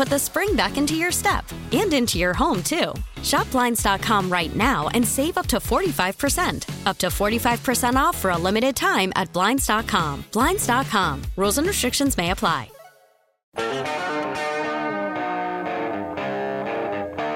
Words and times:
put 0.00 0.08
the 0.08 0.18
spring 0.18 0.56
back 0.56 0.78
into 0.78 0.94
your 0.94 1.12
step 1.12 1.44
and 1.72 1.92
into 1.92 2.16
your 2.18 2.32
home, 2.32 2.62
too. 2.62 2.94
Shop 3.22 3.50
Blinds.com 3.50 4.32
right 4.32 4.56
now 4.56 4.88
and 4.94 5.06
save 5.06 5.36
up 5.36 5.46
to 5.48 5.58
45%. 5.58 6.86
Up 6.86 6.96
to 6.96 7.08
45% 7.08 7.96
off 7.96 8.16
for 8.16 8.30
a 8.30 8.38
limited 8.38 8.74
time 8.74 9.12
at 9.14 9.30
Blinds.com. 9.34 10.24
Blinds.com. 10.32 11.20
Rules 11.36 11.58
and 11.58 11.66
restrictions 11.66 12.16
may 12.16 12.30
apply. 12.30 12.70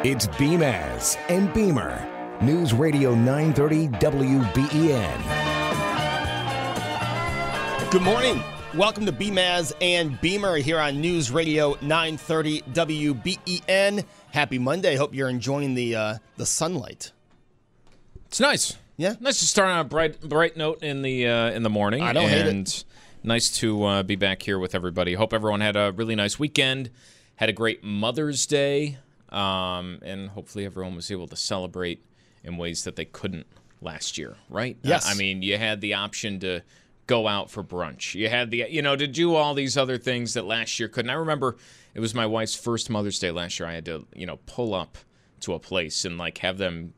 It's 0.02 0.26
Beamaz 0.26 1.18
and 1.28 1.52
Beamer. 1.52 2.38
News 2.40 2.72
Radio 2.72 3.14
930 3.14 3.88
WBEN. 3.88 5.20
Good 7.90 8.02
morning. 8.02 8.42
Welcome 8.76 9.06
to 9.06 9.12
Beamaz 9.12 9.72
and 9.80 10.20
Beamer 10.20 10.56
here 10.56 10.80
on 10.80 11.00
News 11.00 11.30
Radio 11.30 11.78
930 11.80 12.62
WBEN. 12.72 14.04
Happy 14.32 14.58
Monday. 14.58 14.96
Hope 14.96 15.14
you're 15.14 15.28
enjoying 15.28 15.74
the 15.74 15.94
uh, 15.94 16.18
the 16.36 16.44
sunlight. 16.44 17.12
It's 18.26 18.40
nice. 18.40 18.76
Yeah. 18.96 19.14
Nice 19.20 19.38
to 19.38 19.46
start 19.46 19.70
on 19.70 19.78
a 19.78 19.84
bright 19.84 20.20
bright 20.20 20.56
note 20.56 20.82
in 20.82 21.02
the 21.02 21.28
uh, 21.28 21.50
in 21.52 21.62
the 21.62 21.70
morning. 21.70 22.02
I 22.02 22.12
don't 22.12 22.28
hate 22.28 22.46
it. 22.46 22.84
nice 23.22 23.48
to 23.58 23.84
uh, 23.84 24.02
be 24.02 24.16
back 24.16 24.42
here 24.42 24.58
with 24.58 24.74
everybody. 24.74 25.14
Hope 25.14 25.32
everyone 25.32 25.60
had 25.60 25.76
a 25.76 25.92
really 25.92 26.16
nice 26.16 26.40
weekend. 26.40 26.90
Had 27.36 27.48
a 27.48 27.52
great 27.52 27.84
Mother's 27.84 28.44
Day. 28.44 28.98
Um, 29.28 30.00
and 30.02 30.30
hopefully 30.30 30.64
everyone 30.64 30.96
was 30.96 31.12
able 31.12 31.28
to 31.28 31.36
celebrate 31.36 32.04
in 32.42 32.56
ways 32.56 32.82
that 32.84 32.96
they 32.96 33.04
couldn't 33.04 33.46
last 33.80 34.18
year, 34.18 34.34
right? 34.48 34.76
Yes. 34.82 35.08
I 35.08 35.14
mean, 35.14 35.42
you 35.42 35.58
had 35.58 35.80
the 35.80 35.94
option 35.94 36.40
to 36.40 36.62
go 37.06 37.28
out 37.28 37.50
for 37.50 37.62
brunch. 37.62 38.14
You 38.14 38.28
had 38.28 38.50
the, 38.50 38.66
you 38.68 38.82
know, 38.82 38.96
to 38.96 39.06
do 39.06 39.34
all 39.34 39.54
these 39.54 39.76
other 39.76 39.98
things 39.98 40.34
that 40.34 40.44
last 40.44 40.78
year 40.78 40.88
couldn't. 40.88 41.10
I 41.10 41.14
remember 41.14 41.56
it 41.94 42.00
was 42.00 42.14
my 42.14 42.26
wife's 42.26 42.54
first 42.54 42.90
Mother's 42.90 43.18
Day 43.18 43.30
last 43.30 43.58
year. 43.58 43.68
I 43.68 43.74
had 43.74 43.84
to, 43.86 44.06
you 44.14 44.26
know, 44.26 44.38
pull 44.46 44.74
up 44.74 44.98
to 45.40 45.54
a 45.54 45.58
place 45.58 46.04
and 46.04 46.18
like 46.18 46.38
have 46.38 46.58
them 46.58 46.94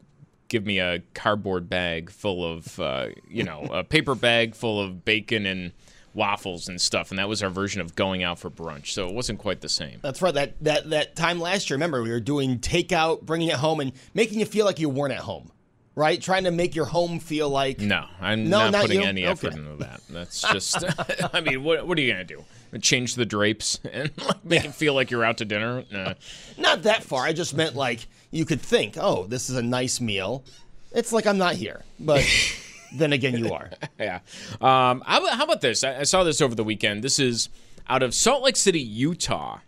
give 0.49 0.65
me 0.65 0.79
a 0.79 1.03
cardboard 1.15 1.69
bag 1.69 2.11
full 2.11 2.45
of, 2.45 2.79
uh, 2.79 3.09
you 3.29 3.43
know, 3.43 3.63
a 3.73 3.83
paper 3.83 4.15
bag 4.15 4.55
full 4.55 4.81
of 4.81 5.05
bacon 5.05 5.45
and 5.47 5.73
waffles 6.15 6.69
and 6.69 6.81
stuff. 6.81 7.11
And 7.11 7.19
that 7.19 7.29
was 7.29 7.43
our 7.43 7.51
version 7.51 7.81
of 7.81 7.95
going 7.95 8.25
out 8.25 8.39
for 8.39 8.51
brunch. 8.51 8.89
So 8.89 9.07
it 9.07 9.15
wasn't 9.15 9.39
quite 9.39 9.61
the 9.61 9.69
same. 9.69 10.01
That's 10.03 10.23
right. 10.23 10.35
That 10.35 10.63
that 10.65 10.91
that 10.91 11.17
time 11.17 11.39
last 11.39 11.69
year, 11.69 11.77
remember 11.77 12.03
we 12.03 12.11
were 12.11 12.21
doing 12.21 12.59
takeout, 12.59 13.23
bringing 13.23 13.49
it 13.49 13.57
home, 13.57 13.81
and 13.81 13.93
making 14.15 14.41
you 14.41 14.47
feel 14.47 14.65
like 14.65 14.81
you 14.81 14.89
weren't 14.89 15.13
at 15.13 15.21
home, 15.21 15.51
right? 15.97 16.21
Trying 16.23 16.45
to 16.45 16.51
make 16.53 16.77
your 16.77 16.85
home 16.85 17.19
feel 17.19 17.49
like 17.49 17.81
No, 17.81 18.05
I'm 18.21 18.49
No, 18.49 18.59
not, 18.59 18.73
not 18.73 18.83
putting 18.83 19.01
you? 19.01 19.07
any 19.07 19.25
effort 19.25 19.49
Okay. 19.55 19.59
into 19.59 19.77
that. 19.79 20.03
That's 20.09 20.43
just, 20.43 20.85
I 21.35 21.41
mean, 21.41 21.65
what, 21.65 21.85
what 21.89 21.99
are 21.99 22.01
you 22.03 22.13
going 22.13 22.25
to 22.27 22.37
do? 22.37 22.45
Change 22.81 23.15
the 23.15 23.25
drapes 23.27 23.81
and 23.93 24.11
like, 24.25 24.45
make 24.45 24.65
it 24.65 24.75
feel 24.75 24.95
like 24.95 25.11
you're 25.11 25.25
out 25.25 25.39
to 25.39 25.45
dinner? 25.45 25.85
Nah. 25.91 26.15
not 26.59 26.83
that 26.83 27.03
far. 27.03 27.25
I 27.25 27.33
just 27.33 27.55
meant 27.57 27.75
like 27.75 28.07
you 28.31 28.45
could 28.45 28.61
think, 28.61 28.97
oh, 29.01 29.27
this 29.27 29.49
is 29.51 29.57
a 29.57 29.63
nice 29.63 30.01
meal. 30.01 30.45
It's 30.93 31.13
like 31.13 31.27
I'm 31.27 31.39
not 31.39 31.55
here, 31.55 31.83
but 31.99 32.25
then 32.95 33.13
again, 33.13 33.37
you 33.39 33.53
are. 33.53 33.71
Yeah. 33.99 34.21
Um, 34.61 35.03
how, 35.07 35.19
about, 35.21 35.31
how 35.37 35.45
about 35.45 35.61
this? 35.63 35.83
I, 35.83 36.01
I 36.01 36.03
saw 36.05 36.23
this 36.25 36.41
over 36.41 36.55
the 36.55 36.65
weekend. 36.65 37.03
This 37.03 37.19
is 37.19 37.49
out 37.89 38.03
of 38.03 38.15
Salt 38.15 38.43
Lake 38.43 38.57
City, 38.57 38.81
Utah. 38.81 39.59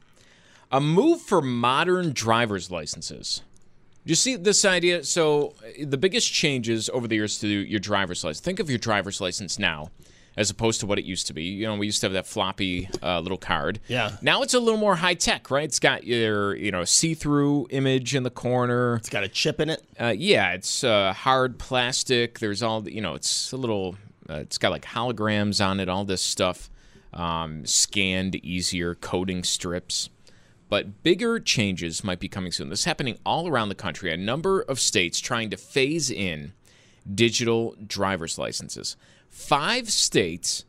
A 0.71 0.81
move 0.83 1.23
for 1.23 1.41
modern 1.41 2.13
driver's 2.13 2.71
licenses. 2.71 3.41
You 4.09 4.15
see 4.15 4.37
this 4.37 4.65
idea? 4.65 5.05
So, 5.05 5.55
uh, 5.63 5.85
the 5.87 5.99
biggest 5.99 6.33
changes 6.33 6.89
over 6.91 7.07
the 7.07 7.15
years 7.17 7.39
to 7.41 7.47
your 7.49 7.81
driver's 7.81 8.25
license. 8.25 8.41
Think 8.41 8.59
of 8.59 8.71
your 8.71 8.79
driver's 8.79 9.21
license 9.21 9.59
now 9.59 9.91
as 10.37 10.51
opposed 10.51 10.79
to 10.81 10.87
what 10.87 10.99
it 11.01 11.05
used 11.05 11.27
to 11.27 11.35
be. 11.35 11.43
You 11.43 11.67
know, 11.67 11.75
we 11.77 11.87
used 11.87 12.01
to 12.01 12.07
have 12.07 12.13
that 12.13 12.27
floppy 12.27 12.89
uh, 13.03 13.19
little 13.21 13.37
card. 13.39 13.81
Yeah. 13.89 14.17
Now 14.23 14.43
it's 14.43 14.55
a 14.55 14.61
little 14.61 14.79
more 14.79 14.95
high 14.95 15.15
tech, 15.15 15.51
right? 15.51 15.65
It's 15.65 15.81
got 15.81 16.05
your, 16.05 16.55
you 16.55 16.71
know, 16.71 16.85
see 16.85 17.15
through 17.15 17.67
image 17.71 18.15
in 18.15 18.23
the 18.23 18.31
corner. 18.31 18.95
It's 18.97 19.09
got 19.09 19.25
a 19.25 19.29
chip 19.29 19.59
in 19.61 19.69
it. 19.69 19.83
Uh, 20.01 20.15
yeah, 20.17 20.53
it's 20.53 20.85
uh, 20.85 21.13
hard 21.13 21.59
plastic. 21.59 22.39
There's 22.39 22.63
all 22.63 22.81
the- 22.83 22.95
you 22.95 23.01
know. 23.01 23.15
It's 23.15 23.53
a 23.53 23.57
little. 23.57 23.97
Uh, 24.31 24.35
it's 24.37 24.59
got 24.59 24.71
like 24.71 24.85
holograms 24.85 25.65
on 25.65 25.81
it. 25.81 25.89
All 25.89 26.05
this 26.05 26.23
stuff, 26.23 26.71
um, 27.13 27.67
scanned 27.67 28.37
easier, 28.37 28.95
coding 28.95 29.43
strips. 29.43 30.09
But 30.69 31.03
bigger 31.03 31.41
changes 31.41 32.05
might 32.05 32.21
be 32.21 32.29
coming 32.29 32.53
soon. 32.53 32.69
This 32.69 32.81
is 32.81 32.85
happening 32.85 33.19
all 33.25 33.49
around 33.49 33.71
the 33.71 33.75
country. 33.75 34.13
A 34.13 34.17
number 34.17 34.61
of 34.61 34.79
states 34.79 35.19
trying 35.19 35.51
to 35.51 35.57
phase 35.57 36.11
in 36.11 36.53
digital 37.13 37.75
driver's 37.87 38.39
licenses. 38.39 38.97
Five 39.29 39.91
states 39.91 40.65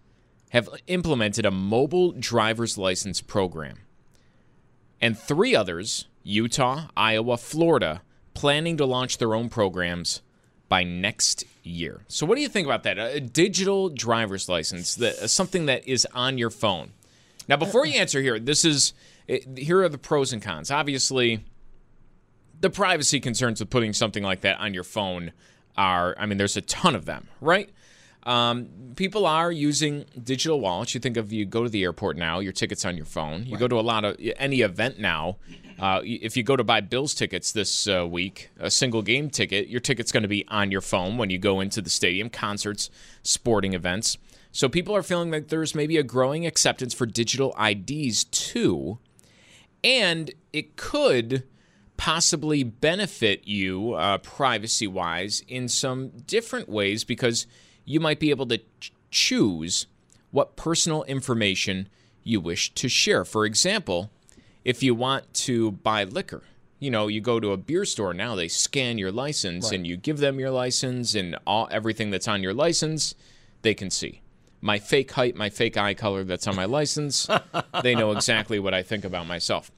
have 0.51 0.69
implemented 0.87 1.45
a 1.45 1.51
mobile 1.51 2.11
driver's 2.13 2.77
license 2.77 3.21
program 3.21 3.79
and 5.01 5.17
three 5.17 5.55
others 5.55 6.07
Utah, 6.23 6.87
Iowa, 6.95 7.37
Florida 7.37 8.01
planning 8.33 8.77
to 8.77 8.85
launch 8.85 9.17
their 9.17 9.33
own 9.33 9.49
programs 9.49 10.21
by 10.67 10.83
next 10.83 11.43
year. 11.63 12.01
So, 12.07 12.25
what 12.25 12.35
do 12.35 12.41
you 12.41 12.49
think 12.49 12.65
about 12.65 12.83
that? 12.83 12.99
A 12.99 13.19
digital 13.19 13.89
driver's 13.89 14.47
license, 14.47 14.99
something 15.31 15.65
that 15.65 15.87
is 15.87 16.05
on 16.13 16.37
your 16.37 16.49
phone. 16.49 16.91
Now, 17.47 17.57
before 17.57 17.85
you 17.85 17.99
answer 17.99 18.21
here, 18.21 18.37
this 18.37 18.63
is 18.63 18.93
it, 19.29 19.59
here 19.59 19.83
are 19.83 19.89
the 19.89 19.99
pros 19.99 20.33
and 20.33 20.41
cons. 20.41 20.71
Obviously, 20.71 21.45
the 22.59 22.69
privacy 22.69 23.19
concerns 23.19 23.61
of 23.61 23.69
putting 23.69 23.93
something 23.93 24.23
like 24.23 24.41
that 24.41 24.59
on 24.59 24.73
your 24.73 24.83
phone 24.83 25.31
are, 25.77 26.15
I 26.17 26.25
mean, 26.25 26.39
there's 26.39 26.57
a 26.57 26.61
ton 26.61 26.95
of 26.95 27.05
them, 27.05 27.27
right? 27.39 27.69
Um, 28.23 28.69
people 28.95 29.27
are 29.27 29.51
using 29.51 30.05
digital 30.21 30.59
wallets. 30.59 30.95
You 30.95 30.99
think 30.99 31.15
of 31.15 31.31
you 31.31 31.45
go 31.45 31.63
to 31.63 31.69
the 31.69 31.83
airport 31.83 32.17
now, 32.17 32.39
your 32.39 32.51
tickets 32.51 32.83
on 32.85 32.97
your 32.97 33.05
phone. 33.05 33.45
You 33.45 33.55
go 33.55 33.67
to 33.67 33.79
a 33.79 33.81
lot 33.81 34.03
of 34.03 34.17
any 34.37 34.61
event 34.61 34.99
now. 34.99 35.37
Uh, 35.77 36.01
if 36.03 36.35
you 36.35 36.43
go 36.43 36.55
to 36.55 36.63
buy 36.63 36.81
Bills 36.81 37.13
tickets 37.13 37.51
this 37.51 37.87
uh, 37.87 38.05
week, 38.07 38.49
a 38.59 38.69
single 38.71 39.03
game 39.03 39.29
ticket, 39.29 39.69
your 39.69 39.79
ticket's 39.79 40.11
going 40.11 40.23
to 40.23 40.29
be 40.29 40.43
on 40.49 40.71
your 40.71 40.81
phone 40.81 41.17
when 41.17 41.29
you 41.29 41.37
go 41.37 41.61
into 41.61 41.81
the 41.81 41.89
stadium, 41.89 42.29
concerts, 42.29 42.89
sporting 43.23 43.73
events. 43.73 44.17
So 44.51 44.67
people 44.67 44.95
are 44.95 45.03
feeling 45.03 45.29
that 45.31 45.49
there's 45.49 45.75
maybe 45.75 45.97
a 45.97 46.03
growing 46.03 46.45
acceptance 46.47 46.93
for 46.93 47.05
digital 47.05 47.55
IDs 47.63 48.23
too, 48.25 48.97
and 49.83 50.31
it 50.53 50.75
could 50.75 51.43
possibly 51.97 52.63
benefit 52.63 53.45
you 53.45 53.93
uh, 53.93 54.17
privacy 54.19 54.87
wise 54.87 55.43
in 55.47 55.67
some 55.67 56.09
different 56.25 56.69
ways 56.69 57.03
because 57.03 57.45
you 57.83 57.99
might 57.99 58.19
be 58.19 58.29
able 58.29 58.45
to 58.45 58.57
ch- 58.79 58.93
choose 59.11 59.87
what 60.31 60.55
personal 60.55 61.03
information 61.03 61.89
you 62.23 62.39
wish 62.39 62.73
to 62.73 62.87
share. 62.87 63.25
For 63.25 63.45
example, 63.45 64.09
if 64.63 64.81
you 64.83 64.95
want 64.95 65.33
to 65.33 65.71
buy 65.71 66.03
liquor, 66.03 66.43
you 66.79 66.89
know, 66.89 67.07
you 67.07 67.19
go 67.19 67.39
to 67.39 67.51
a 67.51 67.57
beer 67.57 67.83
store 67.83 68.13
now, 68.13 68.35
they 68.35 68.47
scan 68.47 68.97
your 68.97 69.11
license 69.11 69.69
and 69.75 69.85
you 69.85 69.97
give 69.97 70.19
them 70.19 70.39
your 70.39 70.51
license 70.51 71.15
and 71.15 71.37
all 71.45 71.67
everything 71.71 72.11
that's 72.11 72.27
on 72.27 72.41
your 72.41 72.53
license, 72.53 73.15
they 73.61 73.73
can 73.73 73.89
see. 73.89 74.21
My 74.61 74.79
fake 74.79 75.11
height, 75.11 75.35
my 75.35 75.49
fake 75.49 75.77
eye 75.77 75.93
color 75.93 76.23
that's 76.23 76.47
on 76.47 76.55
my 76.55 76.65
license. 76.65 77.27
they 77.81 77.95
know 77.95 78.11
exactly 78.11 78.59
what 78.59 78.73
I 78.73 78.83
think 78.83 79.05
about 79.05 79.27
myself. 79.27 79.71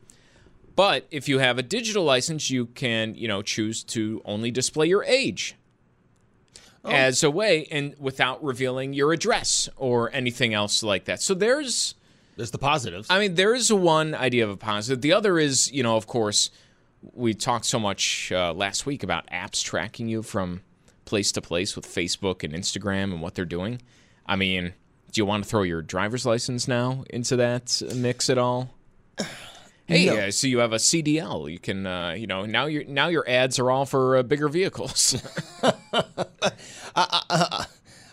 But 0.76 1.06
if 1.12 1.28
you 1.28 1.40
have 1.40 1.58
a 1.58 1.64
digital 1.64 2.04
license, 2.04 2.50
you 2.50 2.68
can, 2.68 3.16
you 3.16 3.28
know, 3.28 3.42
choose 3.42 3.84
to 3.86 4.22
only 4.26 4.52
display 4.52 4.88
your 4.88 5.04
age 5.04 5.56
oh. 6.84 6.90
as 6.90 7.24
a 7.24 7.32
way 7.32 7.68
and 7.72 7.96
without 8.00 8.44
revealing 8.44 8.94
your 8.94 9.14
address 9.14 9.70
or 9.76 10.12
anything 10.14 10.54
else 10.54 10.82
like 10.82 11.06
that. 11.06 11.22
So 11.22 11.34
there's 11.34 11.96
there's 12.38 12.52
the 12.52 12.58
positives. 12.58 13.08
I 13.10 13.20
mean, 13.20 13.36
there 13.36 13.54
is 13.54 13.72
one 13.72 14.16
idea 14.16 14.44
of 14.44 14.50
a 14.50 14.58
positive. 14.58 15.02
The 15.02 15.14
other 15.14 15.38
is, 15.38 15.72
you 15.72 15.84
know, 15.84 15.98
of 15.98 16.08
course, 16.08 16.50
we 17.14 17.34
talked 17.34 17.66
so 17.66 17.80
much 17.80 18.32
uh, 18.32 18.54
last 18.54 18.86
week 18.86 19.04
about 19.04 19.28
apps 19.28 19.64
tracking 19.64 20.08
you 20.08 20.24
from 20.24 20.62
place 21.06 21.32
to 21.34 21.42
place 21.42 21.76
with 21.76 21.86
Facebook 21.86 22.44
and 22.44 22.54
Instagram 22.54 23.12
and 23.12 23.22
what 23.22 23.36
they're 23.36 23.46
doing. 23.46 23.82
I 24.26 24.36
mean, 24.36 24.74
do 25.12 25.22
you 25.22 25.26
want 25.26 25.44
to 25.44 25.50
throw 25.50 25.64
your 25.64 25.82
driver's 25.82 26.26
license 26.26 26.68
now 26.68 27.04
into 27.10 27.36
that 27.38 27.82
mix 27.96 28.30
at 28.30 28.38
all? 28.38 28.74
Hey, 29.88 30.06
no. 30.06 30.16
uh, 30.16 30.32
so 30.32 30.48
you 30.48 30.60
have 30.60 30.72
a 30.72 30.78
CDL. 30.78 31.52
You 31.52 31.60
can, 31.60 31.86
uh, 31.86 32.12
you 32.12 32.26
know, 32.26 32.46
now 32.46 32.68
your 32.68 32.86
now 32.86 33.10
your 33.10 33.28
ads 33.28 33.60
are 33.60 33.70
all 33.70 33.86
for 33.86 34.16
uh, 34.16 34.24
bigger 34.24 34.48
vehicles. 34.48 35.22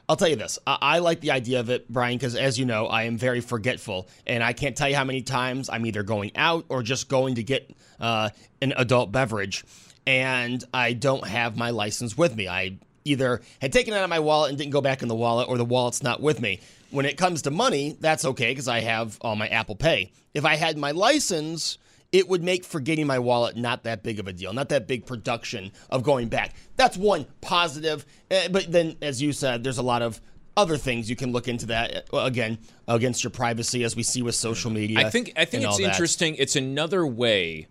I'll 0.09 0.17
tell 0.17 0.29
you 0.29 0.35
this. 0.37 0.59
I, 0.67 0.79
I, 0.81 0.99
like 0.99 1.21
the 1.21 1.31
idea 1.31 1.61
of 1.61 1.71
it, 1.71 1.89
Brian, 1.89 2.17
because 2.17 2.35
as 2.35 2.59
you 2.59 2.65
know, 2.65 2.87
I 2.87 3.05
am 3.05 3.17
very 3.17 3.41
forgetful, 3.41 4.09
and 4.27 4.43
I 4.43 4.55
can't 4.55 4.77
tell 4.77 4.89
you 4.89 4.97
how 4.97 5.05
many 5.05 5.23
times 5.23 5.69
I'm 5.69 5.87
either 5.87 6.03
going 6.03 6.33
out 6.35 6.65
or 6.69 6.83
just 6.83 7.09
going 7.09 7.37
to 7.37 7.45
get 7.45 7.71
uh, 8.01 8.31
an 8.61 8.73
adult 8.77 9.13
beverage, 9.13 9.65
and 10.07 10.65
I 10.75 10.95
don't 10.95 11.29
have 11.29 11.57
my 11.57 11.71
license 11.71 12.19
with 12.19 12.35
me. 12.35 12.49
I 12.49 12.79
either 13.09 13.41
had 13.61 13.73
taken 13.73 13.95
it 13.95 13.97
out 13.97 14.05
of 14.05 14.11
my 14.11 14.19
wallet 14.19 14.51
and 14.51 14.59
didn't 14.59 14.73
go 14.73 14.81
back 14.81 15.03
in 15.03 15.09
the 15.09 15.15
wallet, 15.15 15.49
or 15.49 15.57
the 15.57 15.65
wallet's 15.65 16.03
not 16.03 16.21
with 16.21 16.41
me. 16.41 16.61
When 16.91 17.07
it 17.07 17.17
comes 17.17 17.43
to 17.43 17.51
money, 17.51 17.97
that's 18.01 18.25
okay 18.25 18.51
because 18.51 18.69
I 18.69 18.81
have 18.81 19.19
all 19.21 19.37
my 19.37 19.49
Apple 19.49 19.77
Pay. 19.77 20.13
If 20.35 20.45
I 20.45 20.57
had 20.57 20.79
my 20.79 20.93
license, 20.93 21.79
it 22.13 22.29
would 22.29 22.43
make 22.43 22.65
forgetting 22.65 23.07
my 23.07 23.19
wallet 23.19 23.57
not 23.57 23.85
that 23.85 24.03
big 24.03 24.19
of 24.19 24.27
a 24.27 24.33
deal, 24.33 24.53
not 24.53 24.71
that 24.71 24.87
big 24.87 25.05
production 25.05 25.73
of 25.91 26.03
going 26.03 26.29
back. 26.29 26.55
That's 26.77 26.97
one 26.97 27.27
positive. 27.41 28.07
Uh, 28.31 28.49
but 28.49 28.71
then, 28.71 28.97
as 29.03 29.21
you 29.21 29.33
said, 29.33 29.65
there's 29.65 29.79
a 29.79 29.83
lot 29.83 30.03
of 30.03 30.21
other 30.57 30.77
things 30.77 31.09
you 31.09 31.17
can 31.17 31.31
look 31.31 31.47
into 31.47 31.67
that 31.67 32.09
uh, 32.13 32.19
again 32.19 32.59
against 32.89 33.23
your 33.23 33.31
privacy, 33.31 33.85
as 33.85 33.95
we 33.95 34.03
see 34.03 34.23
with 34.23 34.35
social 34.35 34.71
media. 34.71 34.99
I 34.99 35.11
think 35.11 35.33
I 35.37 35.45
think 35.45 35.65
it's 35.65 35.79
interesting. 35.79 36.35
It's 36.37 36.57
another 36.57 37.07
way 37.07 37.69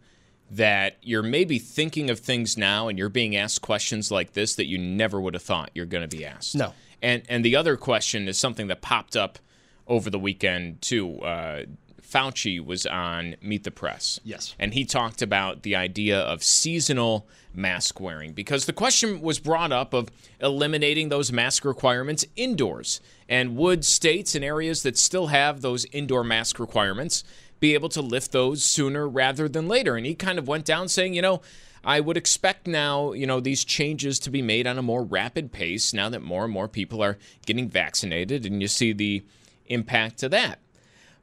that 0.49 0.97
you're 1.01 1.23
maybe 1.23 1.59
thinking 1.59 2.09
of 2.09 2.19
things 2.19 2.57
now, 2.57 2.87
and 2.87 2.97
you're 2.97 3.09
being 3.09 3.35
asked 3.35 3.61
questions 3.61 4.11
like 4.11 4.33
this 4.33 4.55
that 4.55 4.65
you 4.65 4.77
never 4.77 5.19
would 5.19 5.33
have 5.33 5.43
thought 5.43 5.71
you're 5.73 5.85
going 5.85 6.07
to 6.07 6.17
be 6.17 6.25
asked. 6.25 6.55
No. 6.55 6.73
And 7.01 7.23
and 7.29 7.43
the 7.43 7.55
other 7.55 7.77
question 7.77 8.27
is 8.27 8.37
something 8.37 8.67
that 8.67 8.81
popped 8.81 9.15
up 9.15 9.39
over 9.87 10.09
the 10.09 10.19
weekend 10.19 10.81
too. 10.81 11.19
Uh, 11.21 11.63
Fauci 12.07 12.63
was 12.63 12.85
on 12.85 13.35
Meet 13.41 13.65
the 13.65 13.71
Press. 13.71 14.19
Yes. 14.23 14.55
And 14.57 14.73
he 14.73 14.85
talked 14.85 15.21
about 15.21 15.63
the 15.63 15.75
idea 15.75 16.17
of 16.17 16.41
seasonal 16.41 17.27
mask 17.53 17.99
wearing 17.99 18.33
because 18.33 18.65
the 18.65 18.73
question 18.73 19.19
was 19.19 19.39
brought 19.39 19.71
up 19.71 19.93
of 19.93 20.09
eliminating 20.39 21.09
those 21.09 21.31
mask 21.31 21.65
requirements 21.65 22.25
indoors. 22.35 23.01
And 23.27 23.57
would 23.57 23.83
states 23.83 24.35
and 24.35 24.45
areas 24.45 24.83
that 24.83 24.97
still 24.97 25.27
have 25.27 25.61
those 25.61 25.85
indoor 25.85 26.23
mask 26.23 26.59
requirements 26.59 27.25
be 27.59 27.73
able 27.73 27.89
to 27.89 28.01
lift 28.01 28.31
those 28.31 28.63
sooner 28.63 29.07
rather 29.07 29.47
than 29.47 29.67
later? 29.67 29.95
And 29.95 30.05
he 30.05 30.15
kind 30.15 30.39
of 30.39 30.47
went 30.47 30.65
down 30.65 30.87
saying, 30.87 31.13
you 31.13 31.21
know, 31.21 31.41
I 31.83 31.99
would 31.99 32.17
expect 32.17 32.67
now, 32.67 33.13
you 33.13 33.25
know, 33.25 33.39
these 33.39 33.63
changes 33.63 34.19
to 34.19 34.29
be 34.29 34.41
made 34.41 34.67
on 34.67 34.77
a 34.77 34.81
more 34.81 35.03
rapid 35.03 35.51
pace 35.51 35.93
now 35.93 36.09
that 36.09 36.21
more 36.21 36.43
and 36.43 36.53
more 36.53 36.67
people 36.67 37.01
are 37.01 37.17
getting 37.45 37.69
vaccinated 37.69 38.45
and 38.45 38.61
you 38.61 38.67
see 38.67 38.93
the 38.93 39.23
impact 39.67 40.23
of 40.23 40.31
that. 40.31 40.59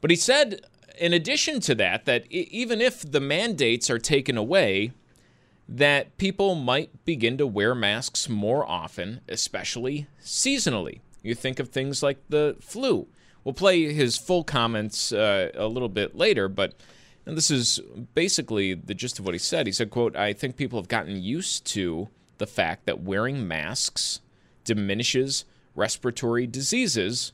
But 0.00 0.10
he 0.10 0.16
said 0.16 0.60
in 0.98 1.12
addition 1.12 1.60
to 1.60 1.74
that, 1.76 2.04
that 2.04 2.30
even 2.30 2.80
if 2.80 3.10
the 3.10 3.20
mandates 3.20 3.90
are 3.90 3.98
taken 3.98 4.36
away, 4.36 4.92
that 5.68 6.16
people 6.18 6.54
might 6.54 7.04
begin 7.04 7.38
to 7.38 7.46
wear 7.46 7.74
masks 7.74 8.28
more 8.28 8.68
often, 8.68 9.20
especially 9.28 10.06
seasonally. 10.22 11.00
You 11.22 11.34
think 11.34 11.58
of 11.58 11.70
things 11.70 12.02
like 12.02 12.18
the 12.28 12.56
flu. 12.60 13.08
We'll 13.44 13.54
play 13.54 13.92
his 13.92 14.16
full 14.16 14.42
comments 14.42 15.12
uh, 15.12 15.50
a 15.54 15.66
little 15.66 15.88
bit 15.88 16.16
later, 16.16 16.48
but 16.48 16.74
this 17.24 17.50
is 17.50 17.78
basically 18.14 18.74
the 18.74 18.94
gist 18.94 19.18
of 19.18 19.24
what 19.24 19.34
he 19.34 19.38
said. 19.38 19.66
He 19.66 19.72
said, 19.72 19.90
quote, 19.90 20.16
I 20.16 20.32
think 20.32 20.56
people 20.56 20.78
have 20.78 20.88
gotten 20.88 21.22
used 21.22 21.66
to 21.66 22.08
the 22.38 22.46
fact 22.46 22.86
that 22.86 23.02
wearing 23.02 23.46
masks 23.46 24.20
diminishes 24.64 25.44
respiratory 25.74 26.46
diseases 26.46 27.32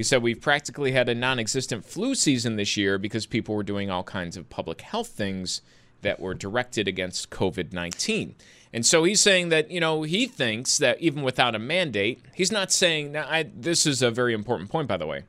he 0.00 0.04
said, 0.04 0.22
We've 0.22 0.40
practically 0.40 0.92
had 0.92 1.10
a 1.10 1.14
non 1.14 1.38
existent 1.38 1.84
flu 1.84 2.14
season 2.14 2.56
this 2.56 2.74
year 2.76 2.98
because 2.98 3.26
people 3.26 3.54
were 3.54 3.62
doing 3.62 3.90
all 3.90 4.02
kinds 4.02 4.36
of 4.36 4.48
public 4.48 4.80
health 4.80 5.08
things 5.08 5.60
that 6.02 6.20
were 6.20 6.34
directed 6.34 6.88
against 6.88 7.30
COVID 7.30 7.72
19. 7.72 8.34
And 8.72 8.86
so 8.86 9.04
he's 9.04 9.20
saying 9.20 9.48
that, 9.48 9.70
you 9.70 9.80
know, 9.80 10.02
he 10.02 10.26
thinks 10.26 10.78
that 10.78 11.00
even 11.00 11.22
without 11.22 11.54
a 11.54 11.58
mandate, 11.58 12.20
he's 12.34 12.52
not 12.52 12.70
saying, 12.70 13.12
now 13.12 13.26
I, 13.28 13.50
this 13.54 13.84
is 13.84 14.00
a 14.00 14.10
very 14.10 14.32
important 14.32 14.70
point, 14.70 14.86
by 14.86 14.96
the 14.96 15.06
way. 15.06 15.24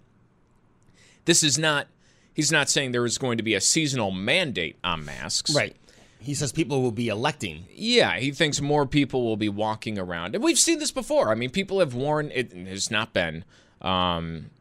This 1.26 1.44
is 1.44 1.58
not, 1.58 1.88
he's 2.34 2.52
not 2.52 2.70
saying 2.70 2.92
there 2.92 3.06
is 3.06 3.18
going 3.18 3.38
to 3.38 3.44
be 3.44 3.56
a 3.56 3.62
seasonal 3.62 4.12
mandate 4.12 4.78
on 4.84 5.06
masks. 5.06 5.56
Right. 5.56 5.76
He 6.20 6.36
says 6.36 6.52
people 6.52 6.84
will 6.84 6.92
be 6.92 7.08
electing. 7.08 7.66
Yeah, 7.74 8.20
he 8.20 8.32
thinks 8.32 8.62
more 8.62 8.86
people 8.86 9.24
will 9.24 9.38
be 9.38 9.50
walking 9.50 9.98
around. 9.98 10.36
And 10.36 10.44
we've 10.44 10.60
seen 10.60 10.78
this 10.78 10.92
before. 10.92 11.30
I 11.30 11.36
mean, 11.36 11.50
people 11.50 11.80
have 11.80 11.96
worn, 11.96 12.32
it 12.32 12.52
has 12.54 12.92
not 12.92 13.12
been 13.12 13.44
um, 13.82 14.52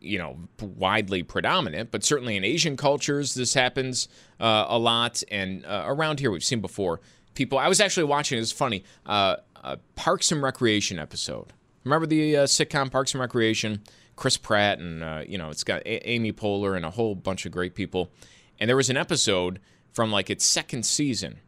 you 0.00 0.18
know 0.18 0.38
widely 0.60 1.22
predominant, 1.22 1.90
but 1.90 2.04
certainly 2.04 2.36
in 2.36 2.44
Asian 2.44 2.76
cultures 2.76 3.34
this 3.34 3.54
happens 3.54 4.08
uh, 4.40 4.66
a 4.68 4.78
lot, 4.78 5.22
and 5.30 5.64
uh, 5.66 5.84
around 5.86 6.20
here 6.20 6.30
we've 6.30 6.44
seen 6.44 6.60
before. 6.60 7.00
People, 7.34 7.58
I 7.58 7.68
was 7.68 7.80
actually 7.80 8.04
watching. 8.04 8.38
It's 8.38 8.52
funny, 8.52 8.84
uh, 9.06 9.36
a 9.62 9.78
Parks 9.96 10.30
and 10.30 10.42
Recreation 10.42 10.98
episode. 10.98 11.52
Remember 11.82 12.06
the 12.06 12.36
uh, 12.36 12.44
sitcom 12.44 12.90
Parks 12.90 13.12
and 13.12 13.20
Recreation? 13.20 13.82
Chris 14.16 14.36
Pratt 14.36 14.78
and 14.78 15.02
uh, 15.02 15.22
you 15.26 15.38
know 15.38 15.50
it's 15.50 15.64
got 15.64 15.82
a- 15.82 16.08
Amy 16.08 16.32
Poehler 16.32 16.76
and 16.76 16.84
a 16.84 16.90
whole 16.90 17.14
bunch 17.14 17.46
of 17.46 17.52
great 17.52 17.74
people. 17.74 18.10
And 18.60 18.68
there 18.68 18.76
was 18.76 18.88
an 18.90 18.96
episode 18.96 19.60
from 19.92 20.12
like 20.12 20.30
its 20.30 20.46
second 20.46 20.86
season 20.86 21.40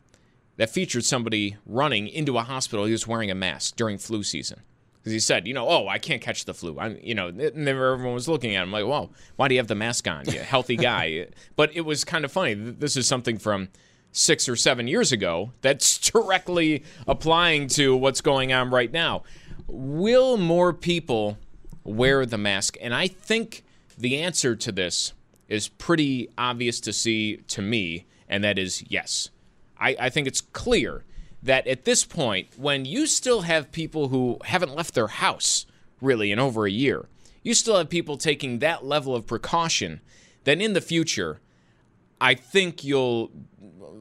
that 0.56 0.70
featured 0.70 1.04
somebody 1.04 1.56
running 1.64 2.08
into 2.08 2.38
a 2.38 2.42
hospital. 2.42 2.84
He 2.84 2.92
was 2.92 3.06
wearing 3.06 3.30
a 3.30 3.34
mask 3.34 3.76
during 3.76 3.98
flu 3.98 4.22
season 4.22 4.62
because 5.06 5.12
he 5.12 5.20
said, 5.20 5.46
you 5.46 5.54
know, 5.54 5.68
oh, 5.68 5.86
I 5.86 5.98
can't 5.98 6.20
catch 6.20 6.46
the 6.46 6.52
flu. 6.52 6.80
I'm, 6.80 6.98
you 7.00 7.14
know, 7.14 7.28
and 7.28 7.68
everyone 7.68 8.12
was 8.12 8.26
looking 8.26 8.56
at 8.56 8.64
him 8.64 8.72
like, 8.72 8.84
well, 8.84 9.12
why 9.36 9.46
do 9.46 9.54
you 9.54 9.60
have 9.60 9.68
the 9.68 9.76
mask 9.76 10.08
on? 10.08 10.24
You 10.28 10.40
healthy 10.40 10.74
guy. 10.76 11.28
but 11.54 11.70
it 11.76 11.82
was 11.82 12.02
kind 12.02 12.24
of 12.24 12.32
funny. 12.32 12.54
This 12.54 12.96
is 12.96 13.06
something 13.06 13.38
from 13.38 13.68
six 14.10 14.48
or 14.48 14.56
seven 14.56 14.88
years 14.88 15.12
ago 15.12 15.52
that's 15.60 15.96
directly 16.10 16.82
applying 17.06 17.68
to 17.68 17.94
what's 17.94 18.20
going 18.20 18.52
on 18.52 18.70
right 18.70 18.90
now. 18.90 19.22
Will 19.68 20.36
more 20.38 20.72
people 20.72 21.38
wear 21.84 22.26
the 22.26 22.36
mask? 22.36 22.76
And 22.80 22.92
I 22.92 23.06
think 23.06 23.62
the 23.96 24.18
answer 24.18 24.56
to 24.56 24.72
this 24.72 25.12
is 25.46 25.68
pretty 25.68 26.30
obvious 26.36 26.80
to 26.80 26.92
see 26.92 27.36
to 27.46 27.62
me, 27.62 28.06
and 28.28 28.42
that 28.42 28.58
is 28.58 28.82
yes. 28.88 29.30
I, 29.78 29.94
I 30.00 30.10
think 30.10 30.26
it's 30.26 30.40
clear 30.40 31.04
that 31.46 31.66
at 31.66 31.84
this 31.84 32.04
point, 32.04 32.48
when 32.56 32.84
you 32.84 33.06
still 33.06 33.42
have 33.42 33.72
people 33.72 34.08
who 34.08 34.38
haven't 34.44 34.74
left 34.74 34.94
their 34.94 35.08
house 35.08 35.66
really 36.00 36.30
in 36.30 36.38
over 36.38 36.66
a 36.66 36.70
year, 36.70 37.08
you 37.42 37.54
still 37.54 37.76
have 37.78 37.88
people 37.88 38.16
taking 38.16 38.58
that 38.58 38.84
level 38.84 39.14
of 39.14 39.26
precaution, 39.26 40.00
then 40.44 40.60
in 40.60 40.72
the 40.72 40.80
future, 40.80 41.40
I 42.20 42.34
think 42.34 42.84
you'll 42.84 43.30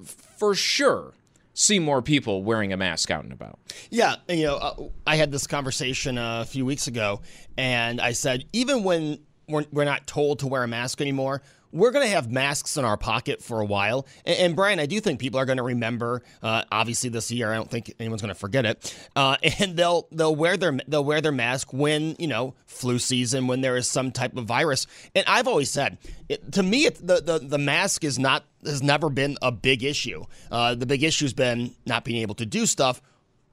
for 0.04 0.56
sure 0.56 1.14
see 1.54 1.80
more 1.80 2.02
people 2.02 2.44
wearing 2.44 2.74
a 2.74 2.78
mask 2.78 3.10
out 3.10 3.24
and 3.24 3.32
about. 3.32 3.60
Yeah, 3.90 4.16
you 4.28 4.44
know, 4.44 4.56
uh, 4.58 4.84
I 5.08 5.16
had 5.16 5.32
this 5.32 5.48
conversation 5.48 6.18
a 6.18 6.46
few 6.46 6.66
weeks 6.66 6.88
ago, 6.88 7.22
and 7.58 8.02
I 8.02 8.12
said 8.12 8.46
even 8.52 8.84
when 8.84 9.20
we're 9.48 9.86
not 9.86 10.08
told 10.08 10.40
to 10.40 10.48
wear 10.48 10.64
a 10.64 10.68
mask 10.68 11.00
anymore, 11.02 11.42
we're 11.72 11.92
going 11.92 12.06
to 12.06 12.12
have 12.12 12.32
masks 12.32 12.78
in 12.78 12.86
our 12.86 12.98
pocket 12.98 13.42
for 13.42 13.62
a 13.62 13.66
while. 13.66 14.08
And, 14.26 14.38
and 14.38 14.56
Brian, 14.56 14.80
I 14.80 14.86
do 14.86 15.00
think 15.00 15.20
people 15.20 15.40
are 15.40 15.46
going 15.46 15.58
to 15.58 15.64
remember. 15.64 16.22
Uh, 16.42 16.64
obviously, 16.72 17.10
this 17.10 17.32
year, 17.32 17.52
I 17.52 17.56
don't 17.56 17.70
think 17.70 17.94
anyone's 18.00 18.22
going 18.22 18.34
to 18.34 18.40
forget 18.40 18.66
it. 18.66 18.96
Uh, 19.16 19.38
and 19.60 19.76
they'll 19.76 20.08
they'll 20.12 20.36
wear 20.36 20.58
their 20.58 20.78
they'll 20.88 21.04
wear 21.04 21.22
their 21.22 21.32
mask 21.32 21.74
when 21.74 22.16
you 22.20 22.28
know 22.28 22.56
flu 22.66 23.00
season, 23.00 23.48
when 23.48 23.62
there 23.62 23.78
is 23.78 23.90
some 23.90 24.12
type 24.12 24.36
of 24.38 24.46
virus. 24.46 24.88
And 25.14 25.26
I've 25.28 25.48
always 25.48 25.70
said, 25.70 25.98
it, 26.30 26.52
to 26.54 26.64
me, 26.64 26.86
it, 26.86 26.96
the, 26.96 27.22
the 27.22 27.40
the 27.40 27.58
mask 27.58 28.04
is 28.04 28.18
not 28.18 28.46
has 28.66 28.82
never 28.82 29.10
been 29.10 29.38
a 29.42 29.52
big 29.52 29.84
issue. 29.84 30.24
Uh, 30.52 30.76
the 30.76 30.86
big 30.86 31.04
issue 31.04 31.26
has 31.26 31.34
been 31.34 31.76
not 31.86 32.04
being 32.04 32.22
able 32.22 32.36
to 32.36 32.46
do 32.46 32.66
stuff 32.66 33.02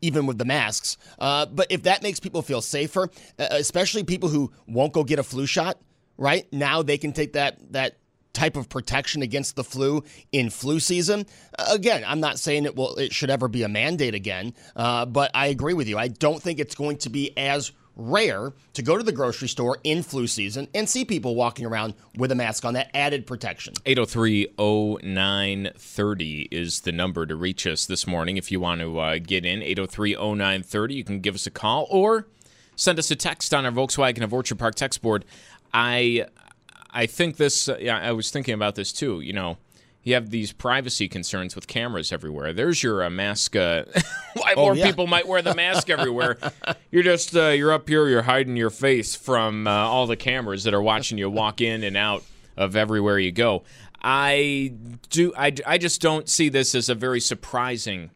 even 0.03 0.27
with 0.27 0.37
the 0.37 0.45
masks. 0.45 0.97
Uh, 1.19 1.47
but 1.47 1.69
if 1.71 1.85
that 1.85 2.03
makes 2.03 2.19
people 2.21 2.43
feel 2.43 2.61
safer, 2.61 3.09
especially 3.39 4.03
people 4.03 4.29
who 4.29 4.53
won't 4.67 4.93
go 4.93 5.05
get 5.05 5.21
a 5.21 5.23
flu 5.23 5.47
shot, 5.47 5.79
right 6.19 6.53
now 6.53 6.83
they 6.83 6.99
can 6.99 7.13
take 7.13 7.33
that 7.35 7.59
that 7.73 7.97
type 8.33 8.57
of 8.57 8.69
protection 8.69 9.23
against 9.23 9.57
the 9.57 9.65
flu 9.65 10.05
in 10.33 10.51
flu 10.51 10.81
season. 10.81 11.27
Again, 11.71 12.05
I'm 12.07 12.21
not 12.21 12.39
saying 12.39 12.65
it 12.65 12.77
will 12.77 12.95
it 12.97 13.13
should 13.13 13.31
ever 13.31 13.49
be 13.49 13.63
a 13.63 13.69
mandate 13.69 14.15
again, 14.15 14.55
uh, 14.77 15.07
but 15.07 15.31
I 15.35 15.47
agree 15.47 15.75
with 15.75 15.89
you. 15.89 15.99
I 15.99 16.09
don't 16.09 16.43
think 16.43 16.59
it's 16.59 16.75
going 16.75 16.99
to 16.99 17.11
be 17.11 17.37
as 17.37 17.73
rare 17.97 18.53
to 18.73 18.83
go 18.83 18.97
to 18.97 19.03
the 19.03 19.11
grocery 19.13 19.49
store 19.49 19.77
in 19.85 20.03
flu 20.03 20.27
season 20.27 20.67
and 20.75 20.89
see 20.89 21.05
people 21.05 21.35
walking 21.35 21.67
around 21.67 21.93
with 22.17 22.33
a 22.33 22.35
mask 22.35 22.65
on 22.65 22.73
that 22.75 22.91
added 22.95 23.27
protection. 23.27 23.75
803-0930 23.85 26.49
is 26.51 26.81
the 26.81 26.93
number 26.93 27.27
to 27.27 27.37
reach 27.37 27.67
us 27.67 27.85
this 27.87 28.07
morning 28.07 28.39
if 28.39 28.51
you 28.51 28.59
want 28.61 28.81
to 28.81 28.99
uh, 28.99 29.19
get 29.19 29.45
in. 29.45 29.61
803-0930. 29.61 30.95
You 30.95 31.05
can 31.05 31.21
give 31.21 31.35
us 31.35 31.47
a 31.47 31.51
call 31.51 31.87
or 31.91 32.29
send 32.77 32.99
us 32.99 33.11
a 33.11 33.17
text 33.17 33.53
on 33.53 33.67
our 33.67 33.73
Volkswagen 33.73 34.23
of 34.23 34.33
Orchard 34.33 34.59
Park 34.59 34.75
text 34.75 35.03
board. 35.03 35.27
I 35.75 36.27
I 36.93 37.07
think 37.07 37.37
this. 37.37 37.69
Uh, 37.69 37.79
yeah, 37.81 37.99
I 37.99 38.13
was 38.13 38.31
thinking 38.31 38.55
about 38.55 38.75
this 38.75 38.93
too. 38.93 39.21
You 39.21 39.33
know, 39.33 39.59
you 40.03 40.15
have 40.15 40.31
these 40.31 40.53
privacy 40.53 41.09
concerns 41.09 41.55
with 41.55 41.67
cameras 41.67 42.13
everywhere. 42.13 42.53
There's 42.53 42.83
your 42.83 43.03
uh, 43.05 43.11
mask. 43.11 43.57
Uh, 43.57 43.85
why 44.35 44.55
Oh, 44.57 44.63
more 44.65 44.77
yeah. 44.77 44.87
people 44.87 45.07
might 45.07 45.27
wear 45.27 45.43
the 45.43 45.55
mask 45.55 45.89
everywhere? 45.97 46.37
You're 46.91 47.03
just 47.03 47.37
uh, 47.37 47.49
you're 47.49 47.73
up 47.73 47.89
here. 47.89 48.09
You're 48.09 48.23
hiding 48.23 48.57
your 48.57 48.71
face 48.71 49.15
from 49.15 49.67
uh, 49.67 49.71
all 49.71 50.07
the 50.07 50.17
cameras 50.17 50.65
that 50.65 50.75
are 50.75 50.83
watching 50.83 51.19
you 51.19 51.31
walk 51.31 51.61
in 51.61 51.83
and 51.85 51.97
out 51.97 52.25
of 52.57 52.77
everywhere 52.77 53.19
you 53.19 53.33
go. 53.33 53.65
I 54.03 54.73
do. 55.11 55.33
I, 55.37 55.55
I 55.67 55.79
just 55.79 56.01
don't 56.01 56.29
see 56.29 56.49
this 56.49 56.75
as 56.75 56.89
a 56.89 56.95
very 56.95 57.21
surprising 57.21 58.11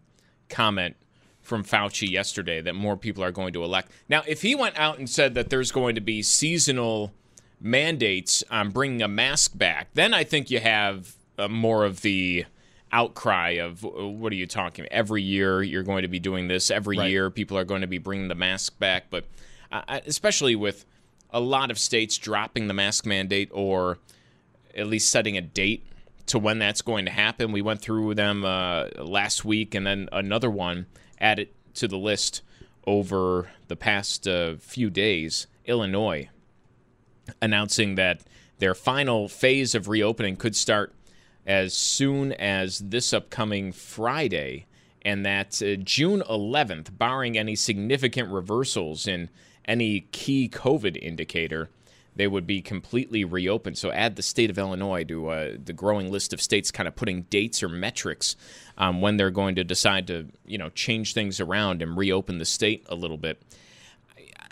comment 0.49 0.97
from 1.41 1.63
Fauci 1.65 2.11
yesterday 2.11 2.61
that 2.61 2.75
more 2.75 2.97
people 2.97 3.23
are 3.23 3.31
going 3.31 3.53
to 3.53 3.63
elect. 3.63 3.93
Now, 4.09 4.25
if 4.27 4.43
he 4.43 4.57
went 4.57 4.77
out 4.77 4.99
and 4.99 5.09
said 5.09 5.35
that 5.35 5.49
there's 5.49 5.71
going 5.71 5.95
to 5.95 6.01
be 6.01 6.23
seasonal 6.23 7.13
mandates 7.61 8.45
on 8.51 8.71
bringing 8.71 9.03
a 9.03 9.09
mask 9.09 9.57
back, 9.57 9.89
then 9.95 10.15
I 10.15 10.25
think 10.25 10.51
you 10.51 10.61
have 10.61 11.15
uh, 11.39 11.49
more 11.49 11.85
of 11.85 12.03
the 12.03 12.45
outcry 12.93 13.51
of 13.51 13.85
uh, 13.85 13.89
what 14.07 14.33
are 14.33 14.37
you 14.37 14.47
talking 14.47 14.87
every 14.93 15.21
year 15.21 15.61
you're 15.61 15.83
going 15.83 16.03
to 16.03 16.09
be 16.09 16.21
doing 16.21 16.47
this 16.47 16.71
every 16.71 16.97
Right. 16.97 17.11
year 17.11 17.31
people 17.31 17.59
are 17.59 17.65
going 17.65 17.81
to 17.81 17.89
be 17.89 17.99
bringing 17.99 18.29
the 18.29 18.37
mask 18.37 18.79
back 18.79 19.11
but 19.11 19.25
uh, 19.73 19.99
especially 20.07 20.55
with 20.55 20.87
a 21.31 21.41
lot 21.41 21.73
of 21.73 21.79
states 21.81 22.17
dropping 22.17 22.69
the 22.69 22.73
mask 22.75 23.05
mandate 23.05 23.51
or 23.53 23.99
at 24.75 24.87
least 24.87 25.11
setting 25.11 25.37
a 25.37 25.41
date 25.41 25.85
to 26.27 26.39
when 26.39 26.59
that's 26.59 26.83
going 26.83 27.05
to 27.05 27.11
happen. 27.11 27.53
We 27.53 27.63
went 27.63 27.81
through 27.81 28.15
them 28.15 28.45
uh, 28.45 28.89
last 28.99 29.45
week, 29.45 29.75
and 29.75 29.87
then 29.87 30.09
another 30.13 30.51
one 30.51 30.87
added 31.21 31.49
to 31.75 31.89
the 31.89 31.97
list 31.99 32.43
over 32.87 33.51
the 33.69 33.77
past 33.77 34.27
uh, 34.29 34.57
few 34.57 34.91
days. 34.91 35.47
Illinois 35.65 36.29
announcing 37.41 37.95
that 37.97 38.23
their 38.59 38.75
final 38.75 39.29
phase 39.29 39.75
of 39.75 39.89
reopening 39.89 40.37
could 40.37 40.57
start 40.57 40.95
as 41.47 41.75
soon 41.75 42.33
as 42.33 42.79
this 42.81 43.13
upcoming 43.13 43.73
Friday, 43.73 44.67
and 45.03 45.25
that 45.25 45.63
uh, 45.63 45.77
June 45.77 46.23
11th, 46.29 46.99
barring 46.99 47.39
any 47.39 47.55
significant 47.55 48.29
reversals 48.31 49.07
in 49.07 49.31
any 49.65 50.01
key 50.11 50.49
COVID 50.49 50.97
indicator, 51.01 51.71
they 52.17 52.27
would 52.27 52.47
be 52.47 52.63
completely 52.63 53.25
reopened. 53.25 53.79
So 53.79 53.93
add 53.93 54.17
the 54.17 54.23
state 54.23 54.51
of 54.51 54.59
Illinois 54.59 55.05
to 55.05 55.29
uh, 55.29 55.53
the 55.63 55.75
growing 55.75 56.11
list 56.11 56.33
of 56.33 56.41
states 56.41 56.71
kind 56.71 56.89
of 56.89 56.97
putting 56.97 57.23
dates 57.23 57.63
or 57.63 57.69
metrics 57.69 58.35
um, 58.79 59.01
when 59.01 59.17
they're 59.17 59.31
going 59.31 59.55
to 59.57 59.65
decide 59.65 60.07
to, 60.09 60.27
you 60.47 60.59
know, 60.59 60.71
change 60.71 61.13
things 61.13 61.41
around 61.41 61.83
and 61.83 61.97
reopen 61.97 62.39
the 62.39 62.45
state 62.45 62.85
a 62.89 62.95
little 62.95 63.19
bit. 63.19 63.41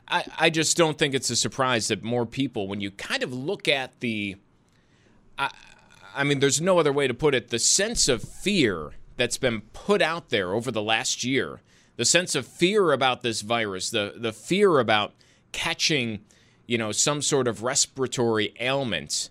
I, 0.08 0.24
I 0.38 0.50
just 0.50 0.76
don't 0.76 0.98
think 0.98 1.14
it's 1.14 1.30
a 1.30 1.36
surprise 1.36 1.88
that 1.88 2.02
more 2.02 2.26
people, 2.26 2.68
when 2.68 2.80
you 2.80 2.90
kind 2.90 3.22
of 3.22 3.32
look 3.32 3.68
at 3.68 4.00
the, 4.00 4.36
I, 5.38 5.50
I 6.14 6.24
mean, 6.24 6.40
there's 6.40 6.60
no 6.60 6.78
other 6.78 6.92
way 6.92 7.08
to 7.08 7.14
put 7.14 7.34
it, 7.34 7.48
the 7.48 7.58
sense 7.58 8.08
of 8.08 8.22
fear 8.22 8.92
that's 9.16 9.38
been 9.38 9.62
put 9.72 10.02
out 10.02 10.30
there 10.30 10.52
over 10.52 10.70
the 10.70 10.82
last 10.82 11.24
year, 11.24 11.60
the 11.96 12.04
sense 12.04 12.34
of 12.34 12.46
fear 12.46 12.92
about 12.92 13.22
this 13.22 13.40
virus, 13.40 13.90
the, 13.90 14.14
the 14.16 14.32
fear 14.32 14.78
about 14.78 15.14
catching, 15.52 16.20
you 16.66 16.76
know, 16.76 16.92
some 16.92 17.22
sort 17.22 17.48
of 17.48 17.62
respiratory 17.62 18.54
ailment, 18.60 19.30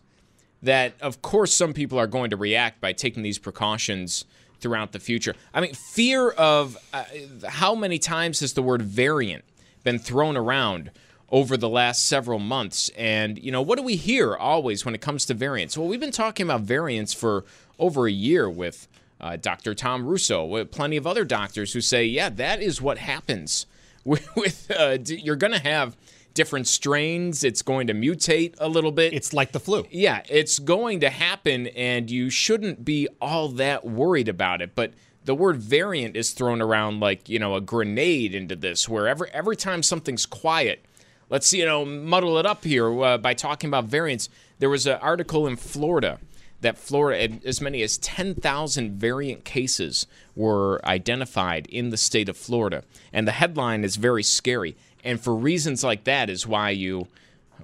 that 0.61 0.93
of 1.01 1.21
course 1.21 1.53
some 1.53 1.73
people 1.73 1.99
are 1.99 2.07
going 2.07 2.29
to 2.29 2.37
react 2.37 2.79
by 2.79 2.93
taking 2.93 3.21
these 3.21 3.37
precautions 3.37 4.25
throughout 4.61 4.93
the 4.93 4.99
future. 4.99 5.35
I 5.53 5.59
mean, 5.59 5.73
fear 5.73 6.29
of 6.29 6.77
uh, 6.93 7.03
how 7.49 7.75
many 7.75 7.99
times 7.99 8.39
has 8.39 8.53
the 8.53 8.63
word 8.63 8.81
variant 8.81 9.43
been 9.83 9.99
thrown 9.99 10.37
around 10.37 10.91
over 11.29 11.57
the 11.57 11.69
last 11.69 12.07
several 12.07 12.39
months? 12.39 12.89
And, 12.97 13.37
you 13.37 13.51
know, 13.51 13.61
what 13.61 13.77
do 13.77 13.83
we 13.83 13.95
hear 13.95 14.35
always 14.35 14.85
when 14.85 14.95
it 14.95 15.01
comes 15.01 15.25
to 15.25 15.33
variants? 15.33 15.77
Well, 15.77 15.87
we've 15.87 15.99
been 15.99 16.11
talking 16.11 16.45
about 16.45 16.61
variants 16.61 17.13
for 17.13 17.45
over 17.79 18.07
a 18.07 18.11
year 18.11 18.49
with 18.49 18.87
uh, 19.19 19.37
Dr. 19.37 19.73
Tom 19.73 20.05
Russo, 20.05 20.45
with 20.45 20.71
plenty 20.71 20.97
of 20.97 21.07
other 21.07 21.23
doctors 21.23 21.73
who 21.73 21.81
say, 21.81 22.05
yeah, 22.05 22.29
that 22.29 22.61
is 22.61 22.81
what 22.81 22.97
happens 22.97 23.65
with, 24.03 24.27
with 24.35 24.71
uh, 24.71 24.97
you're 25.05 25.35
going 25.35 25.53
to 25.53 25.59
have 25.59 25.95
different 26.33 26.67
strains. 26.67 27.43
It's 27.43 27.61
going 27.61 27.87
to 27.87 27.93
mutate 27.93 28.55
a 28.59 28.67
little 28.67 28.91
bit. 28.91 29.13
It's 29.13 29.33
like 29.33 29.51
the 29.51 29.59
flu. 29.59 29.85
Yeah, 29.89 30.23
it's 30.29 30.59
going 30.59 30.99
to 31.01 31.09
happen, 31.09 31.67
and 31.67 32.09
you 32.09 32.29
shouldn't 32.29 32.83
be 32.83 33.07
all 33.21 33.49
that 33.49 33.85
worried 33.85 34.27
about 34.27 34.61
it. 34.61 34.75
But 34.75 34.93
the 35.25 35.35
word 35.35 35.57
variant 35.57 36.15
is 36.15 36.31
thrown 36.31 36.61
around 36.61 36.99
like 36.99 37.29
you 37.29 37.39
know 37.39 37.55
a 37.55 37.61
grenade 37.61 38.35
into 38.35 38.55
this, 38.55 38.87
where 38.87 39.07
every 39.07 39.29
every 39.31 39.55
time 39.55 39.83
something's 39.83 40.25
quiet, 40.25 40.85
let's 41.29 41.51
you 41.53 41.65
know 41.65 41.85
muddle 41.85 42.37
it 42.37 42.45
up 42.45 42.63
here 42.63 43.03
uh, 43.03 43.17
by 43.17 43.33
talking 43.33 43.69
about 43.69 43.85
variants. 43.85 44.29
There 44.59 44.69
was 44.69 44.87
an 44.87 44.99
article 45.01 45.47
in 45.47 45.55
Florida 45.55 46.19
that 46.61 46.77
Florida, 46.77 47.39
as 47.45 47.59
many 47.59 47.81
as 47.81 47.97
10,000 47.97 48.93
variant 48.93 49.43
cases 49.43 50.07
were 50.33 50.79
identified 50.85 51.67
in 51.67 51.89
the 51.89 51.97
state 51.97 52.29
of 52.29 52.37
Florida, 52.37 52.83
and 53.11 53.27
the 53.27 53.33
headline 53.33 53.83
is 53.83 53.97
very 53.97 54.23
scary. 54.23 54.75
And 55.03 55.19
for 55.19 55.35
reasons 55.35 55.83
like 55.83 56.05
that, 56.05 56.29
is 56.29 56.47
why 56.47 56.69
you 56.69 57.07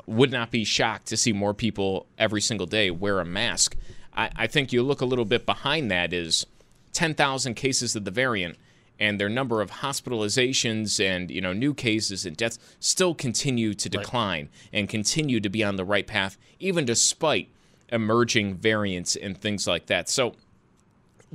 would 0.06 0.32
not 0.32 0.51
be 0.51 0.66
shocked 0.66 1.08
to 1.08 1.18
see 1.18 1.32
more 1.32 1.54
people 1.54 2.06
every 2.18 2.42
single 2.42 2.68
day 2.68 2.92
wear 2.92 3.20
a 3.20 3.25
mask. 3.25 3.75
I, 4.13 4.30
I 4.36 4.48
think 4.48 4.74
you 4.74 4.84
look 4.84 5.01
a 5.01 5.06
little 5.06 5.25
bit 5.25 5.46
behind 5.46 5.89
that 5.89 6.12
is 6.12 6.46
10,000 6.93 7.53
cases 7.53 7.96
of 7.96 8.05
the 8.05 8.12
variant 8.12 8.58
and 9.00 9.19
their 9.19 9.29
number 9.29 9.62
of 9.62 9.72
hospitalizations 9.72 11.03
and 11.03 11.31
you 11.31 11.39
know 11.39 11.53
new 11.53 11.74
cases 11.74 12.25
and 12.25 12.36
deaths 12.36 12.60
still 12.79 13.15
continue 13.15 13.74
to 13.74 13.89
decline 13.89 14.50
and 14.74 14.89
continue 14.89 15.39
to 15.39 15.50
be 15.50 15.63
on 15.63 15.77
the 15.77 15.86
right 15.86 16.05
path 16.05 16.38
even 16.60 16.86
despite 16.86 17.50
emerging 17.91 18.55
variants 18.55 19.15
and 19.15 19.39
things 19.39 19.67
like 19.67 19.88
that. 19.88 20.10
So 20.10 20.36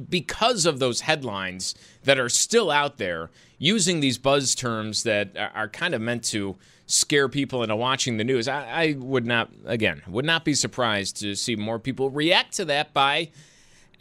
because 0.09 0.67
of 0.67 0.79
those 0.79 1.03
headlines 1.03 1.75
that 2.03 2.19
are 2.19 2.29
still 2.29 2.71
out 2.71 2.99
there 2.99 3.31
using 3.59 4.01
these 4.01 4.19
buzz 4.19 4.55
terms 4.55 5.05
that 5.05 5.37
are 5.37 5.51
are 5.55 5.69
kind 5.69 5.95
of 5.95 6.01
meant 6.01 6.25
to 6.25 6.57
scare 6.87 7.29
people 7.29 7.63
into 7.63 7.77
watching 7.77 8.17
the 8.17 8.25
news, 8.25 8.49
I, 8.49 8.65
I 8.67 8.97
would 8.99 9.25
not, 9.25 9.51
again, 9.65 10.03
would 10.07 10.25
not 10.25 10.45
be 10.45 10.55
surprised 10.55 11.17
to 11.21 11.35
see 11.35 11.57
more 11.57 11.79
people 11.79 12.11
react 12.11 12.55
to 12.57 12.65
that 12.67 12.93
by 12.93 13.31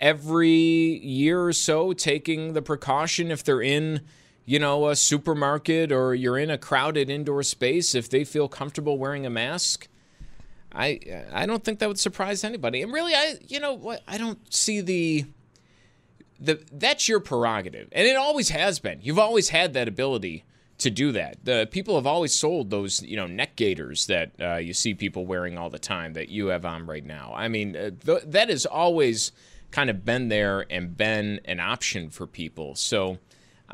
every 0.04 0.50
year 0.50 1.46
or 1.46 1.54
so 1.54 1.94
taking 1.94 2.52
the 2.52 2.62
precaution 2.62 3.32
if 3.32 3.42
they're 3.42 3.62
in 3.62 4.02
you 4.46 4.60
know 4.60 4.90
a 4.90 4.96
supermarket 4.98 5.94
or 5.94 6.14
you're 6.14 6.38
in 6.38 6.52
a 6.52 6.58
crowded 6.58 7.10
indoor 7.10 7.42
space 7.42 7.96
if 7.96 8.10
they 8.10 8.26
feel 8.26 8.50
comfortable 8.50 8.98
wearing 8.98 9.26
a 9.26 9.30
mask 9.30 9.88
i 10.74 11.00
i 11.32 11.46
don't 11.46 11.64
think 11.64 11.80
that 11.80 11.88
would 11.88 12.00
surprise 12.00 12.44
anybody. 12.44 12.82
And 12.82 12.92
really 12.92 13.16
i 13.16 13.36
you 13.48 13.62
know 13.62 13.74
what? 13.74 14.02
I 14.06 14.18
don't 14.18 14.54
see 14.54 14.82
the 14.82 15.26
the 16.38 16.62
that's 16.74 17.08
your 17.08 17.22
prerogative. 17.22 17.88
And 17.94 18.06
it 18.06 18.18
always 18.18 18.50
has 18.50 18.80
been. 18.80 19.00
You've 19.02 19.20
always 19.20 19.50
had 19.50 19.74
that 19.74 19.88
ability 19.88 20.44
to 20.80 20.90
do 20.90 21.14
that. 21.14 21.46
The 21.46 21.70
people 21.72 21.96
have 21.96 22.08
always 22.08 22.36
sold 22.36 22.70
those 22.70 23.02
you 23.04 23.16
know 23.16 23.28
neck 23.28 23.56
gaiters 23.56 24.08
that 24.08 24.32
uh, 24.42 24.56
you 24.56 24.74
see 24.74 24.94
people 24.94 25.26
wearing 25.26 25.58
all 25.58 25.70
the 25.70 25.80
time 25.80 26.12
that 26.14 26.28
you 26.28 26.48
have 26.48 26.66
on 26.66 26.86
right 26.86 27.06
now. 27.06 27.32
I 27.34 27.48
mean 27.48 27.78
uh, 27.78 27.92
th- 28.06 28.24
that 28.26 28.50
has 28.50 28.66
always 28.66 29.32
kind 29.74 29.90
of 29.90 30.06
been 30.06 30.30
there 30.30 30.66
and 30.70 30.96
been 30.96 31.42
an 31.46 31.60
option 31.60 32.10
for 32.10 32.26
people. 32.28 32.76
So 32.76 33.18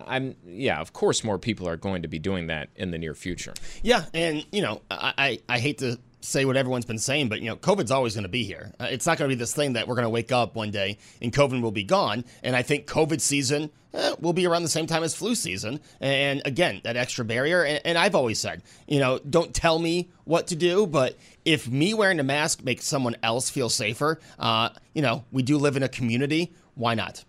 i'm 0.08 0.34
yeah 0.46 0.79
of 0.79 0.94
course 0.94 1.25
more 1.25 1.38
people 1.38 1.68
are 1.68 1.75
going 1.75 2.03
to 2.03 2.08
be 2.08 2.20
doing 2.20 2.48
that 2.48 2.70
in 2.77 2.91
the 2.91 2.98
near 2.98 3.13
future. 3.13 3.53
Yeah, 3.84 4.06
and 4.13 4.46
you 4.50 4.62
know, 4.62 4.82
I, 4.89 5.13
I, 5.18 5.39
I 5.56 5.60
hate 5.60 5.79
to 5.79 6.00
say 6.21 6.45
what 6.45 6.57
everyone's 6.57 6.85
been 6.85 6.99
saying, 6.99 7.29
but 7.29 7.41
you 7.41 7.49
know, 7.49 7.55
COVID's 7.55 7.91
always 7.91 8.13
going 8.13 8.23
to 8.23 8.29
be 8.29 8.43
here. 8.43 8.73
Uh, 8.79 8.88
it's 8.89 9.05
not 9.05 9.17
going 9.17 9.29
to 9.29 9.35
be 9.35 9.39
this 9.39 9.53
thing 9.53 9.73
that 9.73 9.88
we're 9.88 9.95
going 9.95 10.03
to 10.03 10.09
wake 10.09 10.31
up 10.31 10.55
one 10.55 10.71
day 10.71 10.97
and 11.21 11.31
COVID 11.31 11.61
will 11.61 11.71
be 11.71 11.83
gone. 11.83 12.25
And 12.43 12.55
I 12.55 12.61
think 12.61 12.88
COVID 12.88 13.21
season 13.21 13.69
eh, 13.93 14.15
will 14.19 14.33
be 14.33 14.45
around 14.45 14.63
the 14.63 14.69
same 14.69 14.85
time 14.85 15.03
as 15.03 15.15
flu 15.15 15.35
season. 15.35 15.79
And 16.01 16.41
again, 16.45 16.81
that 16.83 16.97
extra 16.97 17.23
barrier. 17.23 17.63
And, 17.63 17.81
and 17.85 17.97
I've 17.97 18.15
always 18.15 18.39
said, 18.39 18.63
you 18.88 18.99
know, 18.99 19.19
don't 19.19 19.53
tell 19.53 19.79
me 19.79 20.09
what 20.25 20.47
to 20.47 20.55
do, 20.55 20.85
but 20.85 21.17
if 21.45 21.67
me 21.67 21.93
wearing 21.93 22.19
a 22.19 22.23
mask 22.23 22.63
makes 22.63 22.85
someone 22.85 23.15
else 23.23 23.49
feel 23.49 23.69
safer, 23.69 24.19
uh, 24.38 24.69
you 24.93 25.01
know, 25.01 25.23
we 25.31 25.41
do 25.41 25.57
live 25.57 25.77
in 25.77 25.83
a 25.83 25.89
community. 25.89 26.53
Why 26.75 26.95
not? 26.95 27.23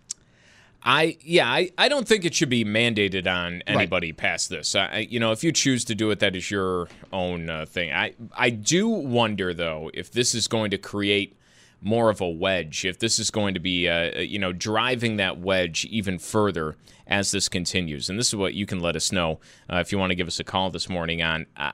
I 0.83 1.17
yeah, 1.21 1.47
I, 1.47 1.69
I 1.77 1.89
don't 1.89 2.07
think 2.07 2.25
it 2.25 2.33
should 2.33 2.49
be 2.49 2.65
mandated 2.65 3.27
on 3.27 3.61
anybody 3.67 4.11
past 4.13 4.49
this. 4.49 4.73
I, 4.75 4.85
I- 4.87 5.07
you 5.09 5.19
know, 5.19 5.31
if 5.31 5.43
you 5.43 5.51
choose 5.51 5.85
to 5.85 5.95
do 5.95 6.09
it, 6.11 6.19
that 6.19 6.35
is 6.35 6.49
your 6.49 6.87
own 7.13 7.49
uh, 7.49 7.65
thing. 7.65 7.91
I 7.91 8.13
I 8.35 8.49
do 8.49 8.87
wonder 8.87 9.53
though 9.53 9.91
if 9.93 10.11
this 10.11 10.33
is 10.33 10.47
going 10.47 10.71
to 10.71 10.77
create 10.77 11.37
more 11.83 12.09
of 12.09 12.21
a 12.21 12.29
wedge, 12.29 12.85
if 12.85 12.99
this 12.99 13.17
is 13.17 13.31
going 13.31 13.55
to 13.55 13.59
be, 13.59 13.87
uh, 13.89 14.19
you 14.19 14.37
know, 14.37 14.53
driving 14.53 15.17
that 15.17 15.39
wedge 15.39 15.83
even 15.85 16.19
further 16.19 16.75
as 17.07 17.31
this 17.31 17.49
continues. 17.49 18.07
And 18.07 18.19
this 18.19 18.27
is 18.27 18.35
what 18.35 18.53
you 18.53 18.67
can 18.67 18.79
let 18.81 18.95
us 18.95 19.11
know 19.11 19.39
uh, 19.67 19.77
if 19.77 19.91
you 19.91 19.97
want 19.97 20.11
to 20.11 20.15
give 20.15 20.27
us 20.27 20.39
a 20.39 20.43
call 20.43 20.69
this 20.69 20.87
morning 20.89 21.23
on. 21.23 21.47
Uh, 21.57 21.71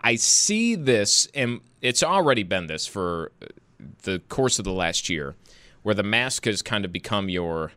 I 0.00 0.14
see 0.14 0.76
this, 0.76 1.26
and 1.34 1.60
it's 1.80 2.04
already 2.04 2.44
been 2.44 2.68
this 2.68 2.86
for 2.86 3.32
the 4.02 4.20
course 4.28 4.60
of 4.60 4.64
the 4.64 4.72
last 4.72 5.08
year, 5.08 5.34
where 5.82 5.94
the 5.94 6.02
mask 6.04 6.44
has 6.44 6.62
kind 6.62 6.84
of 6.84 6.92
become 6.92 7.28
your 7.28 7.72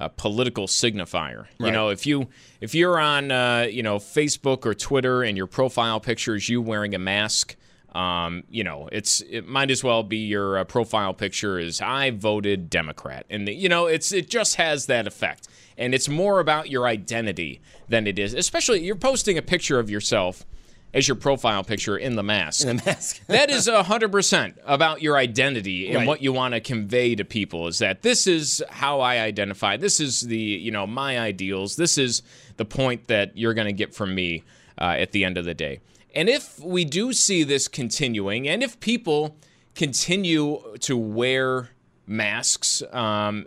uh, 0.00 0.08
political 0.08 0.66
signifier. 0.66 1.46
Right. 1.58 1.66
You 1.66 1.70
know, 1.70 1.90
if 1.90 2.06
you 2.06 2.28
if 2.60 2.74
you're 2.74 2.98
on 2.98 3.30
uh, 3.30 3.68
you 3.70 3.82
know 3.82 3.98
Facebook 3.98 4.64
or 4.66 4.74
Twitter 4.74 5.22
and 5.22 5.36
your 5.36 5.46
profile 5.46 6.00
picture 6.00 6.34
is 6.34 6.48
you 6.48 6.62
wearing 6.62 6.94
a 6.94 6.98
mask, 6.98 7.54
um, 7.94 8.44
you 8.48 8.64
know, 8.64 8.88
it's 8.90 9.20
it 9.20 9.46
might 9.46 9.70
as 9.70 9.84
well 9.84 10.02
be 10.02 10.16
your 10.16 10.58
uh, 10.58 10.64
profile 10.64 11.12
picture 11.12 11.58
is 11.58 11.80
I 11.82 12.10
voted 12.10 12.70
Democrat, 12.70 13.26
and 13.28 13.46
the, 13.46 13.54
you 13.54 13.68
know, 13.68 13.86
it's 13.86 14.10
it 14.10 14.30
just 14.30 14.56
has 14.56 14.86
that 14.86 15.06
effect, 15.06 15.48
and 15.76 15.94
it's 15.94 16.08
more 16.08 16.40
about 16.40 16.70
your 16.70 16.86
identity 16.86 17.60
than 17.88 18.06
it 18.06 18.18
is. 18.18 18.32
Especially 18.32 18.82
you're 18.82 18.96
posting 18.96 19.36
a 19.36 19.42
picture 19.42 19.78
of 19.78 19.90
yourself 19.90 20.46
as 20.92 21.06
your 21.06 21.14
profile 21.14 21.62
picture 21.62 21.96
in 21.96 22.16
the 22.16 22.22
mask. 22.22 22.66
In 22.66 22.76
the 22.76 22.82
mask. 22.84 23.24
that 23.26 23.50
is 23.50 23.68
100% 23.68 24.54
about 24.64 25.02
your 25.02 25.16
identity 25.16 25.88
and 25.88 25.98
right. 25.98 26.06
what 26.06 26.22
you 26.22 26.32
want 26.32 26.54
to 26.54 26.60
convey 26.60 27.14
to 27.14 27.24
people 27.24 27.68
is 27.68 27.78
that 27.78 28.02
this 28.02 28.26
is 28.26 28.62
how 28.70 29.00
I 29.00 29.20
identify. 29.20 29.76
This 29.76 30.00
is 30.00 30.22
the, 30.22 30.38
you 30.38 30.70
know, 30.70 30.86
my 30.86 31.18
ideals. 31.18 31.76
This 31.76 31.96
is 31.96 32.22
the 32.56 32.64
point 32.64 33.06
that 33.06 33.36
you're 33.36 33.54
going 33.54 33.68
to 33.68 33.72
get 33.72 33.94
from 33.94 34.14
me 34.14 34.42
uh, 34.78 34.96
at 34.98 35.12
the 35.12 35.24
end 35.24 35.38
of 35.38 35.44
the 35.44 35.54
day. 35.54 35.80
And 36.14 36.28
if 36.28 36.58
we 36.58 36.84
do 36.84 37.12
see 37.12 37.44
this 37.44 37.68
continuing, 37.68 38.48
and 38.48 38.62
if 38.62 38.80
people 38.80 39.36
continue 39.74 40.60
to 40.80 40.96
wear 40.96 41.70
masks 42.06 42.82
um, 42.92 43.46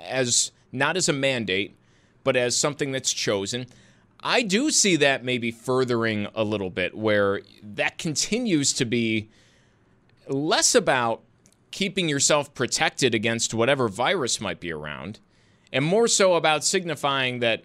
as 0.00 0.52
not 0.70 0.96
as 0.96 1.08
a 1.08 1.12
mandate, 1.12 1.76
but 2.22 2.36
as 2.36 2.56
something 2.56 2.92
that's 2.92 3.12
chosen, 3.12 3.66
I 4.24 4.40
do 4.40 4.70
see 4.70 4.96
that 4.96 5.22
maybe 5.22 5.50
furthering 5.50 6.28
a 6.34 6.42
little 6.42 6.70
bit 6.70 6.96
where 6.96 7.42
that 7.62 7.98
continues 7.98 8.72
to 8.72 8.86
be 8.86 9.28
less 10.26 10.74
about 10.74 11.20
keeping 11.70 12.08
yourself 12.08 12.54
protected 12.54 13.14
against 13.14 13.52
whatever 13.52 13.86
virus 13.86 14.40
might 14.40 14.60
be 14.60 14.72
around 14.72 15.20
and 15.70 15.84
more 15.84 16.08
so 16.08 16.34
about 16.34 16.64
signifying 16.64 17.40
that 17.40 17.64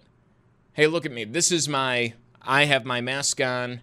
hey 0.74 0.86
look 0.86 1.06
at 1.06 1.12
me. 1.12 1.24
This 1.24 1.50
is 1.50 1.66
my 1.66 2.12
i 2.42 2.64
have 2.66 2.84
my 2.84 3.00
mask 3.00 3.40
on. 3.40 3.80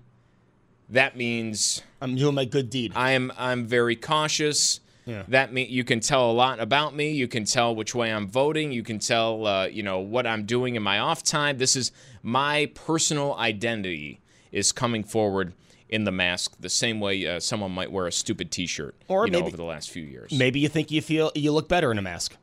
That 0.88 1.18
means 1.18 1.82
i'm 2.00 2.16
doing 2.16 2.36
my 2.36 2.46
good 2.46 2.70
deed. 2.70 2.92
I 2.96 3.12
am 3.12 3.34
i'm 3.40 3.66
very 3.66 3.96
cautious 3.96 4.82
yeah. 5.08 5.24
That 5.30 5.54
mean 5.54 5.68
you 5.70 5.84
can 5.84 6.02
tell 6.02 6.30
a 6.30 6.34
lot 6.34 6.60
about 6.60 6.94
me. 6.94 7.12
You 7.12 7.28
can 7.28 7.46
tell 7.46 7.74
which 7.74 7.96
way 7.96 8.12
I'm 8.12 8.28
voting. 8.28 8.72
You 8.72 8.84
can 8.84 9.00
tell, 9.00 9.48
uh, 9.48 9.66
you 9.68 9.82
know, 9.82 10.00
what 10.00 10.28
I'm 10.28 10.46
doing 10.46 10.76
in 10.76 10.84
my 10.84 11.00
off 11.00 11.24
time. 11.24 11.58
This 11.58 11.76
is 11.76 11.92
my 12.22 12.70
personal 12.76 13.34
identity 13.36 14.20
is 14.52 14.72
coming 14.72 15.04
forward 15.04 15.54
in 15.90 16.04
the 16.04 16.12
mask 16.12 16.58
the 16.60 16.70
same 16.70 17.00
way 17.00 17.26
uh, 17.26 17.40
someone 17.40 17.72
might 17.72 17.92
wear 17.92 18.08
a 18.08 18.12
stupid 18.12 18.52
T-shirt. 18.52 18.96
Or 19.08 19.26
you 19.26 19.32
maybe, 19.32 19.42
know, 19.42 19.48
over 19.48 19.58
the 19.58 19.64
last 19.64 19.90
few 19.90 20.04
years. 20.04 20.34
Maybe 20.34 20.60
you 20.60 20.68
think 20.68 20.92
you 20.92 21.02
feel 21.02 21.32
you 21.34 21.54
look 21.54 21.70
better 21.70 21.90
in 21.92 21.98
a 21.98 22.02
mask. 22.02 22.36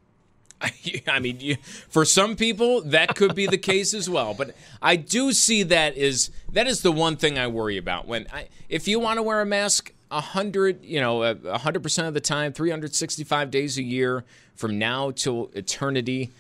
I 1.07 1.19
mean, 1.21 1.41
you, 1.41 1.57
for 1.89 2.05
some 2.05 2.37
people, 2.37 2.81
that 2.83 3.15
could 3.17 3.35
be 3.35 3.47
the 3.47 3.59
case 3.59 3.93
as 3.93 4.09
well. 4.09 4.35
But 4.35 4.55
I 4.81 4.97
do 4.97 5.33
see 5.33 5.63
that 5.65 5.97
is 5.97 6.31
that 6.53 6.67
is 6.67 6.81
the 6.81 6.93
one 6.93 7.17
thing 7.17 7.39
I 7.39 7.47
worry 7.47 7.77
about. 7.77 8.07
When 8.07 8.27
I, 8.33 8.49
if 8.69 8.89
you 8.89 8.99
want 8.99 9.19
to 9.19 9.23
wear 9.23 9.41
a 9.41 9.47
mask, 9.47 9.93
a 10.11 10.21
hundred, 10.21 10.85
you 10.85 11.01
know, 11.01 11.23
a 11.23 11.59
hundred 11.59 11.83
percent 11.83 12.09
of 12.09 12.15
the 12.15 12.21
time, 12.21 12.53
365 12.53 13.51
days 13.51 13.79
a 13.79 13.83
year 13.83 14.25
from 14.55 14.79
now 14.79 15.11
till 15.11 15.51
eternity. 15.55 16.33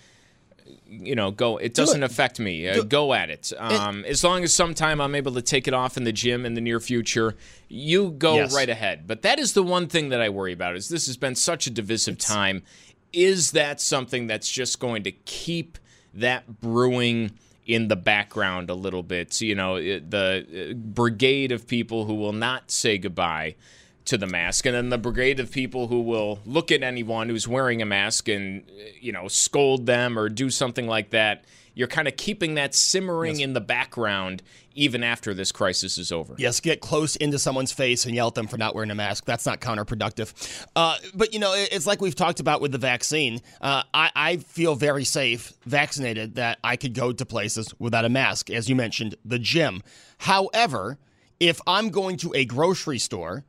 You 0.89 1.15
know, 1.15 1.31
go. 1.31 1.57
It 1.57 1.75
doesn't 1.75 2.01
Do 2.01 2.05
it. 2.05 2.11
affect 2.11 2.39
me. 2.39 2.69
Uh, 2.69 2.83
go 2.85 3.13
at 3.15 3.29
it. 3.29 3.53
Um, 3.59 4.05
it. 4.05 4.11
As 4.11 4.25
long 4.25 4.45
as 4.45 4.55
sometime 4.55 5.01
I'm 5.01 5.15
able 5.15 5.33
to 5.35 5.43
take 5.43 5.67
it 5.67 5.75
off 5.75 5.97
in 5.97 6.05
the 6.05 6.13
gym 6.13 6.47
in 6.47 6.55
the 6.55 6.61
near 6.61 6.79
future, 6.79 7.35
you 7.69 8.13
go 8.13 8.37
yes. 8.37 8.55
right 8.55 8.69
ahead. 8.69 9.07
But 9.07 9.23
that 9.23 9.39
is 9.39 9.55
the 9.55 9.63
one 9.63 9.89
thing 9.89 10.11
that 10.11 10.21
I 10.21 10.29
worry 10.29 10.53
about. 10.53 10.77
Is 10.77 10.89
this 10.89 11.07
has 11.07 11.17
been 11.17 11.35
such 11.35 11.67
a 11.67 11.71
divisive 11.71 12.15
it's, 12.15 12.27
time? 12.27 12.63
Is 13.13 13.51
that 13.53 13.81
something 13.81 14.27
that's 14.27 14.49
just 14.49 14.79
going 14.79 15.03
to 15.03 15.13
keep 15.13 15.79
that 16.15 16.61
brewing? 16.61 17.33
In 17.67 17.89
the 17.89 17.97
background 17.97 18.71
a 18.71 18.75
little 18.75 19.03
bit. 19.03 19.33
So, 19.33 19.45
You 19.45 19.55
know, 19.55 19.77
the 19.77 20.71
uh, 20.71 20.75
brigade 20.75 21.53
of 21.53 21.67
people 21.67 22.05
who 22.05 22.15
will 22.15 22.33
not 22.33 22.71
say 22.71 22.99
goodbye 22.99 23.57
to 24.07 24.19
the 24.19 24.27
mask, 24.27 24.67
and 24.67 24.75
then 24.75 24.91
the 24.91 24.99
brigade 24.99 25.41
of 25.41 25.51
people 25.51 25.89
who 25.89 26.01
will 26.03 26.41
look 26.45 26.71
at 26.71 26.83
anyone 26.83 27.31
who's 27.31 27.49
wearing 27.49 27.81
a 27.81 27.87
mask 27.87 28.29
and, 28.29 28.65
you 29.01 29.13
know, 29.13 29.29
scold 29.29 29.87
them 29.87 30.19
or 30.19 30.29
do 30.29 30.51
something 30.51 30.87
like 30.87 31.11
that 31.11 31.45
you're 31.75 31.89
kind 31.89 32.09
of 32.09 32.17
keeping 32.17 32.55
that 32.55 32.75
simmering 32.75 33.37
yes. 33.37 33.45
in 33.45 33.53
the 33.53 33.61
background 33.61 34.43
even 34.75 35.05
after 35.05 35.35
this 35.35 35.53
crisis 35.53 35.99
is 35.99 36.11
over. 36.11 36.35
Yes, 36.37 36.61
get 36.61 36.81
close 36.81 37.17
into 37.17 37.39
someone's 37.39 37.73
face 37.73 38.07
and 38.07 38.15
yell 38.15 38.29
at 38.29 38.35
them 38.35 38.47
for 38.47 38.57
not 38.57 38.75
wearing 38.75 38.91
a 38.91 38.95
mask. 38.95 39.25
That's 39.25 39.47
not 39.47 39.61
counterproductive. 39.61 40.67
Uh, 40.75 40.97
but, 41.15 41.33
you 41.33 41.39
know, 41.39 41.55
it's 41.55 41.87
like 41.87 42.01
we've 42.01 42.15
talked 42.15 42.41
about 42.41 42.61
with 42.61 42.73
the 42.73 42.79
vaccine. 42.79 43.41
Uh, 43.61 43.85
I, 43.93 44.11
I 44.17 44.37
feel 44.39 44.75
very 44.75 45.05
safe, 45.05 45.53
vaccinated, 45.65 46.37
that 46.37 46.59
I 46.65 46.77
could 46.77 46.95
go 46.95 47.13
to 47.13 47.25
places 47.25 47.73
without 47.79 48.05
a 48.05 48.09
mask, 48.09 48.51
as 48.51 48.69
you 48.69 48.75
mentioned, 48.75 49.15
the 49.25 49.39
gym. 49.39 49.83
However, 50.19 50.99
if 51.39 51.61
I'm 51.67 51.91
going 51.91 52.17
to 52.19 52.33
a 52.35 52.45
grocery 52.45 52.99
store, 52.99 53.45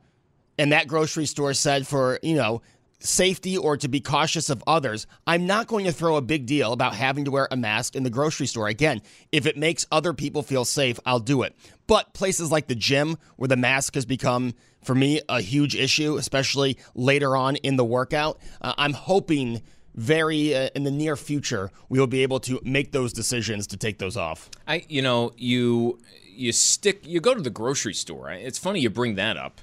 and 0.58 0.72
that 0.72 0.88
grocery 0.88 1.26
store 1.26 1.54
said 1.54 1.86
for, 1.86 2.18
you 2.22 2.34
know, 2.34 2.62
safety 2.98 3.56
or 3.56 3.76
to 3.76 3.88
be 3.88 4.00
cautious 4.00 4.50
of 4.50 4.62
others, 4.66 5.06
I'm 5.26 5.46
not 5.46 5.66
going 5.66 5.84
to 5.84 5.92
throw 5.92 6.16
a 6.16 6.22
big 6.22 6.46
deal 6.46 6.72
about 6.72 6.94
having 6.94 7.24
to 7.26 7.30
wear 7.30 7.48
a 7.50 7.56
mask 7.56 7.94
in 7.94 8.02
the 8.02 8.10
grocery 8.10 8.46
store. 8.46 8.68
Again, 8.68 9.02
if 9.32 9.46
it 9.46 9.56
makes 9.56 9.86
other 9.92 10.12
people 10.12 10.42
feel 10.42 10.64
safe, 10.64 10.98
I'll 11.04 11.20
do 11.20 11.42
it. 11.42 11.54
But 11.86 12.14
places 12.14 12.50
like 12.50 12.66
the 12.66 12.74
gym, 12.74 13.16
where 13.36 13.48
the 13.48 13.56
mask 13.56 13.94
has 13.94 14.06
become, 14.06 14.54
for 14.82 14.94
me, 14.94 15.20
a 15.28 15.40
huge 15.40 15.74
issue, 15.74 16.16
especially 16.16 16.78
later 16.94 17.36
on 17.36 17.56
in 17.56 17.76
the 17.76 17.84
workout, 17.84 18.38
uh, 18.60 18.74
I'm 18.76 18.92
hoping 18.92 19.62
very 19.94 20.54
uh, 20.54 20.68
in 20.74 20.84
the 20.84 20.90
near 20.90 21.16
future 21.16 21.70
we 21.88 21.98
will 21.98 22.06
be 22.06 22.22
able 22.22 22.38
to 22.38 22.60
make 22.62 22.92
those 22.92 23.12
decisions 23.14 23.66
to 23.68 23.76
take 23.76 23.98
those 23.98 24.16
off. 24.16 24.50
I, 24.68 24.84
you 24.88 25.00
know, 25.00 25.32
you 25.36 25.98
you 26.24 26.52
stick, 26.52 27.06
you 27.06 27.20
go 27.20 27.34
to 27.34 27.40
the 27.40 27.50
grocery 27.50 27.94
store. 27.94 28.30
It's 28.30 28.58
funny 28.58 28.80
you 28.80 28.90
bring 28.90 29.14
that 29.14 29.38
up. 29.38 29.60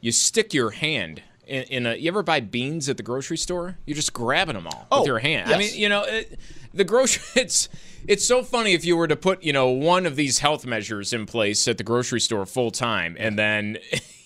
You 0.00 0.10
stick 0.10 0.52
your 0.52 0.70
hand 0.70 1.22
in, 1.50 1.62
in 1.64 1.86
a. 1.86 1.94
You 1.96 2.08
ever 2.08 2.22
buy 2.22 2.40
beans 2.40 2.88
at 2.88 2.96
the 2.96 3.02
grocery 3.02 3.36
store? 3.36 3.76
You're 3.84 3.96
just 3.96 4.12
grabbing 4.12 4.54
them 4.54 4.66
all 4.66 4.86
oh, 4.90 5.00
with 5.00 5.08
your 5.08 5.18
hand. 5.18 5.48
Yes. 5.48 5.56
I 5.56 5.58
mean, 5.58 5.74
you 5.74 5.88
know, 5.88 6.04
it, 6.04 6.38
the 6.72 6.84
grocery. 6.84 7.22
It's 7.40 7.68
it's 8.06 8.26
so 8.26 8.42
funny 8.42 8.72
if 8.72 8.84
you 8.84 8.96
were 8.96 9.08
to 9.08 9.16
put 9.16 9.42
you 9.42 9.52
know 9.52 9.68
one 9.68 10.06
of 10.06 10.16
these 10.16 10.38
health 10.38 10.64
measures 10.64 11.12
in 11.12 11.26
place 11.26 11.66
at 11.68 11.78
the 11.78 11.84
grocery 11.84 12.20
store 12.20 12.46
full 12.46 12.70
time, 12.70 13.16
and 13.18 13.38
then. 13.38 13.78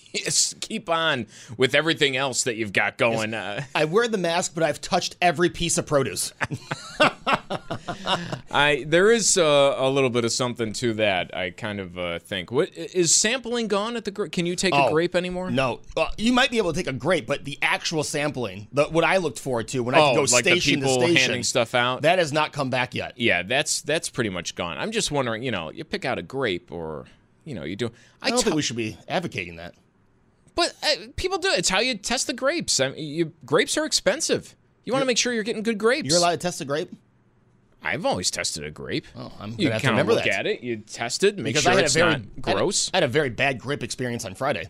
keep 0.61 0.89
on 0.89 1.27
with 1.57 1.75
everything 1.75 2.17
else 2.17 2.43
that 2.43 2.55
you've 2.55 2.73
got 2.73 2.97
going. 2.97 3.31
Yes. 3.31 3.61
Uh, 3.61 3.65
I 3.75 3.85
wear 3.85 4.07
the 4.07 4.17
mask, 4.17 4.53
but 4.53 4.63
I've 4.63 4.81
touched 4.81 5.15
every 5.21 5.49
piece 5.49 5.77
of 5.77 5.85
produce. 5.85 6.33
I 8.51 8.85
there 8.87 9.11
is 9.11 9.37
uh, 9.37 9.75
a 9.77 9.89
little 9.89 10.09
bit 10.09 10.25
of 10.25 10.31
something 10.31 10.73
to 10.73 10.93
that. 10.95 11.35
I 11.35 11.51
kind 11.51 11.79
of 11.79 11.97
uh, 11.97 12.19
think. 12.19 12.51
What 12.51 12.75
is 12.75 13.13
sampling 13.13 13.67
gone 13.67 13.95
at 13.95 14.05
the? 14.05 14.11
Can 14.11 14.45
you 14.45 14.55
take 14.55 14.73
oh, 14.73 14.87
a 14.87 14.91
grape 14.91 15.15
anymore? 15.15 15.51
No, 15.51 15.81
well, 15.95 16.11
you 16.17 16.33
might 16.33 16.51
be 16.51 16.57
able 16.57 16.73
to 16.73 16.77
take 16.77 16.87
a 16.87 16.97
grape, 16.97 17.27
but 17.27 17.45
the 17.45 17.57
actual 17.61 18.03
sampling, 18.03 18.67
the, 18.71 18.85
what 18.85 19.03
I 19.03 19.17
looked 19.17 19.39
forward 19.39 19.67
to 19.69 19.81
when 19.81 19.95
I 19.95 19.99
oh, 19.99 20.15
go 20.15 20.21
like 20.21 20.45
station 20.45 20.81
to 20.81 20.89
station, 20.89 21.15
handing 21.15 21.43
stuff 21.43 21.75
out, 21.75 22.03
that 22.03 22.19
has 22.19 22.31
not 22.31 22.53
come 22.53 22.69
back 22.69 22.95
yet. 22.95 23.13
Yeah, 23.17 23.43
that's 23.43 23.81
that's 23.81 24.09
pretty 24.09 24.29
much 24.29 24.55
gone. 24.55 24.77
I'm 24.77 24.91
just 24.91 25.11
wondering, 25.11 25.43
you 25.43 25.51
know, 25.51 25.71
you 25.71 25.83
pick 25.83 26.05
out 26.05 26.17
a 26.17 26.23
grape 26.23 26.71
or 26.71 27.05
you 27.45 27.55
know, 27.55 27.63
you 27.63 27.75
do. 27.75 27.91
I, 28.21 28.27
I 28.27 28.29
don't 28.29 28.39
t- 28.39 28.45
think 28.45 28.55
we 28.55 28.61
should 28.61 28.75
be 28.75 28.97
advocating 29.07 29.57
that. 29.57 29.75
But 30.55 30.73
uh, 30.83 31.07
people 31.15 31.37
do. 31.37 31.49
It. 31.49 31.59
It's 31.59 31.69
how 31.69 31.79
you 31.79 31.95
test 31.95 32.27
the 32.27 32.33
grapes. 32.33 32.79
I 32.79 32.89
mean, 32.89 33.07
you, 33.07 33.33
grapes 33.45 33.77
are 33.77 33.85
expensive. 33.85 34.55
You 34.83 34.93
want 34.93 35.01
to 35.03 35.07
make 35.07 35.17
sure 35.17 35.33
you're 35.33 35.43
getting 35.43 35.63
good 35.63 35.77
grapes. 35.77 36.07
You're 36.07 36.17
allowed 36.17 36.31
to 36.31 36.37
test 36.37 36.61
a 36.61 36.65
grape. 36.65 36.91
I've 37.83 38.05
always 38.05 38.31
tested 38.31 38.63
a 38.63 38.71
grape. 38.71 39.05
Oh, 39.15 39.31
I'm 39.39 39.55
you 39.59 39.69
have 39.69 39.81
to 39.81 39.89
remember 39.89 40.13
look 40.13 40.23
that. 40.23 40.39
at 40.39 40.47
it. 40.47 40.61
You 40.61 40.77
test 40.77 41.23
it, 41.23 41.37
make 41.37 41.53
because 41.53 41.63
sure 41.63 41.79
it's 41.79 41.93
very, 41.93 42.11
not 42.13 42.41
gross. 42.41 42.89
I 42.93 42.97
had, 42.97 43.03
a, 43.03 43.05
I 43.05 43.07
had 43.07 43.09
a 43.09 43.13
very 43.13 43.29
bad 43.29 43.59
grape 43.59 43.83
experience 43.83 44.25
on 44.25 44.33
Friday. 44.33 44.69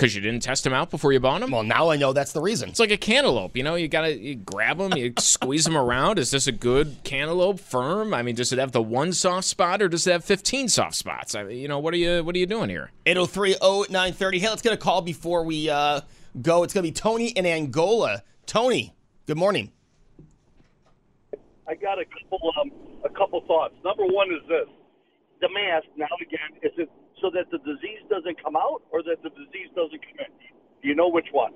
Because 0.00 0.14
you 0.14 0.22
didn't 0.22 0.40
test 0.40 0.64
them 0.64 0.72
out 0.72 0.88
before 0.88 1.12
you 1.12 1.20
bought 1.20 1.42
them? 1.42 1.50
Well, 1.50 1.62
now 1.62 1.90
I 1.90 1.96
know 1.96 2.14
that's 2.14 2.32
the 2.32 2.40
reason. 2.40 2.70
It's 2.70 2.80
like 2.80 2.90
a 2.90 2.96
cantaloupe. 2.96 3.54
You 3.54 3.62
know, 3.62 3.74
you 3.74 3.86
got 3.86 4.06
to 4.06 4.18
you 4.18 4.34
grab 4.34 4.78
them, 4.78 4.96
you 4.96 5.12
squeeze 5.18 5.66
them 5.66 5.76
around. 5.76 6.18
Is 6.18 6.30
this 6.30 6.46
a 6.46 6.52
good 6.52 6.96
cantaloupe, 7.04 7.60
firm? 7.60 8.14
I 8.14 8.22
mean, 8.22 8.34
does 8.34 8.50
it 8.50 8.58
have 8.58 8.72
the 8.72 8.80
one 8.80 9.12
soft 9.12 9.46
spot 9.46 9.82
or 9.82 9.90
does 9.90 10.06
it 10.06 10.12
have 10.12 10.24
15 10.24 10.70
soft 10.70 10.94
spots? 10.94 11.34
I 11.34 11.42
mean, 11.42 11.58
you 11.58 11.68
know, 11.68 11.78
what 11.78 11.92
are 11.92 11.98
you 11.98 12.24
what 12.24 12.34
are 12.34 12.38
you 12.38 12.46
doing 12.46 12.70
here? 12.70 12.90
803 13.04 13.56
0930. 13.60 14.38
Hey, 14.38 14.48
let's 14.48 14.62
get 14.62 14.72
a 14.72 14.78
call 14.78 15.02
before 15.02 15.44
we 15.44 15.68
uh, 15.68 16.00
go. 16.40 16.62
It's 16.62 16.72
going 16.72 16.82
to 16.82 16.90
be 16.90 16.94
Tony 16.94 17.28
in 17.28 17.44
Angola. 17.44 18.22
Tony, 18.46 18.94
good 19.26 19.36
morning. 19.36 19.70
I 21.68 21.74
got 21.74 21.98
a 21.98 22.06
couple 22.06 22.50
um, 22.58 22.72
a 23.04 23.10
couple 23.10 23.42
thoughts. 23.46 23.74
Number 23.84 24.06
one 24.06 24.28
is 24.32 24.48
this: 24.48 24.66
the 25.42 25.50
mask. 25.52 25.88
Now 25.98 26.06
again, 26.22 26.58
is 26.62 26.72
it 26.78 26.88
so 27.20 27.30
that 27.30 27.50
the 27.50 27.58
disease 27.58 28.00
doesn't 28.08 28.42
come 28.42 28.56
out 28.56 28.82
or 28.90 29.02
that 29.02 29.22
the 29.22 29.30
disease 29.30 29.68
doesn't 29.74 30.00
come 30.00 30.18
in? 30.18 30.32
Do 30.82 30.88
you 30.88 30.94
know 30.94 31.08
which 31.08 31.28
one? 31.32 31.52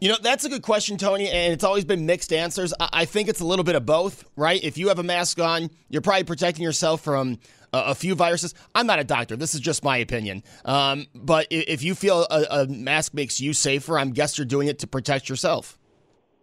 You 0.00 0.10
know, 0.10 0.16
that's 0.20 0.44
a 0.44 0.48
good 0.48 0.62
question, 0.62 0.98
Tony, 0.98 1.30
and 1.30 1.52
it's 1.52 1.64
always 1.64 1.84
been 1.84 2.04
mixed 2.04 2.32
answers. 2.32 2.74
I 2.78 3.04
think 3.04 3.28
it's 3.28 3.40
a 3.40 3.46
little 3.46 3.64
bit 3.64 3.74
of 3.74 3.86
both, 3.86 4.24
right? 4.36 4.62
If 4.62 4.76
you 4.76 4.88
have 4.88 4.98
a 4.98 5.02
mask 5.02 5.40
on, 5.40 5.70
you're 5.88 6.02
probably 6.02 6.24
protecting 6.24 6.62
yourself 6.62 7.00
from 7.00 7.38
a 7.72 7.94
few 7.94 8.14
viruses. 8.14 8.54
I'm 8.74 8.86
not 8.86 8.98
a 8.98 9.04
doctor. 9.04 9.36
This 9.36 9.54
is 9.54 9.60
just 9.60 9.82
my 9.82 9.96
opinion. 9.96 10.42
Um, 10.64 11.06
but 11.14 11.46
if 11.50 11.82
you 11.82 11.94
feel 11.94 12.26
a, 12.30 12.46
a 12.50 12.66
mask 12.66 13.14
makes 13.14 13.40
you 13.40 13.52
safer, 13.52 13.98
I'm 13.98 14.12
guess 14.12 14.36
you're 14.36 14.44
doing 14.44 14.68
it 14.68 14.80
to 14.80 14.86
protect 14.86 15.28
yourself. 15.28 15.78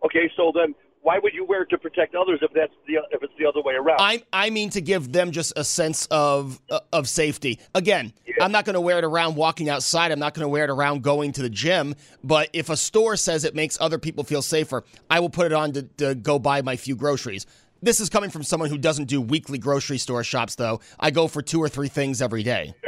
Okay, 0.06 0.32
so 0.36 0.52
then 0.56 0.74
why 1.04 1.18
would 1.22 1.34
you 1.34 1.46
wear 1.46 1.64
it 1.64 1.70
to 1.70 1.78
protect 1.78 2.14
others 2.16 2.40
if 2.42 2.52
that's 2.54 2.74
the 2.88 2.96
if 3.12 3.24
it's 3.24 3.34
the 3.40 3.46
other 3.46 3.62
way 3.62 3.74
around? 3.74 3.98
I 4.00 4.24
I 4.32 4.50
mean 4.50 4.70
to 4.72 4.82
give 4.82 5.12
them 5.12 5.32
just 5.32 5.54
a 5.56 5.64
sense 5.64 6.06
of 6.12 6.62
uh, 6.70 6.80
of 6.94 7.10
safety. 7.10 7.60
Again, 7.74 8.14
yeah. 8.26 8.44
I'm 8.44 8.52
not 8.52 8.66
going 8.66 8.76
to 8.76 8.82
wear 8.82 9.00
it 9.00 9.04
around 9.04 9.36
walking 9.36 9.70
outside. 9.70 10.12
I'm 10.12 10.20
not 10.20 10.34
going 10.34 10.46
to 10.46 10.50
wear 10.50 10.64
it 10.64 10.70
around 10.70 11.02
going 11.02 11.32
to 11.34 11.42
the 11.42 11.50
gym. 11.50 11.96
But 12.24 12.50
if 12.54 12.70
a 12.70 12.78
store 12.78 13.16
says 13.16 13.44
it 13.46 13.56
makes 13.56 13.80
other 13.82 13.98
people 13.98 14.24
feel 14.24 14.42
safer, 14.42 14.84
I 15.10 15.20
will 15.20 15.30
put 15.30 15.48
it 15.48 15.54
on 15.54 15.72
to, 15.74 15.84
to 15.98 16.16
go 16.16 16.38
buy 16.38 16.62
my 16.62 16.76
few 16.76 16.96
groceries. 16.96 17.46
This 17.82 18.00
is 18.00 18.10
coming 18.10 18.30
from 18.30 18.44
someone 18.44 18.70
who 18.70 18.78
doesn't 18.78 19.06
do 19.06 19.20
weekly 19.20 19.58
grocery 19.58 19.98
store 19.98 20.24
shops, 20.24 20.54
though. 20.54 20.82
I 21.00 21.10
go 21.10 21.28
for 21.28 21.42
two 21.42 21.60
or 21.60 21.68
three 21.68 21.88
things 21.88 22.22
every 22.22 22.44
day. 22.44 22.74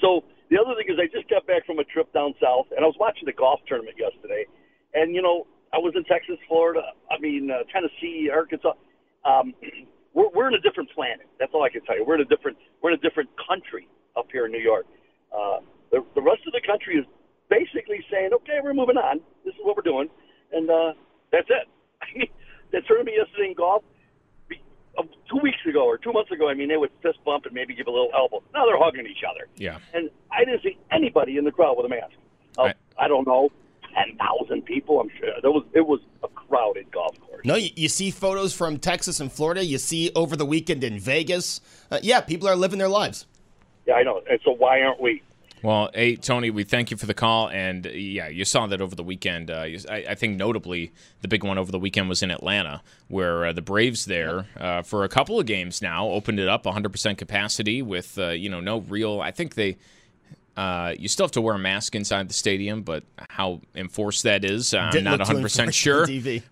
So 0.00 0.24
the 0.50 0.58
other 0.58 0.74
thing 0.74 0.92
is, 0.92 0.98
I 0.98 1.06
just 1.16 1.30
got 1.30 1.46
back 1.46 1.64
from 1.64 1.78
a 1.78 1.84
trip 1.84 2.12
down 2.12 2.34
south, 2.42 2.66
and 2.74 2.84
I 2.84 2.88
was 2.88 2.96
watching 2.98 3.24
the 3.24 3.32
golf 3.32 3.60
tournament 3.68 3.94
yesterday. 3.96 4.46
And 4.94 5.14
you 5.14 5.22
know, 5.22 5.46
I 5.72 5.78
was 5.78 5.94
in 5.96 6.04
Texas, 6.04 6.36
Florida. 6.46 6.82
I 7.10 7.18
mean, 7.18 7.50
uh, 7.50 7.64
Tennessee, 7.72 8.28
Arkansas. 8.32 8.74
Um, 9.24 9.54
we're 10.14 10.28
we're 10.34 10.48
in 10.48 10.54
a 10.54 10.60
different 10.60 10.90
planet. 10.90 11.26
That's 11.40 11.52
all 11.54 11.64
I 11.64 11.70
can 11.70 11.82
tell 11.82 11.96
you. 11.96 12.04
We're 12.04 12.16
in 12.16 12.20
a 12.20 12.28
different 12.28 12.58
we're 12.82 12.90
in 12.92 12.98
a 12.98 13.02
different 13.02 13.30
country 13.48 13.88
up 14.16 14.26
here 14.30 14.46
in 14.46 14.52
New 14.52 14.60
York. 14.60 14.86
Uh, 15.32 15.60
the 15.90 16.04
the 16.14 16.22
rest 16.22 16.42
of 16.46 16.52
the 16.52 16.60
country 16.66 16.96
is 16.96 17.06
basically 17.48 18.04
saying, 18.10 18.30
okay, 18.32 18.60
we're 18.62 18.74
moving 18.74 18.96
on. 18.96 19.20
This 19.44 19.54
is 19.54 19.60
what 19.62 19.76
we're 19.76 19.82
doing, 19.82 20.08
and 20.52 20.70
uh, 20.70 20.92
that's 21.32 21.48
it. 21.48 21.68
I 22.02 22.18
mean, 22.18 22.28
that 22.72 22.86
tournament 22.86 23.16
yesterday 23.16 23.48
in 23.48 23.54
golf. 23.54 23.82
Uh, 24.98 25.04
two 25.30 25.38
weeks 25.42 25.56
ago 25.66 25.86
or 25.86 25.96
two 25.96 26.12
months 26.12 26.30
ago, 26.30 26.50
I 26.50 26.54
mean, 26.54 26.68
they 26.68 26.76
would 26.76 26.90
fist 27.02 27.16
bump 27.24 27.46
and 27.46 27.54
maybe 27.54 27.74
give 27.74 27.86
a 27.86 27.90
little 27.90 28.10
elbow. 28.14 28.42
Now 28.52 28.66
they're 28.66 28.76
hugging 28.76 29.06
each 29.06 29.24
other. 29.24 29.48
Yeah. 29.56 29.78
And 29.94 30.10
I 30.30 30.44
didn't 30.44 30.62
see 30.62 30.76
anybody 30.90 31.38
in 31.38 31.46
the 31.46 31.50
crowd 31.50 31.78
with 31.78 31.86
a 31.86 31.88
mask. 31.88 32.12
Uh, 32.58 32.62
I, 32.64 32.74
I 33.06 33.08
don't 33.08 33.26
know, 33.26 33.48
ten 33.94 34.16
thousand 34.16 34.62
people. 34.64 35.00
I'm 35.00 35.10
sure 35.18 35.30
there 35.40 35.50
was. 35.50 35.64
It 35.72 35.86
was 35.86 36.00
a 36.22 36.28
crowded 36.28 36.90
golf 36.90 37.18
course. 37.20 37.44
No, 37.44 37.54
you, 37.54 37.70
you 37.76 37.88
see 37.88 38.10
photos 38.10 38.54
from 38.54 38.78
Texas 38.78 39.20
and 39.20 39.30
Florida. 39.32 39.64
You 39.64 39.78
see 39.78 40.10
over 40.14 40.36
the 40.36 40.46
weekend 40.46 40.84
in 40.84 40.98
Vegas. 40.98 41.60
Uh, 41.90 41.98
yeah, 42.02 42.20
people 42.20 42.48
are 42.48 42.56
living 42.56 42.78
their 42.78 42.88
lives. 42.88 43.26
Yeah, 43.86 43.94
I 43.94 44.02
know. 44.02 44.22
And 44.30 44.38
so 44.44 44.52
why 44.52 44.82
aren't 44.82 45.00
we? 45.00 45.22
Well, 45.62 45.90
hey 45.94 46.16
Tony, 46.16 46.50
we 46.50 46.64
thank 46.64 46.90
you 46.90 46.96
for 46.96 47.06
the 47.06 47.14
call, 47.14 47.48
and 47.48 47.86
yeah, 47.86 48.26
you 48.26 48.44
saw 48.44 48.66
that 48.66 48.80
over 48.80 48.96
the 48.96 49.04
weekend. 49.04 49.48
Uh, 49.48 49.68
I, 49.88 50.04
I, 50.08 50.14
think 50.16 50.36
notably, 50.36 50.90
the 51.20 51.28
big 51.28 51.44
one 51.44 51.56
over 51.56 51.70
the 51.70 51.78
weekend 51.78 52.08
was 52.08 52.20
in 52.20 52.32
Atlanta, 52.32 52.82
where 53.06 53.46
uh, 53.46 53.52
the 53.52 53.62
Braves 53.62 54.06
there 54.06 54.46
uh, 54.56 54.82
for 54.82 55.04
a 55.04 55.08
couple 55.08 55.38
of 55.38 55.46
games 55.46 55.80
now 55.80 56.08
opened 56.08 56.40
it 56.40 56.48
up 56.48 56.64
100% 56.64 57.16
capacity 57.16 57.80
with 57.80 58.18
uh, 58.18 58.30
you 58.30 58.48
know 58.48 58.58
no 58.58 58.80
real. 58.80 59.20
I 59.20 59.30
think 59.30 59.54
they 59.54 59.76
uh, 60.56 60.94
you 60.98 61.08
still 61.08 61.24
have 61.24 61.32
to 61.32 61.40
wear 61.40 61.54
a 61.54 61.58
mask 61.58 61.94
inside 61.94 62.28
the 62.28 62.34
stadium, 62.34 62.82
but 62.82 63.04
how 63.16 63.60
enforced 63.74 64.24
that 64.24 64.44
is, 64.44 64.74
I'm 64.74 64.92
Didn't 64.92 65.04
not 65.04 65.20
100% 65.20 65.72
sure. 65.72 66.06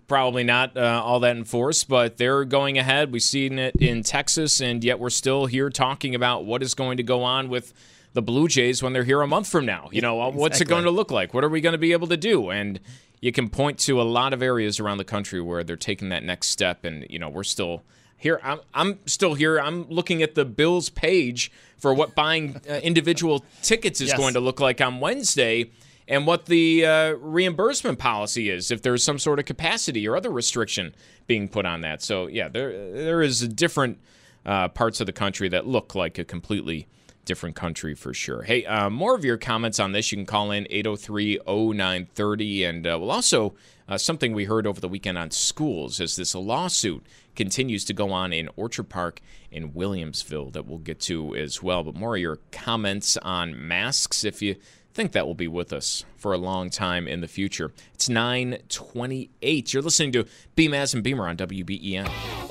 Probably 0.07 0.43
not 0.43 0.75
uh, 0.75 1.01
all 1.03 1.19
that 1.19 1.37
enforced, 1.37 1.87
but 1.87 2.17
they're 2.17 2.43
going 2.43 2.77
ahead. 2.77 3.11
We've 3.11 3.21
seen 3.21 3.59
it 3.59 3.75
in 3.75 4.01
Texas, 4.01 4.59
and 4.59 4.83
yet 4.83 4.99
we're 4.99 5.11
still 5.11 5.45
here 5.45 5.69
talking 5.69 6.15
about 6.15 6.45
what 6.45 6.63
is 6.63 6.73
going 6.73 6.97
to 6.97 7.03
go 7.03 7.23
on 7.23 7.49
with 7.49 7.73
the 8.13 8.21
Blue 8.21 8.47
Jays 8.47 8.81
when 8.81 8.93
they're 8.93 9.03
here 9.03 9.21
a 9.21 9.27
month 9.27 9.47
from 9.47 9.65
now. 9.65 9.89
You 9.91 10.01
know, 10.01 10.19
exactly. 10.19 10.41
what's 10.41 10.61
it 10.61 10.67
going 10.67 10.83
to 10.85 10.91
look 10.91 11.11
like? 11.11 11.33
What 11.33 11.43
are 11.43 11.49
we 11.49 11.61
going 11.61 11.73
to 11.73 11.79
be 11.79 11.91
able 11.91 12.07
to 12.07 12.17
do? 12.17 12.49
And 12.49 12.79
you 13.21 13.31
can 13.31 13.49
point 13.49 13.77
to 13.79 14.01
a 14.01 14.03
lot 14.03 14.33
of 14.33 14.41
areas 14.41 14.79
around 14.79 14.97
the 14.97 15.05
country 15.05 15.39
where 15.41 15.63
they're 15.63 15.77
taking 15.77 16.09
that 16.09 16.23
next 16.23 16.47
step, 16.47 16.85
and, 16.85 17.05
you 17.09 17.19
know, 17.19 17.29
we're 17.29 17.43
still– 17.43 17.83
here 18.21 18.39
I'm, 18.43 18.59
I'm 18.73 18.99
still 19.07 19.33
here. 19.33 19.59
I'm 19.59 19.89
looking 19.89 20.21
at 20.21 20.35
the 20.35 20.45
Bills 20.45 20.89
page 20.89 21.51
for 21.77 21.91
what 21.91 22.13
buying 22.13 22.61
uh, 22.69 22.73
individual 22.75 23.43
tickets 23.63 23.99
is 23.99 24.09
yes. 24.09 24.17
going 24.17 24.35
to 24.35 24.39
look 24.39 24.59
like 24.59 24.79
on 24.79 24.99
Wednesday 24.99 25.71
and 26.07 26.27
what 26.27 26.45
the 26.45 26.85
uh, 26.85 27.11
reimbursement 27.13 27.97
policy 27.97 28.51
is 28.51 28.69
if 28.69 28.83
there's 28.83 29.03
some 29.03 29.17
sort 29.17 29.39
of 29.39 29.45
capacity 29.45 30.07
or 30.07 30.15
other 30.15 30.29
restriction 30.29 30.93
being 31.25 31.47
put 31.47 31.65
on 31.65 31.81
that. 31.81 32.03
So 32.03 32.27
yeah, 32.27 32.47
there 32.47 32.93
there 32.93 33.23
is 33.23 33.47
different 33.47 33.97
uh, 34.45 34.67
parts 34.67 34.99
of 34.99 35.07
the 35.07 35.13
country 35.13 35.49
that 35.49 35.65
look 35.65 35.95
like 35.95 36.19
a 36.19 36.23
completely 36.23 36.87
different 37.25 37.55
country 37.55 37.95
for 37.95 38.13
sure. 38.13 38.43
Hey, 38.43 38.65
uh, 38.65 38.89
more 38.89 39.15
of 39.15 39.25
your 39.25 39.37
comments 39.37 39.79
on 39.79 39.91
this, 39.91 40.11
you 40.11 40.17
can 40.17 40.25
call 40.25 40.51
in 40.51 40.67
803 40.69 41.39
0930. 41.47 42.63
And 42.63 42.87
uh, 42.87 42.97
we'll 42.99 43.11
also, 43.11 43.53
uh, 43.87 43.97
something 43.97 44.33
we 44.33 44.45
heard 44.45 44.67
over 44.67 44.81
the 44.81 44.89
weekend 44.89 45.17
on 45.17 45.31
schools 45.31 45.99
is 45.99 46.15
this 46.15 46.35
lawsuit 46.35 47.05
continues 47.35 47.85
to 47.85 47.93
go 47.93 48.11
on 48.11 48.33
in 48.33 48.49
Orchard 48.55 48.89
Park 48.89 49.21
in 49.51 49.71
Williamsville 49.71 50.53
that 50.53 50.65
we'll 50.65 50.79
get 50.79 50.99
to 51.01 51.35
as 51.35 51.61
well. 51.61 51.83
But 51.83 51.95
more 51.95 52.15
of 52.15 52.21
your 52.21 52.39
comments 52.51 53.17
on 53.17 53.67
masks 53.67 54.23
if 54.23 54.41
you 54.41 54.55
think 54.93 55.13
that 55.13 55.25
will 55.25 55.35
be 55.35 55.47
with 55.47 55.71
us 55.71 56.05
for 56.17 56.33
a 56.33 56.37
long 56.37 56.69
time 56.69 57.07
in 57.07 57.21
the 57.21 57.27
future. 57.27 57.71
It's 57.93 58.09
928. 58.09 59.73
You're 59.73 59.83
listening 59.83 60.11
to 60.13 60.25
Beamaz 60.55 60.93
and 60.93 61.03
Beamer 61.03 61.27
on 61.27 61.37
WBEN. 61.37 62.50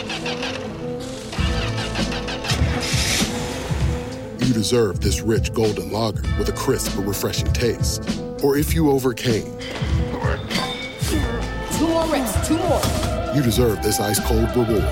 you 4.51 4.55
deserve 4.55 4.99
this 4.99 5.21
rich 5.21 5.53
golden 5.53 5.93
lager 5.93 6.23
with 6.37 6.49
a 6.49 6.51
crisp 6.51 6.97
but 6.97 7.07
refreshing 7.07 7.51
taste. 7.53 8.21
Or 8.43 8.57
if 8.57 8.73
you 8.73 8.91
overcame. 8.91 9.57
Two 11.77 11.87
more 11.87 12.05
reps, 12.07 12.45
two 12.45 12.57
more. 12.57 12.81
You 13.33 13.41
deserve 13.41 13.81
this 13.81 14.01
ice 14.01 14.19
cold 14.19 14.49
reward. 14.49 14.83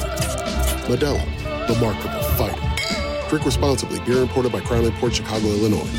Modelo, 0.87 1.21
the 1.67 1.75
Markable 1.81 2.23
Fighter. 2.37 3.27
Drink 3.27 3.45
responsibly. 3.45 3.99
Beer 4.05 4.21
imported 4.21 4.53
by 4.53 4.61
Crown 4.61 4.85
Imports 4.85 5.17
Chicago, 5.17 5.47
Illinois. 5.47 5.89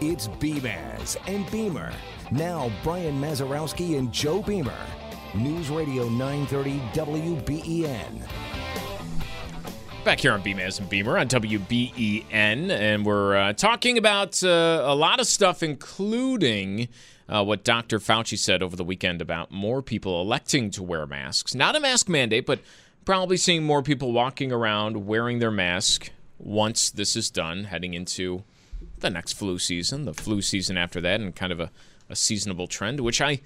It's 0.00 0.28
Beamaz 0.28 1.18
and 1.26 1.50
Beamer. 1.50 1.92
Now 2.30 2.72
Brian 2.82 3.20
Mazurowski 3.20 3.98
and 3.98 4.10
Joe 4.10 4.40
Beamer. 4.40 4.72
News 5.34 5.68
Radio 5.68 6.08
930 6.08 6.78
WBEN. 6.94 8.51
Back 10.04 10.18
here 10.18 10.32
on 10.32 10.42
Beamaz 10.42 10.80
and 10.80 10.88
Beamer 10.90 11.16
on 11.16 11.28
WBEN, 11.28 12.70
and 12.70 13.06
we're 13.06 13.36
uh, 13.36 13.52
talking 13.52 13.96
about 13.96 14.42
uh, 14.42 14.82
a 14.84 14.96
lot 14.96 15.20
of 15.20 15.28
stuff, 15.28 15.62
including 15.62 16.88
uh, 17.28 17.44
what 17.44 17.62
Dr. 17.62 18.00
Fauci 18.00 18.36
said 18.36 18.64
over 18.64 18.74
the 18.74 18.82
weekend 18.82 19.22
about 19.22 19.52
more 19.52 19.80
people 19.80 20.20
electing 20.20 20.72
to 20.72 20.82
wear 20.82 21.06
masks. 21.06 21.54
Not 21.54 21.76
a 21.76 21.80
mask 21.80 22.08
mandate, 22.08 22.46
but 22.46 22.58
probably 23.04 23.36
seeing 23.36 23.62
more 23.62 23.80
people 23.80 24.10
walking 24.10 24.50
around 24.50 25.06
wearing 25.06 25.38
their 25.38 25.52
mask 25.52 26.10
once 26.36 26.90
this 26.90 27.14
is 27.14 27.30
done, 27.30 27.64
heading 27.64 27.94
into 27.94 28.42
the 28.98 29.08
next 29.08 29.34
flu 29.34 29.56
season, 29.56 30.04
the 30.04 30.14
flu 30.14 30.42
season 30.42 30.76
after 30.76 31.00
that, 31.00 31.20
and 31.20 31.36
kind 31.36 31.52
of 31.52 31.60
a, 31.60 31.70
a 32.10 32.16
seasonable 32.16 32.66
trend, 32.66 32.98
which 32.98 33.20
I 33.20 33.40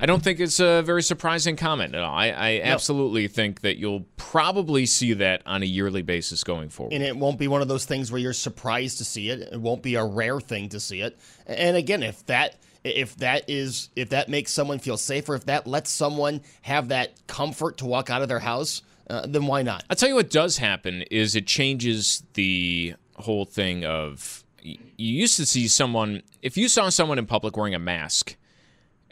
I 0.00 0.06
don't 0.06 0.22
think 0.22 0.40
it's 0.40 0.58
a 0.58 0.82
very 0.82 1.02
surprising 1.02 1.56
comment 1.56 1.94
at 1.94 2.02
all. 2.02 2.14
I, 2.14 2.26
I 2.30 2.58
no. 2.58 2.64
absolutely 2.64 3.28
think 3.28 3.60
that 3.60 3.78
you'll 3.78 4.06
probably 4.34 4.84
see 4.84 5.12
that 5.12 5.40
on 5.46 5.62
a 5.62 5.64
yearly 5.64 6.02
basis 6.02 6.42
going 6.42 6.68
forward. 6.68 6.92
And 6.92 7.04
it 7.04 7.16
won't 7.16 7.38
be 7.38 7.46
one 7.46 7.62
of 7.62 7.68
those 7.68 7.84
things 7.84 8.10
where 8.10 8.20
you're 8.20 8.32
surprised 8.32 8.98
to 8.98 9.04
see 9.04 9.30
it. 9.30 9.38
It 9.52 9.60
won't 9.60 9.80
be 9.80 9.94
a 9.94 10.04
rare 10.04 10.40
thing 10.40 10.70
to 10.70 10.80
see 10.80 11.02
it. 11.02 11.16
And 11.46 11.76
again, 11.76 12.02
if 12.02 12.26
that 12.26 12.56
if 12.82 13.14
that 13.18 13.44
is 13.46 13.90
if 13.94 14.08
that 14.08 14.28
makes 14.28 14.50
someone 14.50 14.80
feel 14.80 14.96
safer, 14.96 15.36
if 15.36 15.46
that 15.46 15.68
lets 15.68 15.88
someone 15.88 16.40
have 16.62 16.88
that 16.88 17.12
comfort 17.28 17.76
to 17.78 17.86
walk 17.86 18.10
out 18.10 18.22
of 18.22 18.28
their 18.28 18.40
house, 18.40 18.82
uh, 19.08 19.24
then 19.24 19.46
why 19.46 19.62
not? 19.62 19.84
I'll 19.88 19.94
tell 19.94 20.08
you 20.08 20.16
what 20.16 20.30
does 20.30 20.58
happen 20.58 21.02
is 21.12 21.36
it 21.36 21.46
changes 21.46 22.24
the 22.32 22.94
whole 23.14 23.44
thing 23.44 23.84
of 23.84 24.42
you 24.62 24.78
used 24.96 25.36
to 25.36 25.46
see 25.46 25.68
someone 25.68 26.22
if 26.42 26.56
you 26.56 26.66
saw 26.66 26.88
someone 26.88 27.20
in 27.20 27.26
public 27.26 27.56
wearing 27.56 27.76
a 27.76 27.78
mask 27.78 28.34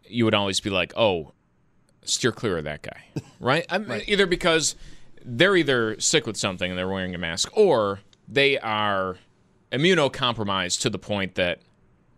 you 0.05 0.25
would 0.25 0.35
always 0.35 0.59
be 0.59 0.69
like, 0.69 0.93
oh, 0.97 1.31
steer 2.05 2.33
clear 2.33 2.59
of 2.59 2.65
that 2.65 2.83
guy, 2.83 3.05
right? 3.41 3.65
right? 3.71 4.03
Either 4.09 4.27
because 4.27 4.75
they're 5.25 5.57
either 5.57 5.99
sick 6.01 6.27
with 6.27 6.37
something 6.37 6.71
and 6.71 6.79
they're 6.79 6.89
wearing 6.89 7.15
a 7.15 7.19
mask, 7.19 7.51
or 7.53 8.01
they 8.29 8.59
are 8.59 9.17
immunocompromised 9.73 10.81
to 10.81 10.91
the 10.91 10.99
point 10.99 11.35
that 11.37 11.61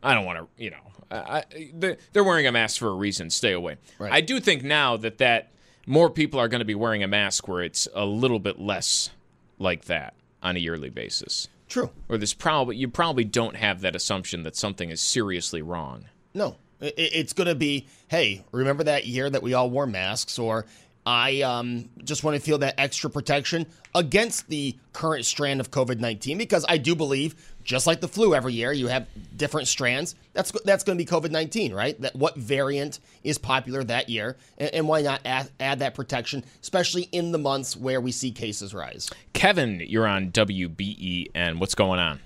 I 0.03 0.15
don't 0.15 0.25
want 0.25 0.39
to, 0.39 0.63
you 0.63 0.71
know, 0.71 0.77
I, 1.11 1.45
they're 1.75 2.25
wearing 2.25 2.47
a 2.47 2.53
mask 2.53 2.79
for 2.79 2.89
a 2.89 2.95
reason. 2.95 3.31
Stay 3.31 3.53
away. 3.53 3.77
Right. 3.99 4.13
I 4.13 4.21
do 4.21 4.41
think 4.41 4.65
now 4.65 4.97
that 4.97 5.19
that 5.19 5.53
more 5.87 6.11
people 6.11 6.41
are 6.41 6.49
going 6.49 6.61
to 6.61 6.65
be 6.65 6.75
wearing 6.75 7.03
a 7.03 7.09
mask 7.09 7.47
where 7.47 7.63
it's 7.63 7.87
a 7.95 8.05
little 8.05 8.39
bit 8.39 8.59
less 8.59 9.11
like 9.59 9.85
that 9.85 10.15
on 10.43 10.57
a 10.57 10.59
yearly 10.59 10.91
basis. 10.91 11.49
True. 11.69 11.91
Or 12.09 12.19
there's 12.19 12.35
probably 12.35 12.77
you 12.77 12.89
probably 12.89 13.25
don't 13.25 13.57
have 13.57 13.81
that 13.83 13.95
assumption 13.95 14.43
that 14.43 14.57
something 14.57 14.91
is 14.91 15.01
seriously 15.01 15.63
wrong. 15.63 16.07
No, 16.35 16.57
it's 16.81 17.33
going 17.33 17.47
to 17.47 17.55
be, 17.55 17.87
hey, 18.09 18.45
remember 18.51 18.85
that 18.85 19.07
year 19.07 19.31
that 19.31 19.43
we 19.43 19.55
all 19.55 19.71
wore 19.71 19.87
masks, 19.87 20.39
or 20.39 20.67
I 21.07 21.43
um, 21.43 21.91
just 22.03 22.25
want 22.25 22.37
to 22.37 22.41
feel 22.41 22.59
that 22.59 22.75
extra 22.79 23.11
protection 23.11 23.67
against 23.95 24.49
the 24.49 24.77
current 24.95 25.27
strand 25.27 25.61
of 25.61 25.71
COVID 25.71 26.01
19 26.01 26.39
because 26.39 26.65
I 26.67 26.79
do 26.79 26.95
believe, 26.95 27.35
just 27.63 27.87
like 27.87 28.01
the 28.01 28.09
flu 28.09 28.35
every 28.35 28.55
year, 28.55 28.73
you 28.73 28.87
have 28.87 29.07
different 29.37 29.69
strands. 29.69 30.15
That's 30.33 30.51
that's 30.63 30.83
going 30.83 30.97
to 30.97 31.05
be 31.05 31.09
COVID 31.09 31.31
19, 31.31 31.75
right? 31.75 32.01
That 32.01 32.17
what 32.17 32.37
variant 32.37 33.01
is 33.23 33.37
popular 33.37 33.85
that 33.85 34.09
year, 34.09 34.37
and, 34.57 34.71
and 34.73 34.89
why 34.89 35.03
not 35.03 35.21
add, 35.27 35.51
add, 35.61 35.81
that 35.81 35.95
protection, 35.95 36.43
especially 36.63 37.03
in 37.13 37.33
the 37.33 37.39
months 37.39 37.77
where 37.77 38.01
we 38.01 38.11
see 38.11 38.31
cases 38.31 38.73
rise? 38.73 39.11
Kevin, 39.35 39.83
you're 39.87 40.07
on 40.07 40.31
WBEN. 40.31 41.59
What's 41.59 41.75
going 41.75 42.01
on? 42.01 42.21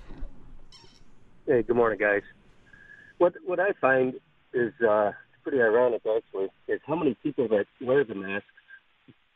Hey, 1.45 1.63
good 1.63 1.75
morning, 1.75 1.99
guys. 1.99 2.21
What 3.17 3.33
what 3.45 3.59
I 3.59 3.73
find 3.81 4.13
is 4.53 4.71
uh, 4.87 5.11
pretty 5.43 5.61
ironic, 5.61 6.01
actually, 6.05 6.47
is 6.69 6.79
how 6.87 6.95
many 6.95 7.15
people 7.21 7.49
that 7.49 7.65
wear 7.81 8.05
the 8.05 8.15
mask 8.15 8.45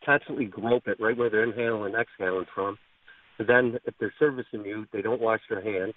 constantly 0.05 0.45
grope 0.45 0.87
it 0.87 0.99
right 0.99 1.17
where 1.17 1.29
they're 1.29 1.43
inhaling 1.43 1.93
and 1.93 2.01
exhaling 2.01 2.45
from. 2.53 2.77
And 3.39 3.47
then 3.47 3.79
if 3.85 3.95
they're 3.99 4.13
servicing 4.19 4.65
you, 4.65 4.85
they 4.91 5.01
don't 5.01 5.21
wash 5.21 5.41
their 5.49 5.61
hands. 5.61 5.95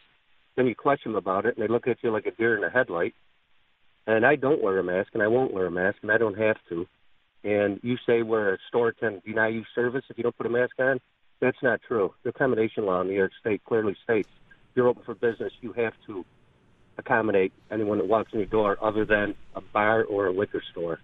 Then 0.56 0.66
you 0.66 0.74
question 0.74 1.12
them 1.12 1.18
about 1.18 1.44
it, 1.44 1.56
and 1.56 1.62
they 1.62 1.70
look 1.70 1.86
at 1.86 1.98
you 2.02 2.10
like 2.10 2.26
a 2.26 2.30
deer 2.30 2.56
in 2.56 2.64
a 2.64 2.70
headlight. 2.70 3.14
And 4.06 4.24
I 4.24 4.36
don't 4.36 4.62
wear 4.62 4.78
a 4.78 4.84
mask, 4.84 5.10
and 5.14 5.22
I 5.22 5.26
won't 5.26 5.52
wear 5.52 5.66
a 5.66 5.70
mask, 5.70 5.98
and 6.02 6.10
I 6.10 6.18
don't 6.18 6.38
have 6.38 6.56
to. 6.70 6.86
And 7.44 7.78
you 7.82 7.96
say 8.06 8.22
where 8.22 8.54
a 8.54 8.58
store 8.68 8.92
can 8.92 9.20
deny 9.24 9.48
you 9.48 9.64
service 9.74 10.04
if 10.08 10.16
you 10.16 10.22
don't 10.22 10.36
put 10.36 10.46
a 10.46 10.50
mask 10.50 10.78
on. 10.78 11.00
That's 11.40 11.62
not 11.62 11.80
true. 11.86 12.14
The 12.22 12.30
accommodation 12.30 12.86
law 12.86 13.02
in 13.02 13.08
New 13.08 13.14
York 13.14 13.32
State 13.40 13.62
clearly 13.64 13.96
states 14.02 14.28
if 14.70 14.76
you're 14.76 14.88
open 14.88 15.04
for 15.04 15.14
business, 15.14 15.52
you 15.60 15.72
have 15.74 15.92
to 16.06 16.24
accommodate 16.98 17.52
anyone 17.70 17.98
that 17.98 18.08
walks 18.08 18.32
in 18.32 18.38
your 18.38 18.48
door 18.48 18.78
other 18.82 19.04
than 19.04 19.34
a 19.54 19.60
bar 19.60 20.04
or 20.04 20.26
a 20.28 20.32
liquor 20.32 20.62
store. 20.70 20.98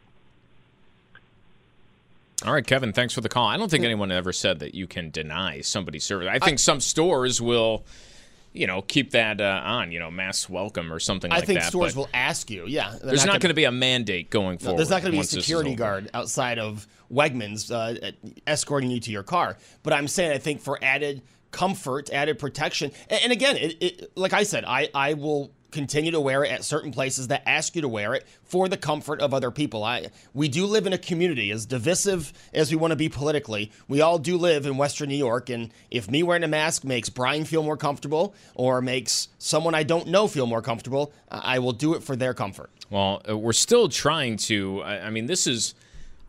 All 2.44 2.52
right, 2.52 2.66
Kevin, 2.66 2.92
thanks 2.92 3.14
for 3.14 3.20
the 3.20 3.28
call. 3.28 3.46
I 3.46 3.56
don't 3.56 3.70
think 3.70 3.84
anyone 3.84 4.10
ever 4.10 4.32
said 4.32 4.60
that 4.60 4.74
you 4.74 4.86
can 4.86 5.10
deny 5.10 5.60
somebody 5.60 5.98
service. 5.98 6.28
I 6.28 6.38
think 6.38 6.54
I, 6.54 6.56
some 6.56 6.80
stores 6.80 7.40
will, 7.40 7.84
you 8.52 8.66
know, 8.66 8.82
keep 8.82 9.12
that 9.12 9.40
uh, 9.40 9.62
on, 9.64 9.92
you 9.92 10.00
know, 10.00 10.10
mass 10.10 10.48
welcome 10.48 10.92
or 10.92 10.98
something 10.98 11.30
I 11.30 11.36
like 11.36 11.46
that. 11.46 11.50
I 11.50 11.54
think 11.60 11.64
stores 11.64 11.94
will 11.94 12.08
ask 12.12 12.50
you, 12.50 12.66
yeah. 12.66 12.96
There's 13.02 13.24
not, 13.24 13.34
not 13.34 13.40
going 13.40 13.50
to 13.50 13.54
be 13.54 13.64
a 13.64 13.72
mandate 13.72 14.30
going 14.30 14.58
forward. 14.58 14.78
there's 14.78 14.90
not 14.90 15.02
going 15.02 15.12
to 15.12 15.18
be 15.18 15.20
a 15.20 15.24
security 15.24 15.74
guard 15.74 16.10
outside 16.14 16.58
of 16.58 16.86
Wegmans 17.12 17.70
uh, 17.70 18.10
escorting 18.46 18.90
you 18.90 19.00
to 19.00 19.10
your 19.10 19.22
car. 19.22 19.56
But 19.82 19.92
I'm 19.92 20.08
saying 20.08 20.32
I 20.32 20.38
think 20.38 20.60
for 20.60 20.78
added 20.82 21.22
comfort, 21.52 22.10
added 22.10 22.38
protection, 22.38 22.90
and, 23.08 23.20
and 23.24 23.32
again, 23.32 23.56
it, 23.56 23.76
it, 23.80 24.16
like 24.16 24.32
I 24.32 24.42
said, 24.42 24.64
I, 24.64 24.88
I 24.94 25.14
will 25.14 25.52
continue 25.72 26.12
to 26.12 26.20
wear 26.20 26.44
it 26.44 26.52
at 26.52 26.64
certain 26.64 26.92
places 26.92 27.28
that 27.28 27.42
ask 27.46 27.74
you 27.74 27.82
to 27.82 27.88
wear 27.88 28.14
it 28.14 28.26
for 28.44 28.68
the 28.68 28.76
comfort 28.76 29.20
of 29.20 29.34
other 29.34 29.50
people. 29.50 29.82
I 29.82 30.08
we 30.32 30.48
do 30.48 30.66
live 30.66 30.86
in 30.86 30.92
a 30.92 30.98
community 30.98 31.50
as 31.50 31.66
divisive 31.66 32.32
as 32.54 32.70
we 32.70 32.76
want 32.76 32.92
to 32.92 32.96
be 32.96 33.08
politically. 33.08 33.72
We 33.88 34.00
all 34.00 34.18
do 34.18 34.36
live 34.36 34.66
in 34.66 34.76
Western 34.76 35.08
New 35.08 35.16
York, 35.16 35.50
and 35.50 35.72
if 35.90 36.10
me 36.10 36.22
wearing 36.22 36.44
a 36.44 36.48
mask 36.48 36.84
makes 36.84 37.08
Brian 37.08 37.44
feel 37.44 37.62
more 37.62 37.76
comfortable 37.76 38.34
or 38.54 38.80
makes 38.80 39.28
someone 39.38 39.74
I 39.74 39.82
don't 39.82 40.06
know 40.08 40.28
feel 40.28 40.46
more 40.46 40.62
comfortable, 40.62 41.12
I 41.30 41.58
will 41.58 41.72
do 41.72 41.94
it 41.94 42.02
for 42.02 42.14
their 42.14 42.34
comfort. 42.34 42.70
Well, 42.90 43.22
uh, 43.28 43.36
we're 43.36 43.54
still 43.54 43.88
trying 43.88 44.36
to. 44.36 44.82
I 44.82 45.10
mean, 45.10 45.26
this 45.26 45.46
is 45.46 45.74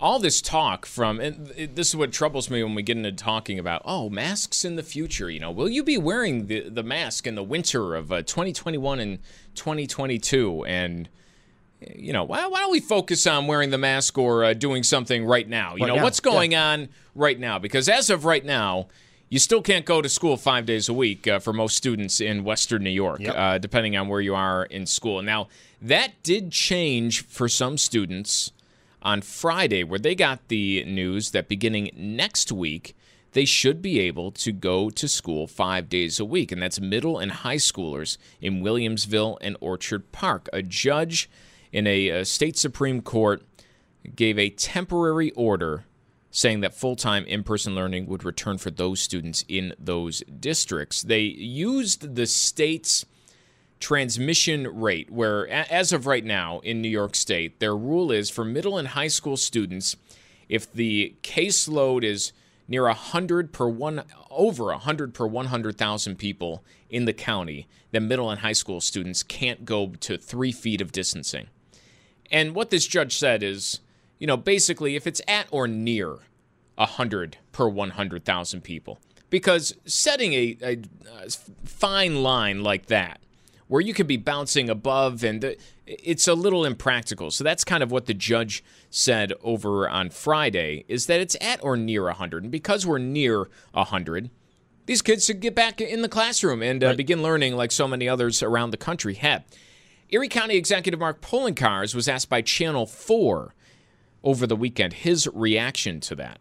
all 0.03 0.19
this 0.19 0.41
talk 0.41 0.85
from 0.85 1.21
and 1.21 1.47
this 1.47 1.87
is 1.87 1.95
what 1.95 2.11
troubles 2.11 2.49
me 2.49 2.61
when 2.61 2.75
we 2.75 2.83
get 2.83 2.97
into 2.97 3.11
talking 3.13 3.57
about 3.57 3.81
oh 3.85 4.09
masks 4.09 4.65
in 4.65 4.75
the 4.75 4.83
future 4.83 5.29
you 5.29 5.39
know 5.39 5.49
will 5.49 5.69
you 5.69 5.81
be 5.81 5.97
wearing 5.97 6.47
the, 6.47 6.67
the 6.67 6.83
mask 6.83 7.25
in 7.25 7.35
the 7.35 7.43
winter 7.43 7.95
of 7.95 8.11
uh, 8.11 8.21
2021 8.23 8.99
and 8.99 9.19
2022 9.55 10.65
and 10.65 11.07
you 11.95 12.11
know 12.11 12.25
why, 12.25 12.45
why, 12.47 12.59
don't 12.59 12.71
we 12.71 12.81
focus 12.81 13.25
on 13.25 13.47
wearing 13.47 13.69
the 13.69 13.77
mask 13.77 14.17
or 14.17 14.43
uh, 14.43 14.53
doing 14.53 14.83
something 14.83 15.23
right 15.23 15.47
now 15.47 15.73
you 15.73 15.83
right 15.83 15.87
know 15.87 15.95
now. 15.95 16.03
what's 16.03 16.19
going 16.19 16.51
yeah. 16.51 16.71
on 16.71 16.89
right 17.15 17.39
now 17.39 17.57
because 17.57 17.87
as 17.87 18.09
of 18.09 18.25
right 18.25 18.43
now 18.43 18.87
you 19.29 19.39
still 19.39 19.61
can't 19.61 19.85
go 19.85 20.01
to 20.01 20.09
school 20.09 20.35
five 20.35 20.65
days 20.65 20.89
a 20.89 20.93
week 20.93 21.29
uh, 21.29 21.39
for 21.39 21.53
most 21.53 21.77
students 21.77 22.21
in 22.21 22.43
Western 22.43 22.83
New 22.83 22.91
York, 22.91 23.19
yep. 23.19 23.35
uh, 23.35 23.57
depending 23.57 23.97
on 23.97 24.07
where 24.07 24.21
you 24.21 24.35
are 24.35 24.65
in 24.65 24.85
school. 24.85 25.23
Now, 25.23 25.47
that 25.81 26.11
did 26.21 26.51
change 26.51 27.25
for 27.25 27.49
some 27.49 27.79
students 27.79 28.51
on 29.03 29.21
Friday, 29.21 29.83
where 29.83 29.99
they 29.99 30.15
got 30.15 30.47
the 30.47 30.83
news 30.85 31.31
that 31.31 31.47
beginning 31.47 31.91
next 31.95 32.51
week, 32.51 32.95
they 33.33 33.45
should 33.45 33.81
be 33.81 33.99
able 33.99 34.31
to 34.31 34.51
go 34.51 34.89
to 34.89 35.07
school 35.07 35.45
five 35.45 35.89
days 35.89 36.19
a 36.19 36.25
week. 36.25 36.51
And 36.51 36.61
that's 36.61 36.79
middle 36.79 37.19
and 37.19 37.31
high 37.31 37.57
schoolers 37.57 38.17
in 38.41 38.61
Williamsville 38.61 39.37
and 39.41 39.57
Orchard 39.59 40.11
Park. 40.11 40.49
A 40.53 40.61
judge 40.61 41.29
in 41.71 41.85
a, 41.85 42.09
a 42.09 42.25
state 42.25 42.57
Supreme 42.57 43.01
Court 43.01 43.43
gave 44.15 44.39
a 44.39 44.49
temporary 44.49 45.31
order 45.31 45.85
saying 46.29 46.61
that 46.61 46.73
full 46.73 46.95
time 46.95 47.25
in 47.25 47.43
person 47.43 47.75
learning 47.75 48.07
would 48.07 48.23
return 48.23 48.57
for 48.57 48.71
those 48.71 48.99
students 48.99 49.45
in 49.47 49.73
those 49.77 50.23
districts. 50.39 51.03
They 51.03 51.21
used 51.21 52.15
the 52.15 52.25
state's 52.25 53.05
transmission 53.83 54.79
rate, 54.79 55.11
where 55.11 55.45
as 55.49 55.91
of 55.91 56.07
right 56.07 56.23
now 56.23 56.59
in 56.59 56.81
New 56.81 56.87
York 56.87 57.17
State, 57.17 57.59
their 57.59 57.75
rule 57.75 58.13
is 58.13 58.29
for 58.29 58.45
middle 58.45 58.77
and 58.77 58.87
high 58.87 59.09
school 59.09 59.35
students, 59.35 59.97
if 60.47 60.71
the 60.71 61.13
caseload 61.21 62.05
is 62.05 62.31
near 62.65 62.83
100 62.83 63.51
per 63.51 63.67
one 63.67 64.03
over 64.31 64.67
100 64.67 65.13
per 65.13 65.27
100,000 65.27 66.15
people 66.15 66.63
in 66.89 67.03
the 67.03 67.11
county, 67.11 67.67
then 67.91 68.07
middle 68.07 68.31
and 68.31 68.39
high 68.39 68.53
school 68.53 68.79
students 68.79 69.21
can't 69.21 69.65
go 69.65 69.87
to 69.99 70.17
three 70.17 70.53
feet 70.53 70.79
of 70.79 70.93
distancing. 70.93 71.47
And 72.31 72.55
what 72.55 72.69
this 72.69 72.87
judge 72.87 73.17
said 73.17 73.43
is, 73.43 73.81
you 74.17 74.27
know, 74.27 74.37
basically, 74.37 74.95
if 74.95 75.05
it's 75.05 75.21
at 75.27 75.47
or 75.51 75.67
near 75.67 76.19
100 76.75 77.35
per 77.51 77.67
100,000 77.67 78.61
people, 78.61 78.99
because 79.29 79.75
setting 79.83 80.31
a, 80.31 80.57
a, 80.63 80.77
a 81.25 81.29
fine 81.65 82.23
line 82.23 82.63
like 82.63 82.85
that 82.85 83.19
where 83.73 83.81
you 83.81 83.91
could 83.91 84.05
be 84.05 84.17
bouncing 84.17 84.69
above 84.69 85.23
and 85.23 85.55
it's 85.87 86.27
a 86.27 86.35
little 86.35 86.63
impractical. 86.63 87.31
So 87.31 87.43
that's 87.43 87.63
kind 87.63 87.81
of 87.81 87.89
what 87.89 88.05
the 88.05 88.13
judge 88.13 88.63
said 88.91 89.33
over 89.41 89.89
on 89.89 90.11
Friday 90.11 90.85
is 90.87 91.07
that 91.07 91.19
it's 91.19 91.35
at 91.41 91.63
or 91.63 91.75
near 91.75 92.03
100. 92.03 92.43
And 92.43 92.51
because 92.51 92.85
we're 92.85 92.99
near 92.99 93.49
100, 93.71 94.29
these 94.85 95.01
kids 95.01 95.25
should 95.25 95.39
get 95.39 95.55
back 95.55 95.81
in 95.81 96.03
the 96.03 96.07
classroom 96.07 96.61
and 96.61 96.83
uh, 96.83 96.87
right. 96.89 96.97
begin 96.97 97.23
learning 97.23 97.55
like 97.55 97.71
so 97.71 97.87
many 97.87 98.07
others 98.07 98.43
around 98.43 98.69
the 98.69 98.77
country 98.77 99.15
have. 99.15 99.43
Erie 100.09 100.29
County 100.29 100.55
Executive 100.55 100.99
Mark 100.99 101.19
Poloncarz 101.21 101.95
was 101.95 102.07
asked 102.07 102.29
by 102.29 102.43
Channel 102.43 102.85
4 102.85 103.55
over 104.23 104.45
the 104.45 104.55
weekend 104.55 104.93
his 104.93 105.27
reaction 105.33 105.99
to 106.01 106.13
that. 106.13 106.39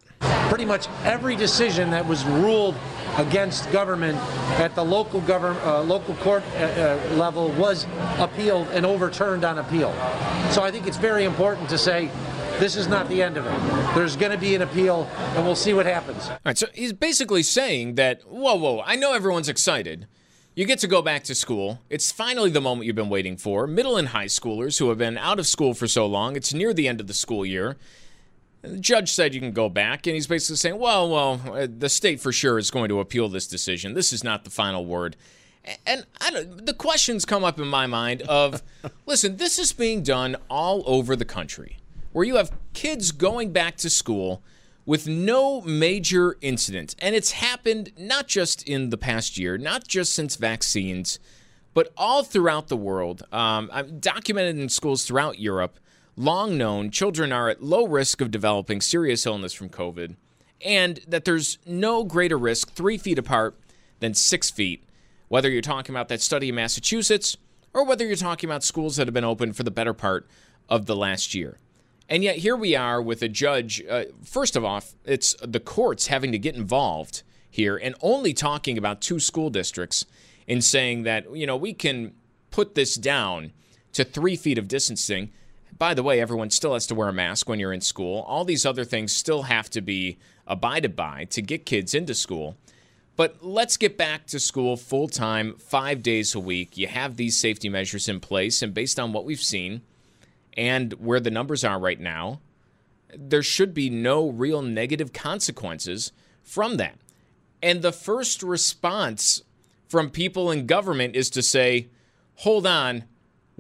Pretty 0.50 0.66
much 0.66 0.86
every 1.02 1.36
decision 1.36 1.88
that 1.92 2.06
was 2.06 2.26
ruled 2.26 2.74
against 3.18 3.70
government 3.72 4.18
at 4.59 4.75
the 4.75 4.85
local 4.85 5.20
government, 5.20 5.64
uh, 5.64 5.83
local 5.83 6.14
court 6.16 6.42
uh, 6.55 6.59
uh, 6.59 7.14
level 7.14 7.51
was 7.53 7.87
appealed 8.18 8.68
and 8.68 8.87
overturned 8.87 9.44
on 9.44 9.59
appeal. 9.59 9.92
So 10.51 10.62
I 10.62 10.70
think 10.70 10.87
it's 10.87 10.96
very 10.96 11.25
important 11.25 11.68
to 11.70 11.79
say 11.79 12.11
this 12.59 12.77
is 12.77 12.87
not 12.87 13.09
the 13.09 13.22
end 13.22 13.37
of 13.37 13.46
it. 13.46 13.94
There's 13.94 14.16
going 14.16 14.33
to 14.33 14.38
be 14.38 14.55
an 14.55 14.62
appeal, 14.62 15.09
and 15.35 15.44
we'll 15.44 15.57
see 15.57 15.72
what 15.72 15.87
happens. 15.87 16.29
All 16.29 16.38
right, 16.46 16.57
so 16.57 16.66
he's 16.75 16.92
basically 16.92 17.42
saying 17.42 17.96
that, 17.96 18.22
whoa, 18.22 18.55
whoa, 18.55 18.83
I 18.85 18.96
know 18.96 19.14
everyone's 19.14 19.48
excited. 19.48 20.07
You 20.55 20.66
get 20.66 20.79
to 20.81 20.87
go 20.87 21.01
back 21.01 21.25
to 21.25 21.35
school. 21.35 21.81
It's 21.88 22.12
finally 22.12 22.51
the 22.51 22.61
moment 22.61 22.87
you've 22.87 22.94
been 22.94 23.09
waiting 23.09 23.38
for. 23.38 23.66
Middle 23.66 23.96
and 23.96 24.09
high 24.09 24.27
schoolers 24.27 24.79
who 24.79 24.90
have 24.90 24.98
been 24.98 25.16
out 25.16 25.38
of 25.38 25.46
school 25.46 25.72
for 25.72 25.88
so 25.88 26.07
long, 26.07 26.37
it's 26.37 26.53
near 26.53 26.75
the 26.75 26.88
end 26.88 27.01
of 27.01 27.07
the 27.07 27.14
school 27.14 27.46
year. 27.46 27.77
The 28.62 28.79
judge 28.79 29.12
said 29.12 29.35
you 29.35 29.40
can 29.40 29.53
go 29.53 29.68
back, 29.68 30.07
and 30.07 30.14
he's 30.14 30.29
basically 30.29 30.57
saying, 30.57 30.79
well, 30.79 31.11
well, 31.11 31.40
uh, 31.53 31.66
the 31.68 31.88
state 31.88 32.20
for 32.20 32.33
sure 32.33 32.59
is 32.59 32.70
going 32.70 32.88
to 32.88 33.01
appeal 33.01 33.29
this 33.29 33.48
decision. 33.48 33.94
This 33.94 34.12
is 34.12 34.22
not 34.22 34.44
the 34.44 34.51
final 34.51 34.87
word. 34.87 35.16
And 35.87 36.07
the 36.18 36.75
questions 36.77 37.25
come 37.25 37.44
up 37.44 37.59
in 37.59 37.68
my 37.68 37.87
mind 37.87 38.22
of, 38.22 38.62
listen, 39.07 39.37
this 39.37 39.59
is 39.59 39.72
being 39.72 40.03
done 40.03 40.37
all 40.48 40.83
over 40.87 41.16
the 41.16 41.25
country, 41.25 41.79
where 42.12 42.25
you 42.25 42.37
have 42.37 42.53
kids 42.72 43.11
going 43.11 43.53
back 43.53 43.77
to 43.79 43.90
school 43.90 44.42
with 44.87 45.07
no 45.07 45.61
major 45.62 46.37
incident. 46.40 46.94
And 47.01 47.14
it's 47.14 47.33
happened 47.33 47.92
not 47.96 48.27
just 48.29 48.66
in 48.66 48.90
the 48.90 48.98
past 48.98 49.38
year, 49.38 49.59
not 49.59 49.87
just 49.87 50.14
since 50.14 50.37
vaccines, 50.37 51.18
but 51.75 51.92
all 51.96 52.22
throughout 52.22 52.68
the 52.68 52.77
world. 52.77 53.22
Um, 53.33 53.70
I'm 53.72 53.98
documented 53.98 54.59
in 54.59 54.68
schools 54.68 55.05
throughout 55.05 55.38
Europe 55.38 55.79
long 56.22 56.56
known 56.56 56.90
children 56.90 57.32
are 57.32 57.48
at 57.48 57.62
low 57.62 57.87
risk 57.87 58.20
of 58.20 58.30
developing 58.30 58.80
serious 58.80 59.26
illness 59.26 59.52
from 59.52 59.68
COVID, 59.68 60.16
and 60.64 61.00
that 61.08 61.24
there's 61.24 61.58
no 61.66 62.04
greater 62.04 62.38
risk 62.38 62.72
three 62.72 62.96
feet 62.96 63.18
apart 63.18 63.58
than 63.98 64.14
six 64.14 64.50
feet, 64.50 64.85
whether 65.28 65.50
you're 65.50 65.61
talking 65.61 65.92
about 65.92 66.08
that 66.08 66.20
study 66.20 66.48
in 66.48 66.54
Massachusetts 66.54 67.37
or 67.74 67.85
whether 67.85 68.06
you're 68.06 68.16
talking 68.16 68.48
about 68.48 68.62
schools 68.62 68.96
that 68.96 69.06
have 69.06 69.14
been 69.14 69.24
open 69.24 69.52
for 69.52 69.64
the 69.64 69.70
better 69.70 69.94
part 69.94 70.28
of 70.68 70.87
the 70.87 70.94
last 70.94 71.35
year. 71.35 71.58
And 72.08 72.22
yet, 72.22 72.37
here 72.37 72.56
we 72.56 72.76
are 72.76 73.00
with 73.00 73.22
a 73.22 73.28
judge. 73.28 73.82
Uh, 73.88 74.04
first 74.22 74.54
of 74.54 74.64
all, 74.64 74.82
it's 75.04 75.35
the 75.42 75.61
courts 75.61 76.08
having 76.08 76.30
to 76.32 76.38
get 76.38 76.54
involved 76.54 77.22
here 77.50 77.76
and 77.76 77.94
only 78.00 78.32
talking 78.32 78.78
about 78.78 79.00
two 79.00 79.18
school 79.18 79.50
districts 79.50 80.04
and 80.46 80.62
saying 80.62 81.02
that, 81.04 81.35
you 81.35 81.46
know, 81.46 81.56
we 81.56 81.72
can 81.72 82.12
put 82.50 82.74
this 82.74 82.94
down 82.96 83.52
to 83.92 84.04
three 84.04 84.37
feet 84.37 84.58
of 84.58 84.68
distancing 84.68 85.30
by 85.78 85.94
the 85.94 86.02
way, 86.02 86.20
everyone 86.20 86.50
still 86.50 86.74
has 86.74 86.87
to 86.88 86.94
wear 86.94 87.08
a 87.08 87.12
mask 87.12 87.48
when 87.48 87.58
you're 87.58 87.72
in 87.72 87.80
school. 87.80 88.20
All 88.22 88.44
these 88.44 88.66
other 88.66 88.85
things 88.85 89.12
still 89.12 89.42
have 89.42 89.70
to 89.70 89.80
be 89.80 90.18
abided 90.46 90.94
by 90.94 91.24
to 91.30 91.42
get 91.42 91.66
kids 91.66 91.94
into 91.94 92.14
school. 92.14 92.56
But 93.16 93.42
let's 93.42 93.76
get 93.76 93.98
back 93.98 94.26
to 94.28 94.40
school 94.40 94.76
full 94.76 95.08
time, 95.08 95.54
five 95.56 96.02
days 96.02 96.35
a 96.35 96.40
week. 96.40 96.76
You 96.76 96.88
have 96.88 97.16
these 97.16 97.38
safety 97.38 97.68
measures 97.68 98.08
in 98.08 98.20
place, 98.20 98.62
and 98.62 98.72
based 98.72 98.98
on 98.98 99.12
what 99.12 99.24
we've 99.24 99.40
seen 99.40 99.82
and 100.56 100.92
where 100.94 101.20
the 101.20 101.30
numbers 101.30 101.64
are 101.64 101.78
right 101.78 102.00
now, 102.00 102.40
there 103.14 103.42
should 103.42 103.74
be 103.74 103.90
no 103.90 104.28
real 104.30 104.62
negative 104.62 105.12
consequences 105.12 106.12
from 106.42 106.76
that. 106.78 106.96
And 107.62 107.82
the 107.82 107.92
first 107.92 108.42
response 108.42 109.42
from 109.88 110.11
people 110.11 110.50
in 110.50 110.66
government 110.66 111.14
is 111.14 111.30
to 111.30 111.42
say, 111.42 111.88
hold 112.37 112.66
on, 112.66 113.04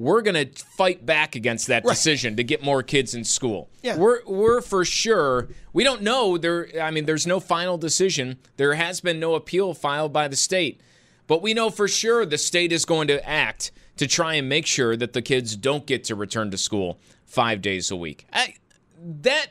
we're 0.02 0.20
going 0.20 0.34
to 0.34 0.64
fight 0.64 1.06
back 1.06 1.36
against 1.36 1.68
that 1.68 1.84
right. 1.84 1.92
decision 1.92 2.36
to 2.36 2.42
get 2.42 2.62
more 2.62 2.82
kids 2.82 3.14
in 3.14 3.22
school. 3.22 3.70
Yeah. 3.82 3.96
We're 3.96 4.20
we're 4.26 4.60
for 4.60 4.84
sure. 4.84 5.48
We 5.72 5.84
don't 5.84 6.02
know 6.02 6.36
there 6.36 6.68
I 6.82 6.90
mean 6.90 7.04
there's 7.04 7.26
no 7.26 7.38
final 7.38 7.78
decision. 7.78 8.38
There 8.56 8.74
has 8.74 9.00
been 9.00 9.20
no 9.20 9.34
appeal 9.34 9.74
filed 9.74 10.12
by 10.12 10.26
the 10.26 10.36
state. 10.36 10.80
But 11.28 11.40
we 11.40 11.54
know 11.54 11.70
for 11.70 11.86
sure 11.86 12.26
the 12.26 12.36
state 12.36 12.72
is 12.72 12.84
going 12.84 13.06
to 13.08 13.26
act 13.26 13.70
to 13.96 14.08
try 14.08 14.34
and 14.34 14.48
make 14.48 14.66
sure 14.66 14.96
that 14.96 15.12
the 15.12 15.22
kids 15.22 15.54
don't 15.54 15.86
get 15.86 16.02
to 16.04 16.16
return 16.16 16.50
to 16.50 16.58
school 16.58 16.98
5 17.26 17.62
days 17.62 17.90
a 17.90 17.96
week. 17.96 18.26
I, 18.32 18.54
that 18.98 19.48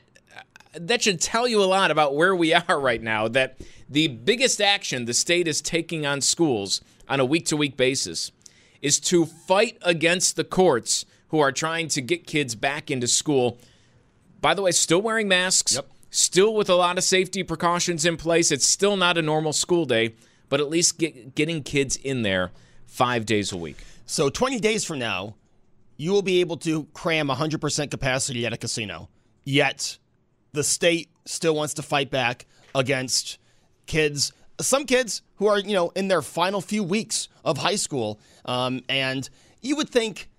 that 0.73 1.01
should 1.01 1.21
tell 1.21 1.47
you 1.47 1.63
a 1.63 1.65
lot 1.65 1.91
about 1.91 2.15
where 2.15 2.35
we 2.35 2.53
are 2.67 2.79
right 2.79 3.01
now 3.01 3.29
that 3.29 3.57
the 3.89 4.09
biggest 4.09 4.59
action 4.59 5.05
the 5.05 5.13
state 5.13 5.47
is 5.47 5.61
taking 5.61 6.05
on 6.05 6.19
schools 6.19 6.81
on 7.07 7.21
a 7.21 7.25
week 7.25 7.45
to 7.45 7.55
week 7.55 7.77
basis 7.77 8.31
is 8.81 8.99
to 8.99 9.25
fight 9.25 9.77
against 9.81 10.35
the 10.35 10.43
courts 10.43 11.05
who 11.29 11.39
are 11.39 11.51
trying 11.51 11.87
to 11.89 12.01
get 12.01 12.27
kids 12.27 12.55
back 12.55 12.91
into 12.91 13.07
school. 13.07 13.57
By 14.41 14.53
the 14.53 14.61
way, 14.61 14.71
still 14.71 15.01
wearing 15.01 15.27
masks, 15.27 15.75
yep. 15.75 15.87
still 16.09 16.53
with 16.53 16.69
a 16.69 16.75
lot 16.75 16.97
of 16.97 17.03
safety 17.03 17.43
precautions 17.43 18.05
in 18.05 18.17
place. 18.17 18.51
It's 18.51 18.65
still 18.65 18.97
not 18.97 19.17
a 19.17 19.21
normal 19.21 19.53
school 19.53 19.85
day, 19.85 20.15
but 20.49 20.59
at 20.59 20.69
least 20.69 20.97
get, 20.97 21.35
getting 21.35 21.63
kids 21.63 21.95
in 21.95 22.23
there 22.23 22.51
five 22.85 23.25
days 23.25 23.51
a 23.51 23.57
week. 23.57 23.77
So 24.05 24.29
20 24.29 24.59
days 24.59 24.83
from 24.83 24.99
now, 24.99 25.35
you 25.95 26.11
will 26.11 26.23
be 26.23 26.41
able 26.41 26.57
to 26.57 26.85
cram 26.93 27.29
100% 27.29 27.91
capacity 27.91 28.45
at 28.45 28.53
a 28.53 28.57
casino. 28.57 29.07
Yet, 29.45 29.97
the 30.51 30.63
state 30.63 31.09
still 31.25 31.55
wants 31.55 31.75
to 31.75 31.81
fight 31.81 32.11
back 32.11 32.45
against 32.75 33.37
kids 33.85 34.33
some 34.63 34.85
kids 34.85 35.21
who 35.35 35.47
are, 35.47 35.59
you 35.59 35.73
know, 35.73 35.89
in 35.95 36.07
their 36.07 36.21
final 36.21 36.61
few 36.61 36.83
weeks 36.83 37.27
of 37.43 37.57
high 37.57 37.75
school. 37.75 38.19
Um, 38.45 38.83
and 38.89 39.29
you 39.61 39.75
would 39.75 39.89
think 39.89 40.29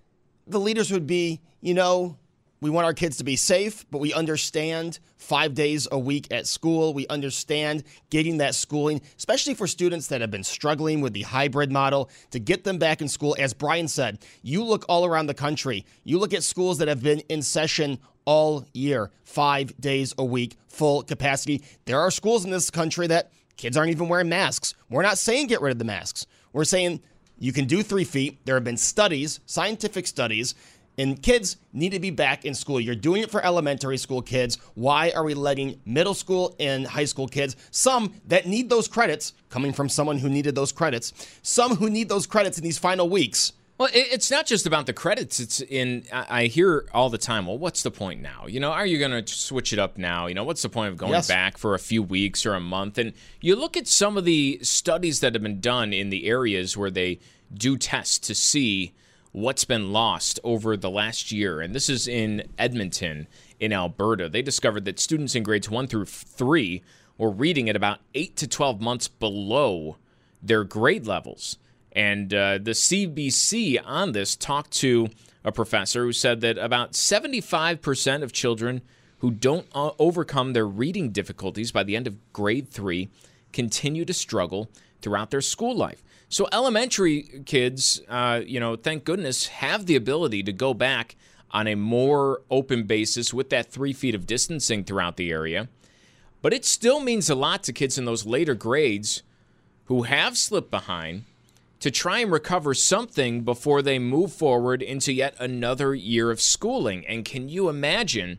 the 0.47 0.61
leaders 0.61 0.91
would 0.91 1.07
be, 1.07 1.41
you 1.61 1.75
know, 1.75 2.17
we 2.61 2.71
want 2.71 2.85
our 2.85 2.95
kids 2.95 3.17
to 3.17 3.25
be 3.25 3.35
safe, 3.35 3.85
but 3.91 3.99
we 3.99 4.15
understand 4.15 5.01
five 5.17 5.53
days 5.53 5.89
a 5.91 5.99
week 5.99 6.29
at 6.31 6.47
school. 6.47 6.95
We 6.95 7.09
understand 7.09 7.83
getting 8.09 8.37
that 8.37 8.55
schooling, 8.55 9.03
especially 9.19 9.55
for 9.55 9.67
students 9.67 10.07
that 10.09 10.21
have 10.21 10.31
been 10.31 10.45
struggling 10.45 11.01
with 11.01 11.13
the 11.13 11.23
hybrid 11.23 11.73
model, 11.73 12.09
to 12.31 12.39
get 12.39 12.63
them 12.63 12.79
back 12.79 13.01
in 13.01 13.09
school. 13.09 13.35
As 13.37 13.53
Brian 13.53 13.89
said, 13.89 14.21
you 14.43 14.63
look 14.63 14.85
all 14.89 15.05
around 15.05 15.27
the 15.27 15.35
country, 15.35 15.85
you 16.05 16.21
look 16.21 16.33
at 16.33 16.45
schools 16.45 16.79
that 16.79 16.87
have 16.87 17.03
been 17.03 17.19
in 17.29 17.43
session 17.43 17.99
all 18.27 18.65
year, 18.73 19.11
five 19.25 19.77
days 19.81 20.15
a 20.17 20.25
week, 20.25 20.57
full 20.69 21.03
capacity. 21.03 21.65
There 21.85 21.99
are 21.99 22.13
schools 22.13 22.45
in 22.45 22.53
this 22.53 22.71
country 22.71 23.09
that 23.09 23.33
Kids 23.57 23.77
aren't 23.77 23.91
even 23.91 24.09
wearing 24.09 24.29
masks. 24.29 24.75
We're 24.91 25.03
not 25.03 25.19
saying 25.19 25.47
get 25.47 25.61
rid 25.61 25.73
of 25.73 25.79
the 25.79 25.85
masks. 25.85 26.27
We're 26.53 26.65
saying 26.65 27.01
you 27.39 27.53
can 27.53 27.67
do 27.67 27.83
three 27.83 28.05
feet. 28.05 28.45
There 28.45 28.55
have 28.55 28.65
been 28.65 28.77
studies, 28.77 29.41
scientific 29.47 30.07
studies, 30.07 30.55
and 30.99 31.23
kids 31.23 31.57
need 31.73 31.91
to 31.91 32.01
be 32.01 32.11
back 32.11 32.45
in 32.45 32.55
school. 32.55 32.81
You're 32.81 32.95
doing 32.95 33.23
it 33.23 33.31
for 33.31 33.45
elementary 33.45 33.97
school 33.97 34.21
kids. 34.21 34.59
Why 34.75 35.11
are 35.11 35.25
we 35.25 35.35
letting 35.35 35.81
middle 35.87 36.15
school 36.15 36.55
and 36.61 36.87
high 36.87 37.07
school 37.07 37.27
kids, 37.27 37.57
some 37.71 38.15
that 38.29 38.47
need 38.47 38.69
those 38.69 38.89
credits, 38.89 39.33
coming 39.49 39.73
from 39.73 39.89
someone 39.89 40.19
who 40.19 40.29
needed 40.29 40.55
those 40.55 40.73
credits, 40.73 41.13
some 41.43 41.77
who 41.77 41.89
need 41.89 42.09
those 42.09 42.27
credits 42.27 42.59
in 42.59 42.65
these 42.65 42.79
final 42.79 43.09
weeks, 43.09 43.53
well, 43.83 43.91
it's 43.93 44.31
not 44.31 44.47
just 44.47 44.65
about 44.65 44.87
the 44.87 44.93
credits. 44.93 45.41
It's 45.41 45.61
in. 45.61 46.05
I 46.13 46.45
hear 46.45 46.87
all 46.95 47.11
the 47.11 47.19
time. 47.19 47.47
Well, 47.47 47.59
what's 47.59 47.83
the 47.83 47.91
point 47.91 48.23
now? 48.23 48.47
You 48.47 48.61
know, 48.61 48.71
are 48.71 48.87
you 48.87 48.97
going 48.97 49.25
to 49.25 49.35
switch 49.35 49.73
it 49.73 49.81
up 49.81 49.99
now? 49.99 50.29
You 50.29 50.37
know, 50.37 50.45
what's 50.45 50.63
the 50.63 50.69
point 50.69 50.93
of 50.93 50.97
going 50.97 51.11
yes. 51.11 51.27
back 51.27 51.59
for 51.59 51.75
a 51.75 51.81
few 51.81 52.01
weeks 52.01 52.47
or 52.47 52.55
a 52.55 52.61
month? 52.61 52.97
And 52.97 53.13
you 53.41 53.57
look 53.57 53.77
at 53.77 53.89
some 53.89 54.17
of 54.17 54.25
the 54.25 54.61
studies 54.63 55.19
that 55.19 55.35
have 55.35 55.43
been 55.43 55.59
done 55.61 55.93
in 55.93 56.11
the 56.11 56.29
areas 56.29 56.77
where 56.77 56.93
they 56.93 57.19
do 57.53 57.77
tests 57.77 58.21
to 58.21 58.37
see 58.37 58.93
what's 59.33 59.65
been 59.65 59.93
lost 59.93 60.39
over 60.45 60.77
the 60.77 60.91
last 60.91 61.33
year. 61.33 61.61
And 61.61 61.75
this 61.75 61.89
is 61.89 62.07
in 62.07 62.45
Edmonton, 62.57 63.27
in 63.59 63.73
Alberta. 63.73 64.29
They 64.29 64.43
discovered 64.43 64.85
that 64.85 65.01
students 65.01 65.35
in 65.35 65.43
grades 65.43 65.69
one 65.69 65.89
through 65.89 66.05
three 66.05 66.85
were 67.19 67.31
reading 67.31 67.69
at 67.69 67.75
about 67.75 67.99
eight 68.15 68.37
to 68.37 68.47
twelve 68.47 68.81
months 68.81 69.09
below 69.09 69.97
their 70.41 70.63
grade 70.63 71.09
levels. 71.09 71.59
And 71.93 72.33
uh, 72.33 72.59
the 72.59 72.73
CBC 72.73 73.81
on 73.85 74.13
this 74.13 74.35
talked 74.35 74.73
to 74.79 75.09
a 75.45 75.53
professor 75.53 76.05
who 76.05 76.13
said 76.13 76.41
that 76.41 76.59
about 76.59 76.93
75% 76.93 78.23
of 78.23 78.33
children 78.33 78.81
who 79.19 79.31
don't 79.31 79.67
uh, 79.75 79.91
overcome 79.99 80.53
their 80.53 80.67
reading 80.67 81.11
difficulties 81.11 81.71
by 81.71 81.83
the 81.83 81.95
end 81.95 82.07
of 82.07 82.33
grade 82.33 82.69
three 82.71 83.09
continue 83.53 84.05
to 84.05 84.13
struggle 84.13 84.71
throughout 85.01 85.31
their 85.31 85.41
school 85.41 85.77
life. 85.77 86.03
So 86.29 86.49
elementary 86.51 87.43
kids, 87.45 88.01
uh, 88.09 88.41
you 88.45 88.59
know, 88.59 88.77
thank 88.77 89.05
goodness, 89.05 89.49
have 89.49 89.85
the 89.87 89.97
ability 89.97 90.43
to 90.45 90.53
go 90.53 90.73
back 90.73 91.17
on 91.51 91.67
a 91.67 91.75
more 91.75 92.41
open 92.51 92.85
basis 92.85 93.35
with 93.35 93.51
that 93.51 93.71
three 93.71 93.93
feet 93.93 94.15
of 94.15 94.27
distancing 94.27 94.85
throughout 94.85 95.17
the 95.17 95.31
area. 95.31 95.69
But 96.41 96.55
it 96.55 96.65
still 96.65 97.01
means 97.01 97.29
a 97.29 97.35
lot 97.35 97.63
to 97.65 97.73
kids 97.73 97.99
in 97.99 98.07
those 98.07 98.25
later 98.25 98.55
grades 98.55 99.23
who 99.85 100.05
have 100.05 100.39
slipped 100.39 100.71
behind 100.71 101.25
to 101.83 101.91
try 101.91 102.21
and 102.21 102.31
recover 102.31 102.75
something 102.75 103.41
before 103.41 103.83
they 103.83 103.99
move 103.99 104.33
forward 104.33 104.83
into 104.83 105.13
yet 105.13 105.35
another 105.41 105.97
year 105.97 106.31
of 106.31 106.41
schooling. 106.41 107.05
And 107.07 107.25
can 107.25 107.49
you 107.49 107.69
imagine? 107.69 108.39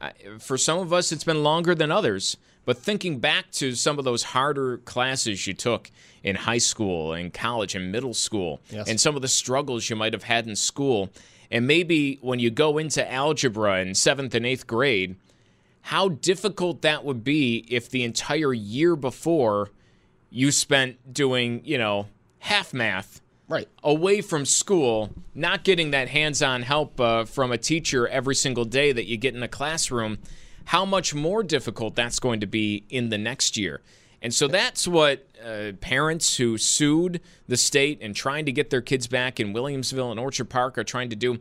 Uh, 0.00 0.10
for 0.40 0.58
some 0.58 0.80
of 0.80 0.92
us, 0.92 1.12
it's 1.12 1.22
been 1.22 1.44
longer 1.44 1.72
than 1.72 1.92
others. 1.92 2.36
But 2.64 2.78
thinking 2.78 3.20
back 3.20 3.52
to 3.52 3.76
some 3.76 4.00
of 4.00 4.04
those 4.04 4.24
harder 4.24 4.78
classes 4.78 5.46
you 5.46 5.54
took 5.54 5.88
in 6.24 6.34
high 6.34 6.58
school 6.58 7.12
and 7.12 7.32
college 7.32 7.76
and 7.76 7.92
middle 7.92 8.12
school, 8.12 8.60
yes. 8.70 8.88
and 8.88 9.00
some 9.00 9.14
of 9.14 9.22
the 9.22 9.28
struggles 9.28 9.88
you 9.88 9.94
might 9.94 10.12
have 10.12 10.24
had 10.24 10.48
in 10.48 10.56
school, 10.56 11.10
and 11.48 11.68
maybe 11.68 12.18
when 12.22 12.40
you 12.40 12.50
go 12.50 12.76
into 12.76 13.08
algebra 13.10 13.78
in 13.78 13.94
seventh 13.94 14.34
and 14.34 14.44
eighth 14.44 14.66
grade, 14.66 15.14
how 15.82 16.08
difficult 16.08 16.82
that 16.82 17.04
would 17.04 17.22
be 17.22 17.64
if 17.68 17.88
the 17.88 18.02
entire 18.02 18.52
year 18.52 18.96
before 18.96 19.70
you 20.28 20.50
spent 20.50 21.14
doing, 21.14 21.62
you 21.64 21.78
know, 21.78 22.06
half 22.40 22.74
math 22.74 23.20
right 23.48 23.68
away 23.82 24.20
from 24.20 24.44
school, 24.44 25.10
not 25.34 25.64
getting 25.64 25.90
that 25.90 26.08
hands-on 26.08 26.62
help 26.62 27.00
uh, 27.00 27.24
from 27.24 27.50
a 27.50 27.58
teacher 27.58 28.06
every 28.06 28.34
single 28.34 28.64
day 28.64 28.92
that 28.92 29.06
you 29.06 29.16
get 29.16 29.34
in 29.34 29.42
a 29.42 29.48
classroom, 29.48 30.18
how 30.66 30.84
much 30.84 31.14
more 31.14 31.42
difficult 31.42 31.96
that's 31.96 32.20
going 32.20 32.38
to 32.40 32.46
be 32.46 32.84
in 32.88 33.08
the 33.08 33.18
next 33.18 33.56
year. 33.56 33.80
And 34.22 34.32
so 34.32 34.46
that's 34.46 34.86
what 34.86 35.26
uh, 35.44 35.72
parents 35.80 36.36
who 36.36 36.58
sued 36.58 37.20
the 37.48 37.56
state 37.56 37.98
and 38.02 38.14
trying 38.14 38.44
to 38.46 38.52
get 38.52 38.70
their 38.70 38.82
kids 38.82 39.06
back 39.06 39.40
in 39.40 39.52
Williamsville 39.52 40.10
and 40.10 40.20
Orchard 40.20 40.50
Park 40.50 40.78
are 40.78 40.84
trying 40.84 41.10
to 41.10 41.16
do. 41.16 41.40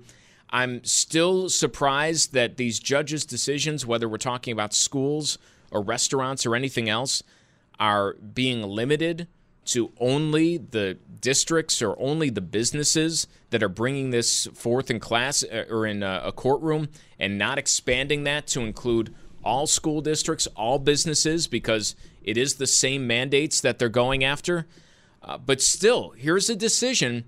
I'm 0.50 0.84
still 0.84 1.50
surprised 1.50 2.34
that 2.34 2.58
these 2.58 2.80
judges' 2.80 3.26
decisions, 3.26 3.86
whether 3.86 4.10
we're 4.10 4.18
talking 4.18 4.52
about 4.52 4.74
schools 4.74 5.38
or 5.70 5.82
restaurants 5.84 6.46
or 6.46 6.56
anything 6.56 6.90
else, 6.90 7.22
are 7.80 8.14
being 8.14 8.64
limited 8.64 9.28
to 9.74 9.92
only 10.00 10.58
the 10.58 10.98
districts 11.22 11.82
or 11.82 12.00
only 12.00 12.30
the 12.30 12.42
businesses 12.42 13.28
that 13.50 13.62
are 13.62 13.70
bringing 13.70 14.10
this 14.10 14.48
forth 14.48 14.90
in 14.90 15.00
class 15.00 15.44
uh, 15.44 15.66
or 15.70 15.86
in 15.86 16.04
a, 16.04 16.22
a 16.26 16.32
courtroom 16.32 16.90
and 17.20 17.38
not 17.38 17.58
expanding 17.58 18.24
that 18.24 18.48
to 18.48 18.62
include 18.62 19.14
all 19.44 19.68
school 19.68 20.02
districts, 20.02 20.48
all 20.56 20.80
businesses, 20.80 21.48
because 21.48 21.96
it 22.24 22.38
is 22.38 22.56
the 22.56 22.68
same 22.68 23.08
mandates 23.08 23.62
that 23.62 23.80
they're 23.80 23.90
going 23.90 24.24
after. 24.24 24.68
Uh, 25.24 25.38
but 25.38 25.62
still, 25.62 26.12
here's 26.12 26.50
a 26.50 26.56
decision 26.56 27.26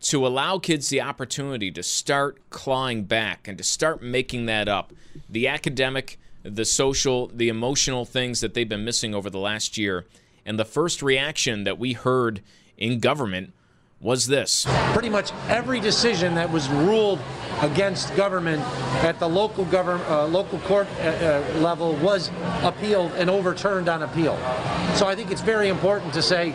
to 0.00 0.26
allow 0.26 0.58
kids 0.58 0.88
the 0.88 1.00
opportunity 1.00 1.70
to 1.70 1.82
start 1.82 2.38
clawing 2.50 3.04
back 3.04 3.46
and 3.46 3.56
to 3.58 3.64
start 3.64 4.02
making 4.02 4.46
that 4.46 4.68
up. 4.68 4.92
The 5.28 5.46
academic, 5.46 6.18
the 6.42 6.64
social, 6.64 7.28
the 7.28 7.48
emotional 7.48 8.04
things 8.04 8.40
that 8.40 8.54
they've 8.54 8.68
been 8.68 8.84
missing 8.84 9.14
over 9.14 9.30
the 9.30 9.38
last 9.38 9.78
year. 9.78 10.06
And 10.44 10.58
the 10.58 10.64
first 10.64 11.02
reaction 11.02 11.64
that 11.64 11.78
we 11.78 11.92
heard 11.92 12.42
in 12.76 12.98
government 12.98 13.52
was 14.00 14.26
this. 14.26 14.66
Pretty 14.92 15.08
much 15.08 15.32
every 15.48 15.78
decision 15.78 16.34
that 16.34 16.50
was 16.50 16.68
ruled 16.68 17.20
against 17.60 18.14
government 18.16 18.60
at 19.04 19.20
the 19.20 19.28
local 19.28 19.64
government, 19.66 20.08
uh, 20.10 20.26
local 20.26 20.58
court 20.60 20.88
uh, 20.98 21.02
uh, 21.02 21.58
level 21.60 21.94
was 21.96 22.30
appealed 22.62 23.12
and 23.12 23.30
overturned 23.30 23.88
on 23.88 24.02
appeal. 24.02 24.36
So 24.96 25.06
I 25.06 25.14
think 25.14 25.30
it's 25.30 25.40
very 25.40 25.68
important 25.68 26.12
to 26.14 26.22
say 26.22 26.52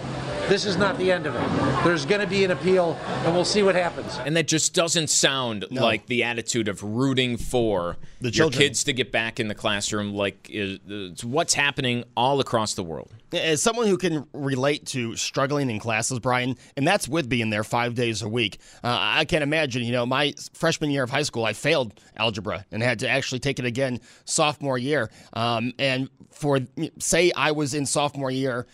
this 0.49 0.65
is 0.65 0.77
not 0.77 0.97
the 0.97 1.11
end 1.11 1.25
of 1.25 1.35
it. 1.35 1.83
There's 1.83 2.05
going 2.05 2.21
to 2.21 2.27
be 2.27 2.43
an 2.43 2.51
appeal, 2.51 2.97
and 3.25 3.33
we'll 3.33 3.45
see 3.45 3.63
what 3.63 3.75
happens. 3.75 4.17
And 4.25 4.35
that 4.37 4.47
just 4.47 4.73
doesn't 4.73 5.09
sound 5.09 5.65
no. 5.69 5.81
like 5.81 6.07
the 6.07 6.23
attitude 6.23 6.67
of 6.67 6.81
rooting 6.83 7.37
for 7.37 7.97
the 8.21 8.29
your 8.29 8.49
kids 8.49 8.83
to 8.85 8.93
get 8.93 9.11
back 9.11 9.39
in 9.39 9.47
the 9.47 9.55
classroom, 9.55 10.13
like 10.13 10.49
is, 10.49 10.79
what's 11.23 11.53
happening 11.53 12.03
all 12.15 12.39
across 12.39 12.73
the 12.75 12.83
world. 12.83 13.11
As 13.33 13.61
someone 13.61 13.87
who 13.87 13.97
can 13.97 14.25
relate 14.33 14.85
to 14.87 15.15
struggling 15.17 15.69
in 15.69 15.79
classes, 15.79 16.19
Brian, 16.19 16.55
and 16.77 16.87
that's 16.87 17.07
with 17.09 17.27
being 17.27 17.49
there 17.49 17.65
five 17.65 17.95
days 17.95 18.21
a 18.21 18.29
week, 18.29 18.59
uh, 18.83 18.97
I 18.99 19.25
can't 19.25 19.43
imagine. 19.43 19.83
You 19.83 19.91
know, 19.91 20.05
my 20.05 20.33
freshman 20.53 20.91
year 20.91 21.03
of 21.03 21.09
high 21.09 21.23
school, 21.23 21.43
I 21.43 21.53
failed 21.53 21.99
algebra 22.15 22.65
and 22.71 22.81
had 22.81 22.99
to 22.99 23.09
actually 23.09 23.39
take 23.39 23.59
it 23.59 23.65
again 23.65 23.99
sophomore 24.23 24.77
year. 24.77 25.09
Um, 25.33 25.73
and 25.77 26.09
for 26.31 26.59
say 26.99 27.31
I 27.35 27.51
was 27.51 27.73
in 27.73 27.85
sophomore 27.85 28.31
year 28.31 28.65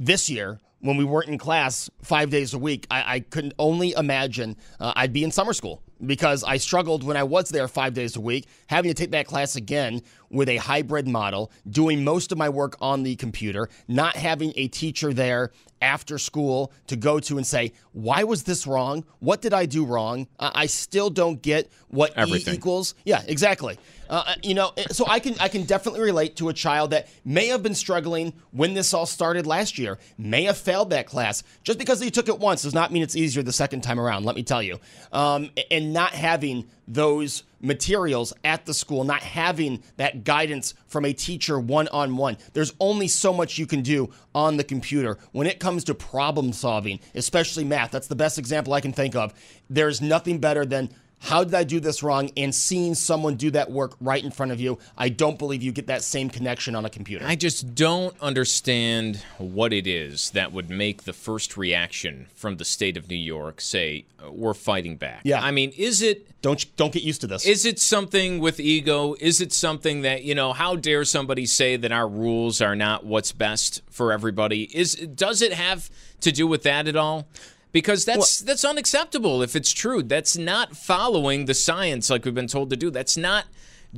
this 0.00 0.30
year 0.30 0.60
when 0.80 0.96
we 0.96 1.04
weren't 1.04 1.28
in 1.28 1.38
class 1.38 1.90
five 2.02 2.30
days 2.30 2.54
a 2.54 2.58
week, 2.58 2.86
I, 2.90 3.14
I 3.14 3.20
couldn't 3.20 3.54
only 3.58 3.92
imagine 3.92 4.56
uh, 4.78 4.92
I'd 4.96 5.12
be 5.12 5.24
in 5.24 5.30
summer 5.30 5.52
school 5.52 5.82
because 6.04 6.44
I 6.44 6.58
struggled 6.58 7.02
when 7.02 7.16
I 7.16 7.24
was 7.24 7.48
there 7.48 7.66
five 7.66 7.94
days 7.94 8.16
a 8.16 8.20
week, 8.20 8.46
having 8.68 8.88
to 8.90 8.94
take 8.94 9.10
that 9.10 9.26
class 9.26 9.56
again 9.56 10.02
with 10.30 10.48
a 10.48 10.56
hybrid 10.56 11.08
model, 11.08 11.50
doing 11.68 12.04
most 12.04 12.30
of 12.30 12.38
my 12.38 12.48
work 12.48 12.76
on 12.80 13.02
the 13.02 13.16
computer, 13.16 13.68
not 13.88 14.14
having 14.14 14.52
a 14.56 14.68
teacher 14.68 15.12
there 15.12 15.50
after 15.80 16.18
school 16.18 16.72
to 16.86 16.96
go 16.96 17.20
to 17.20 17.36
and 17.36 17.46
say, 17.46 17.72
why 17.92 18.24
was 18.24 18.44
this 18.44 18.66
wrong? 18.66 19.04
What 19.20 19.42
did 19.42 19.54
I 19.54 19.66
do 19.66 19.84
wrong? 19.84 20.28
I 20.38 20.66
still 20.66 21.10
don't 21.10 21.40
get 21.40 21.70
what 21.88 22.12
Everything. 22.16 22.54
E 22.54 22.56
equals. 22.56 22.94
Yeah, 23.04 23.22
exactly. 23.26 23.78
Uh, 24.08 24.24
uh, 24.26 24.34
you 24.42 24.54
know, 24.54 24.72
so 24.90 25.06
I 25.06 25.20
can 25.20 25.34
I 25.38 25.48
can 25.48 25.64
definitely 25.64 26.00
relate 26.00 26.36
to 26.36 26.48
a 26.48 26.54
child 26.54 26.90
that 26.90 27.08
may 27.24 27.48
have 27.48 27.62
been 27.62 27.74
struggling 27.74 28.32
when 28.52 28.74
this 28.74 28.94
all 28.94 29.06
started 29.06 29.46
last 29.46 29.78
year, 29.78 29.98
may 30.16 30.44
have 30.44 30.56
failed 30.56 30.90
that 30.90 31.06
class. 31.06 31.42
Just 31.62 31.78
because 31.78 32.02
you 32.02 32.10
took 32.10 32.28
it 32.28 32.38
once 32.38 32.62
does 32.62 32.74
not 32.74 32.92
mean 32.92 33.02
it's 33.02 33.16
easier 33.16 33.42
the 33.42 33.52
second 33.52 33.82
time 33.82 34.00
around. 34.00 34.24
Let 34.24 34.36
me 34.36 34.42
tell 34.42 34.62
you, 34.62 34.78
um, 35.12 35.50
and 35.70 35.92
not 35.92 36.12
having 36.12 36.68
those 36.86 37.42
materials 37.60 38.32
at 38.44 38.64
the 38.64 38.72
school, 38.72 39.04
not 39.04 39.22
having 39.22 39.82
that 39.96 40.24
guidance 40.24 40.74
from 40.86 41.04
a 41.04 41.12
teacher 41.12 41.58
one 41.58 41.88
on 41.88 42.16
one. 42.16 42.38
There's 42.54 42.72
only 42.80 43.08
so 43.08 43.32
much 43.32 43.58
you 43.58 43.66
can 43.66 43.82
do 43.82 44.10
on 44.34 44.56
the 44.56 44.64
computer 44.64 45.18
when 45.32 45.46
it 45.46 45.60
comes 45.60 45.84
to 45.84 45.94
problem 45.94 46.52
solving, 46.52 47.00
especially 47.14 47.64
math. 47.64 47.90
That's 47.90 48.06
the 48.06 48.16
best 48.16 48.38
example 48.38 48.72
I 48.72 48.80
can 48.80 48.92
think 48.92 49.14
of. 49.14 49.34
There's 49.68 50.00
nothing 50.00 50.38
better 50.38 50.64
than 50.64 50.90
how 51.20 51.44
did 51.44 51.54
I 51.54 51.64
do 51.64 51.80
this 51.80 52.02
wrong? 52.02 52.30
And 52.36 52.54
seeing 52.54 52.94
someone 52.94 53.36
do 53.36 53.50
that 53.50 53.70
work 53.70 53.96
right 54.00 54.22
in 54.22 54.30
front 54.30 54.52
of 54.52 54.60
you, 54.60 54.78
I 54.96 55.08
don't 55.08 55.38
believe 55.38 55.62
you 55.62 55.72
get 55.72 55.88
that 55.88 56.02
same 56.02 56.30
connection 56.30 56.74
on 56.74 56.84
a 56.84 56.90
computer. 56.90 57.24
I 57.26 57.34
just 57.34 57.74
don't 57.74 58.18
understand 58.20 59.16
what 59.38 59.72
it 59.72 59.86
is 59.86 60.30
that 60.30 60.52
would 60.52 60.70
make 60.70 61.04
the 61.04 61.12
first 61.12 61.56
reaction 61.56 62.26
from 62.34 62.56
the 62.56 62.64
state 62.64 62.96
of 62.96 63.08
New 63.08 63.16
York 63.16 63.60
say 63.60 64.04
uh, 64.24 64.30
we're 64.30 64.54
fighting 64.54 64.96
back. 64.96 65.20
Yeah, 65.24 65.42
I 65.42 65.50
mean, 65.50 65.72
is 65.76 66.02
it? 66.02 66.26
Don't 66.40 66.64
don't 66.76 66.92
get 66.92 67.02
used 67.02 67.20
to 67.22 67.26
this. 67.26 67.44
Is 67.46 67.66
it 67.66 67.80
something 67.80 68.38
with 68.38 68.60
ego? 68.60 69.14
Is 69.20 69.40
it 69.40 69.52
something 69.52 70.02
that 70.02 70.22
you 70.22 70.34
know? 70.34 70.52
How 70.52 70.76
dare 70.76 71.04
somebody 71.04 71.46
say 71.46 71.76
that 71.76 71.90
our 71.90 72.08
rules 72.08 72.60
are 72.60 72.76
not 72.76 73.04
what's 73.04 73.32
best 73.32 73.82
for 73.90 74.12
everybody? 74.12 74.64
Is 74.76 74.94
does 74.94 75.42
it 75.42 75.52
have 75.52 75.90
to 76.20 76.30
do 76.30 76.46
with 76.46 76.62
that 76.62 76.86
at 76.86 76.94
all? 76.96 77.26
Because 77.72 78.04
that's 78.04 78.40
well, 78.40 78.46
that's 78.46 78.64
unacceptable 78.64 79.42
if 79.42 79.54
it's 79.54 79.72
true. 79.72 80.02
That's 80.02 80.36
not 80.36 80.76
following 80.76 81.44
the 81.44 81.54
science 81.54 82.10
like 82.10 82.24
we've 82.24 82.34
been 82.34 82.46
told 82.46 82.70
to 82.70 82.76
do. 82.76 82.90
That's 82.90 83.16
not 83.16 83.46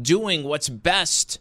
doing 0.00 0.44
what's 0.44 0.68
best 0.68 1.38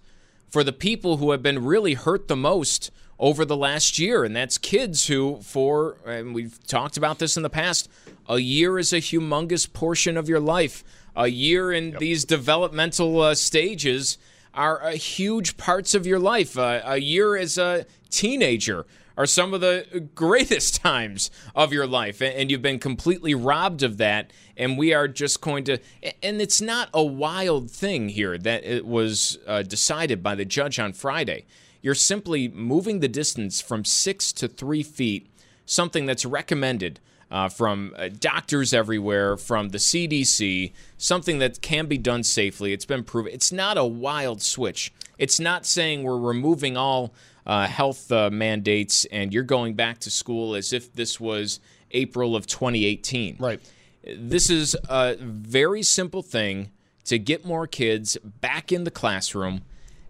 for 0.50 0.64
the 0.64 0.74
people 0.74 1.18
who 1.18 1.32
have 1.32 1.44
been 1.44 1.64
really 1.64 1.94
hurt 1.94 2.28
the 2.28 2.36
most 2.36 2.92
over 3.20 3.44
the 3.44 3.58
last 3.58 4.00
year, 4.00 4.24
and 4.24 4.36
that's 4.36 4.58
kids 4.58 5.08
who, 5.08 5.40
for 5.42 5.98
and 6.06 6.34
we've 6.34 6.66
talked 6.66 6.96
about 6.96 7.20
this 7.20 7.36
in 7.36 7.44
the 7.44 7.50
past, 7.50 7.90
a 8.28 8.40
year 8.40 8.80
is 8.80 8.94
a 8.94 8.98
humongous 8.98 9.72
portion 9.72 10.16
of 10.16 10.30
your 10.30 10.40
life. 10.40 10.84
A 11.16 11.28
year 11.28 11.72
in 11.72 11.92
yep. 11.92 12.00
these 12.00 12.24
developmental 12.24 13.20
uh, 13.20 13.36
stages 13.36 14.18
are 14.54 14.84
uh, 14.84 14.92
huge 14.92 15.58
parts 15.58 15.94
of 15.94 16.08
your 16.08 16.20
life. 16.20 16.58
Uh, 16.58 16.82
a 16.86 16.98
year 16.98 17.36
as 17.36 17.58
a 17.58 17.86
teenager 18.10 18.86
are 19.20 19.26
some 19.26 19.54
of 19.54 19.60
the 19.60 20.08
greatest 20.16 20.76
times 20.82 21.30
of 21.54 21.74
your 21.74 21.86
life, 21.86 22.22
and 22.22 22.50
you've 22.50 22.62
been 22.62 22.80
completely 22.80 23.36
robbed 23.36 23.84
of 23.84 23.98
that. 23.98 24.32
And 24.56 24.78
we 24.78 24.94
are 24.94 25.10
just 25.10 25.42
going 25.42 25.66
to, 25.66 25.78
and 26.24 26.42
it's 26.42 26.62
not 26.62 26.90
a 26.94 27.04
wild 27.04 27.70
thing 27.70 28.10
here 28.10 28.38
that 28.38 28.64
it 28.64 28.86
was 28.86 29.38
uh, 29.46 29.62
decided 29.62 30.24
by 30.24 30.36
the 30.36 30.46
judge 30.46 30.80
on 30.80 30.94
Friday. 30.94 31.46
You're 31.82 31.96
simply 31.96 32.48
moving 32.48 33.02
the 33.02 33.10
distance 33.10 33.60
from 33.60 33.84
six 33.84 34.32
to 34.34 34.48
three 34.48 34.84
feet, 34.84 35.30
something 35.66 36.06
that's 36.06 36.26
recommended. 36.26 37.02
Uh, 37.32 37.48
from 37.48 37.94
uh, 37.96 38.10
doctors 38.20 38.74
everywhere, 38.74 39.38
from 39.38 39.70
the 39.70 39.78
CDC, 39.78 40.74
something 40.98 41.38
that 41.38 41.62
can 41.62 41.86
be 41.86 41.96
done 41.96 42.24
safely. 42.24 42.74
It's 42.74 42.88
been 42.88 43.04
proven. 43.04 43.32
It's 43.32 43.52
not 43.52 43.78
a 43.78 43.86
wild 43.86 44.42
switch. 44.42 44.92
It's 45.20 45.40
not 45.40 45.64
saying 45.64 46.02
we're 46.02 46.18
removing 46.18 46.76
all 46.76 47.14
uh, 47.46 47.68
health 47.68 48.12
uh, 48.12 48.30
mandates 48.30 49.06
and 49.06 49.34
you're 49.34 49.44
going 49.44 49.74
back 49.74 50.00
to 50.00 50.12
school 50.12 50.56
as 50.56 50.74
if 50.74 50.94
this 50.94 51.20
was 51.20 51.60
April 51.92 52.36
of 52.36 52.48
2018. 52.48 53.38
Right. 53.40 53.60
This 54.04 54.50
is 54.50 54.76
a 54.88 55.16
very 55.20 55.84
simple 55.84 56.22
thing 56.22 56.72
to 57.06 57.18
get 57.20 57.46
more 57.46 57.68
kids 57.68 58.18
back 58.24 58.72
in 58.72 58.84
the 58.84 58.92
classroom. 58.92 59.62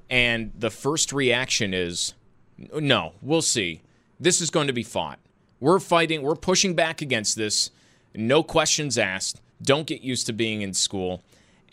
And 0.10 0.52
the 0.58 0.70
first 0.70 1.14
reaction 1.14 1.74
is 1.74 2.14
no, 2.74 3.14
we'll 3.22 3.42
see. 3.42 3.82
This 4.20 4.42
is 4.42 4.50
going 4.50 4.68
to 4.68 4.74
be 4.74 4.84
fought. 4.84 5.20
We're 5.60 5.80
fighting, 5.80 6.22
we're 6.22 6.36
pushing 6.36 6.74
back 6.74 7.02
against 7.02 7.36
this. 7.36 7.72
No 8.14 8.44
questions 8.44 8.98
asked. 8.98 9.42
Don't 9.62 9.88
get 9.88 10.02
used 10.02 10.26
to 10.28 10.34
being 10.34 10.62
in 10.62 10.74
school. 10.74 11.24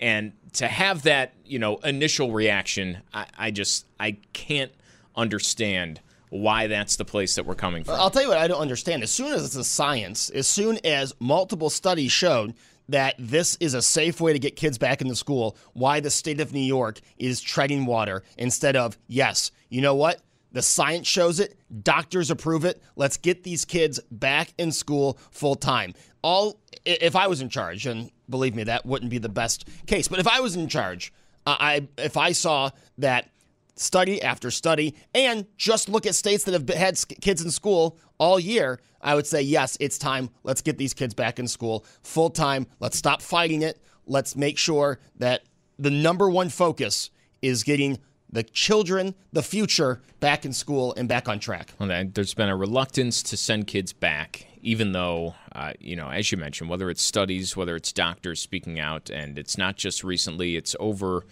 And 0.00 0.32
to 0.54 0.68
have 0.68 1.02
that, 1.02 1.34
you 1.44 1.58
know, 1.58 1.76
initial 1.78 2.32
reaction, 2.32 2.98
I, 3.12 3.26
I 3.38 3.50
just 3.50 3.86
I 3.98 4.18
can't 4.32 4.72
understand 5.16 6.00
why 6.30 6.66
that's 6.66 6.96
the 6.96 7.04
place 7.04 7.36
that 7.36 7.46
we're 7.46 7.54
coming 7.54 7.84
from. 7.84 7.94
I'll 7.94 8.10
tell 8.10 8.22
you 8.22 8.28
what 8.28 8.38
I 8.38 8.48
don't 8.48 8.60
understand. 8.60 9.02
As 9.02 9.10
soon 9.10 9.32
as 9.32 9.44
it's 9.44 9.56
a 9.56 9.64
science, 9.64 10.30
as 10.30 10.46
soon 10.46 10.78
as 10.84 11.14
multiple 11.20 11.70
studies 11.70 12.12
showed 12.12 12.54
that 12.88 13.14
this 13.18 13.56
is 13.60 13.74
a 13.74 13.82
safe 13.82 14.20
way 14.20 14.32
to 14.32 14.38
get 14.38 14.56
kids 14.56 14.78
back 14.78 15.00
into 15.00 15.14
school, 15.16 15.56
why 15.72 16.00
the 16.00 16.10
state 16.10 16.40
of 16.40 16.52
New 16.52 16.60
York 16.60 17.00
is 17.18 17.40
treading 17.40 17.86
water 17.86 18.22
instead 18.38 18.76
of, 18.76 18.96
yes, 19.06 19.50
you 19.68 19.80
know 19.80 19.94
what? 19.94 20.20
The 20.52 20.62
science 20.62 21.06
shows 21.06 21.38
it, 21.40 21.58
doctors 21.82 22.30
approve 22.30 22.64
it. 22.64 22.82
Let's 22.94 23.16
get 23.16 23.42
these 23.42 23.64
kids 23.64 24.00
back 24.10 24.54
in 24.56 24.72
school 24.72 25.18
full 25.30 25.54
time. 25.54 25.94
All 26.22 26.60
if 26.84 27.14
I 27.14 27.26
was 27.26 27.40
in 27.40 27.48
charge, 27.48 27.86
and 27.86 28.10
believe 28.30 28.54
me, 28.54 28.64
that 28.64 28.86
wouldn't 28.86 29.10
be 29.10 29.18
the 29.18 29.28
best 29.28 29.68
case, 29.86 30.08
but 30.08 30.18
if 30.18 30.26
I 30.26 30.40
was 30.40 30.56
in 30.56 30.68
charge, 30.68 31.12
I 31.46 31.86
if 31.98 32.16
I 32.16 32.32
saw 32.32 32.70
that 32.98 33.30
study 33.76 34.20
after 34.22 34.50
study, 34.50 34.94
and 35.14 35.46
just 35.56 35.88
look 35.88 36.06
at 36.06 36.14
states 36.14 36.44
that 36.44 36.52
have 36.52 36.68
had 36.68 36.98
kids 37.20 37.42
in 37.42 37.50
school 37.50 37.98
all 38.18 38.40
year, 38.40 38.80
I 39.00 39.14
would 39.14 39.26
say, 39.26 39.42
yes, 39.42 39.76
it's 39.78 39.98
time. 39.98 40.30
Let's 40.42 40.62
get 40.62 40.78
these 40.78 40.94
kids 40.94 41.14
back 41.14 41.38
in 41.38 41.46
school 41.46 41.84
full 42.02 42.30
time. 42.30 42.66
Let's 42.80 42.96
stop 42.96 43.22
fighting 43.22 43.62
it. 43.62 43.80
Let's 44.06 44.34
make 44.34 44.58
sure 44.58 44.98
that 45.16 45.42
the 45.78 45.90
number 45.90 46.30
one 46.30 46.48
focus 46.48 47.10
is 47.42 47.62
getting 47.62 47.98
the 48.30 48.42
children, 48.42 49.14
the 49.32 49.42
future, 49.42 50.02
back 50.20 50.44
in 50.44 50.52
school 50.52 50.94
and 50.96 51.08
back 51.08 51.28
on 51.28 51.38
track. 51.38 51.72
Well, 51.78 52.04
there's 52.12 52.34
been 52.34 52.48
a 52.48 52.56
reluctance 52.56 53.22
to 53.24 53.36
send 53.36 53.66
kids 53.66 53.92
back, 53.92 54.46
even 54.62 54.92
though, 54.92 55.34
uh, 55.54 55.74
you 55.78 55.94
know, 55.94 56.08
as 56.08 56.32
you 56.32 56.38
mentioned, 56.38 56.68
whether 56.70 56.90
it's 56.90 57.02
studies, 57.02 57.56
whether 57.56 57.76
it's 57.76 57.92
doctors 57.92 58.40
speaking 58.40 58.80
out, 58.80 59.10
and 59.10 59.38
it's 59.38 59.56
not 59.56 59.76
just 59.76 60.02
recently, 60.02 60.56
it's 60.56 60.74
over 60.80 61.24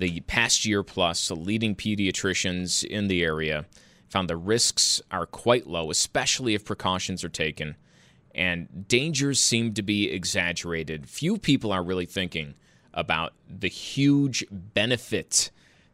the 0.00 0.20
past 0.20 0.66
year 0.66 0.82
plus. 0.82 1.30
Leading 1.30 1.76
pediatricians 1.76 2.82
in 2.84 3.06
the 3.06 3.22
area 3.22 3.66
found 4.08 4.28
the 4.28 4.36
risks 4.36 5.00
are 5.10 5.26
quite 5.26 5.66
low, 5.66 5.90
especially 5.90 6.54
if 6.54 6.64
precautions 6.64 7.22
are 7.22 7.28
taken, 7.28 7.76
and 8.34 8.88
dangers 8.88 9.40
seem 9.40 9.72
to 9.74 9.82
be 9.82 10.10
exaggerated. 10.10 11.08
Few 11.08 11.38
people 11.38 11.70
are 11.70 11.82
really 11.82 12.06
thinking 12.06 12.54
about 12.92 13.34
the 13.48 13.68
huge 13.68 14.44
benefit 14.50 15.50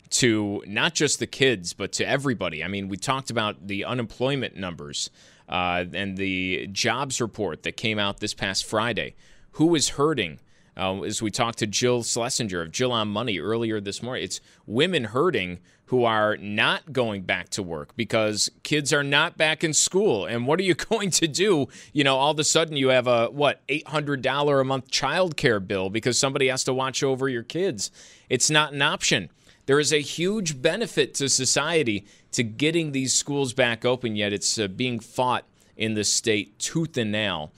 to 0.08 0.62
not 0.66 0.94
just 0.94 1.18
the 1.18 1.26
kids, 1.26 1.72
but 1.72 1.92
to 1.92 2.08
everybody. 2.08 2.62
I 2.64 2.68
mean, 2.68 2.88
we 2.88 2.96
talked 2.96 3.28
about 3.28 3.66
the 3.66 3.84
unemployment 3.84 4.56
numbers 4.56 5.10
uh, 5.48 5.84
and 5.92 6.16
the 6.16 6.68
jobs 6.68 7.20
report 7.20 7.64
that 7.64 7.76
came 7.76 7.98
out 7.98 8.20
this 8.20 8.32
past 8.32 8.64
Friday. 8.64 9.14
Who 9.52 9.74
is 9.74 9.90
hurting? 9.90 10.38
Uh, 10.76 11.02
as 11.02 11.22
we 11.22 11.30
talked 11.30 11.58
to 11.58 11.66
Jill 11.66 12.02
Schlesinger 12.02 12.60
of 12.60 12.70
Jill 12.70 12.92
on 12.92 13.08
Money 13.08 13.38
earlier 13.38 13.80
this 13.80 14.02
morning, 14.02 14.24
it's 14.24 14.40
women 14.66 15.04
hurting 15.04 15.58
who 15.86 16.04
are 16.04 16.36
not 16.36 16.92
going 16.92 17.22
back 17.22 17.48
to 17.48 17.62
work 17.62 17.96
because 17.96 18.50
kids 18.62 18.92
are 18.92 19.04
not 19.04 19.38
back 19.38 19.62
in 19.62 19.72
school. 19.72 20.26
And 20.26 20.46
what 20.46 20.58
are 20.60 20.64
you 20.64 20.74
going 20.90 21.10
to 21.12 21.28
do? 21.28 21.68
You 21.92 22.04
know, 22.04 22.16
all 22.16 22.32
of 22.32 22.38
a 22.38 22.44
sudden 22.44 22.76
you 22.76 22.88
have 22.88 23.06
a, 23.06 23.26
what, 23.28 23.66
$800 23.68 24.60
a 24.60 24.64
month 24.64 24.90
child 24.90 25.36
care 25.36 25.60
bill 25.60 25.88
because 25.88 26.18
somebody 26.18 26.48
has 26.48 26.64
to 26.64 26.74
watch 26.74 27.02
over 27.02 27.28
your 27.28 27.44
kids. 27.44 27.90
It's 28.28 28.50
not 28.50 28.72
an 28.72 28.82
option. 28.82 29.30
There 29.66 29.80
is 29.80 29.92
a 29.92 30.00
huge 30.00 30.60
benefit 30.60 31.14
to 31.14 31.28
society 31.28 32.06
to 32.32 32.42
getting 32.42 32.92
these 32.92 33.14
schools 33.14 33.52
back 33.52 33.84
open, 33.84 34.14
yet 34.14 34.32
it's 34.32 34.58
uh, 34.58 34.68
being 34.68 35.00
fought 35.00 35.44
in 35.76 35.94
the 35.94 36.04
state 36.04 36.58
tooth 36.58 36.96
and 36.96 37.12
nail 37.12 37.52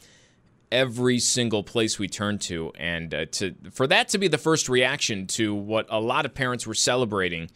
every 0.71 1.19
single 1.19 1.63
place 1.63 1.99
we 1.99 2.09
turn 2.09 2.39
to. 2.39 2.73
And 2.79 3.15
uh, 3.15 3.27
to 3.33 3.55
for 3.71 3.87
that 3.87 4.09
to 4.11 4.19
be 4.19 4.29
the 4.29 4.39
first 4.39 4.69
reaction 4.69 5.27
to 5.29 5.55
what 5.55 5.87
a 5.89 6.01
lot 6.01 6.25
of 6.25 6.35
parents 6.35 6.67
were 6.67 6.75
celebrating 6.75 7.51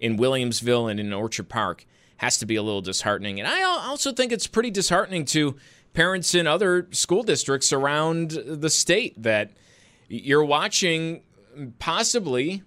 in 0.00 0.16
Williamsville 0.16 0.90
and 0.90 0.98
in 0.98 1.12
Orchard 1.12 1.48
Park 1.48 1.86
has 2.16 2.38
to 2.38 2.46
be 2.46 2.56
a 2.56 2.62
little 2.62 2.80
disheartening. 2.80 3.40
And 3.40 3.48
I 3.48 3.62
also 3.62 4.12
think 4.12 4.32
it's 4.32 4.46
pretty 4.46 4.70
disheartening 4.70 5.24
to 5.26 5.56
parents 5.92 6.34
in 6.34 6.46
other 6.46 6.88
school 6.92 7.22
districts 7.22 7.72
around 7.72 8.30
the 8.30 8.70
state 8.70 9.20
that 9.22 9.50
you're 10.08 10.44
watching 10.44 11.22
possibly 11.78 12.62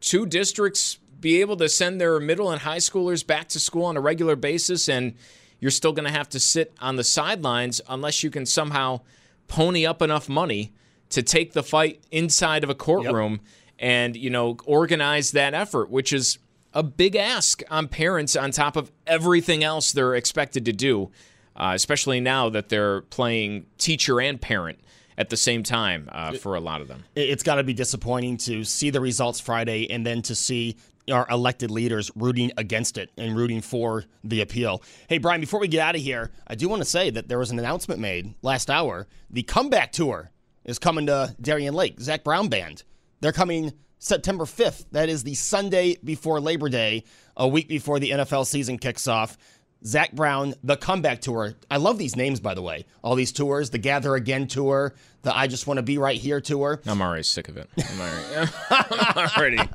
two 0.00 0.26
districts 0.26 0.98
be 1.20 1.40
able 1.40 1.56
to 1.56 1.68
send 1.68 2.00
their 2.00 2.20
middle 2.20 2.50
and 2.50 2.60
high 2.62 2.76
schoolers 2.76 3.26
back 3.26 3.48
to 3.48 3.58
school 3.58 3.84
on 3.84 3.96
a 3.96 4.00
regular 4.00 4.36
basis 4.36 4.88
and 4.88 5.14
you're 5.58 5.70
still 5.70 5.92
going 5.92 6.04
to 6.04 6.10
have 6.10 6.28
to 6.28 6.38
sit 6.38 6.72
on 6.80 6.96
the 6.96 7.04
sidelines 7.04 7.80
unless 7.88 8.22
you 8.22 8.30
can 8.30 8.44
somehow 8.44 9.00
pony 9.48 9.86
up 9.86 10.02
enough 10.02 10.28
money 10.28 10.72
to 11.10 11.22
take 11.22 11.52
the 11.52 11.62
fight 11.62 12.02
inside 12.10 12.64
of 12.64 12.70
a 12.70 12.74
courtroom 12.74 13.32
yep. 13.32 13.40
and 13.78 14.16
you 14.16 14.30
know 14.30 14.56
organize 14.64 15.32
that 15.32 15.54
effort 15.54 15.90
which 15.90 16.12
is 16.12 16.38
a 16.74 16.82
big 16.82 17.16
ask 17.16 17.62
on 17.70 17.88
parents 17.88 18.36
on 18.36 18.50
top 18.50 18.76
of 18.76 18.90
everything 19.06 19.64
else 19.64 19.92
they're 19.92 20.14
expected 20.14 20.64
to 20.64 20.72
do 20.72 21.10
uh, 21.56 21.72
especially 21.74 22.20
now 22.20 22.48
that 22.48 22.68
they're 22.68 23.02
playing 23.02 23.66
teacher 23.78 24.20
and 24.20 24.40
parent 24.40 24.78
at 25.18 25.30
the 25.30 25.36
same 25.36 25.62
time 25.62 26.08
uh, 26.12 26.32
for 26.32 26.54
a 26.54 26.60
lot 26.60 26.80
of 26.80 26.88
them. 26.88 27.04
It's 27.14 27.42
got 27.42 27.54
to 27.56 27.64
be 27.64 27.72
disappointing 27.72 28.36
to 28.38 28.64
see 28.64 28.90
the 28.90 29.00
results 29.00 29.40
Friday 29.40 29.90
and 29.90 30.04
then 30.04 30.22
to 30.22 30.34
see 30.34 30.76
our 31.10 31.26
elected 31.30 31.70
leaders 31.70 32.10
rooting 32.14 32.52
against 32.56 32.98
it 32.98 33.10
and 33.16 33.36
rooting 33.36 33.60
for 33.60 34.04
the 34.24 34.40
appeal. 34.40 34.82
Hey, 35.08 35.18
Brian, 35.18 35.40
before 35.40 35.60
we 35.60 35.68
get 35.68 35.80
out 35.80 35.94
of 35.94 36.00
here, 36.00 36.30
I 36.46 36.54
do 36.54 36.68
want 36.68 36.82
to 36.82 36.88
say 36.88 37.10
that 37.10 37.28
there 37.28 37.38
was 37.38 37.50
an 37.50 37.58
announcement 37.58 38.00
made 38.00 38.34
last 38.42 38.70
hour. 38.70 39.06
The 39.30 39.42
comeback 39.42 39.92
tour 39.92 40.30
is 40.64 40.78
coming 40.78 41.06
to 41.06 41.34
Darien 41.40 41.74
Lake, 41.74 42.00
Zac 42.00 42.24
Brown 42.24 42.48
Band. 42.48 42.82
They're 43.20 43.32
coming 43.32 43.72
September 43.98 44.44
5th. 44.44 44.86
That 44.92 45.08
is 45.08 45.22
the 45.22 45.34
Sunday 45.34 45.96
before 46.02 46.40
Labor 46.40 46.68
Day, 46.68 47.04
a 47.36 47.46
week 47.48 47.68
before 47.68 47.98
the 47.98 48.10
NFL 48.10 48.46
season 48.46 48.78
kicks 48.78 49.08
off. 49.08 49.38
Zac 49.84 50.12
Brown, 50.12 50.54
the 50.64 50.76
comeback 50.76 51.20
tour. 51.20 51.54
I 51.70 51.76
love 51.76 51.98
these 51.98 52.16
names, 52.16 52.40
by 52.40 52.54
the 52.54 52.62
way. 52.62 52.86
All 53.02 53.14
these 53.14 53.32
tours, 53.32 53.70
the 53.70 53.78
Gather 53.78 54.14
Again 54.16 54.48
tour, 54.48 54.94
the 55.26 55.36
I 55.36 55.48
Just 55.48 55.66
Want 55.66 55.78
to 55.78 55.82
Be 55.82 55.98
Right 55.98 56.18
Here 56.18 56.40
tour. 56.40 56.80
I'm 56.86 57.02
already 57.02 57.24
sick 57.24 57.48
of 57.48 57.56
it. 57.56 57.68
I'm 57.76 58.00
already. 58.00 58.52
I'm 58.70 59.28
already. 59.36 59.70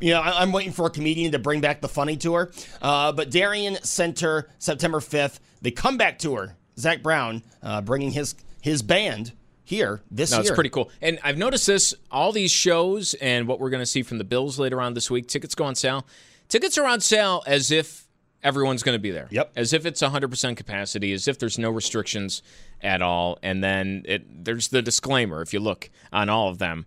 you 0.00 0.12
know, 0.12 0.22
I'm 0.22 0.52
waiting 0.52 0.72
for 0.72 0.86
a 0.86 0.90
comedian 0.90 1.32
to 1.32 1.38
bring 1.40 1.60
back 1.60 1.80
the 1.80 1.88
funny 1.88 2.16
tour. 2.16 2.52
Uh, 2.80 3.10
but 3.10 3.30
Darien 3.30 3.76
Center, 3.82 4.48
September 4.58 5.00
5th, 5.00 5.40
the 5.62 5.72
comeback 5.72 6.18
tour. 6.18 6.56
Zac 6.78 7.02
Brown 7.02 7.42
uh, 7.62 7.80
bringing 7.82 8.10
his 8.10 8.34
his 8.60 8.82
band 8.82 9.32
here 9.64 10.00
this 10.10 10.30
no, 10.30 10.38
year. 10.38 10.42
It's 10.42 10.50
pretty 10.54 10.70
cool. 10.70 10.90
And 11.02 11.18
I've 11.22 11.38
noticed 11.38 11.66
this 11.66 11.94
all 12.10 12.32
these 12.32 12.50
shows 12.50 13.14
and 13.14 13.46
what 13.46 13.60
we're 13.60 13.70
going 13.70 13.82
to 13.82 13.86
see 13.86 14.02
from 14.02 14.18
the 14.18 14.24
Bills 14.24 14.58
later 14.58 14.80
on 14.80 14.94
this 14.94 15.10
week. 15.10 15.28
Tickets 15.28 15.54
go 15.54 15.64
on 15.64 15.74
sale. 15.74 16.06
Tickets 16.48 16.78
are 16.78 16.86
on 16.86 17.00
sale 17.00 17.42
as 17.46 17.70
if 17.70 18.03
everyone's 18.44 18.82
going 18.84 18.94
to 18.94 19.00
be 19.02 19.10
there. 19.10 19.26
Yep. 19.30 19.52
As 19.56 19.72
if 19.72 19.86
it's 19.86 20.02
100% 20.02 20.56
capacity, 20.56 21.12
as 21.12 21.26
if 21.26 21.38
there's 21.38 21.58
no 21.58 21.70
restrictions 21.70 22.42
at 22.82 23.02
all. 23.02 23.38
And 23.42 23.64
then 23.64 24.02
it, 24.04 24.44
there's 24.44 24.68
the 24.68 24.82
disclaimer 24.82 25.42
if 25.42 25.52
you 25.52 25.58
look 25.60 25.90
on 26.12 26.28
all 26.28 26.48
of 26.48 26.58
them. 26.58 26.86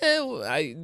Eh, 0.00 0.20
I, 0.44 0.76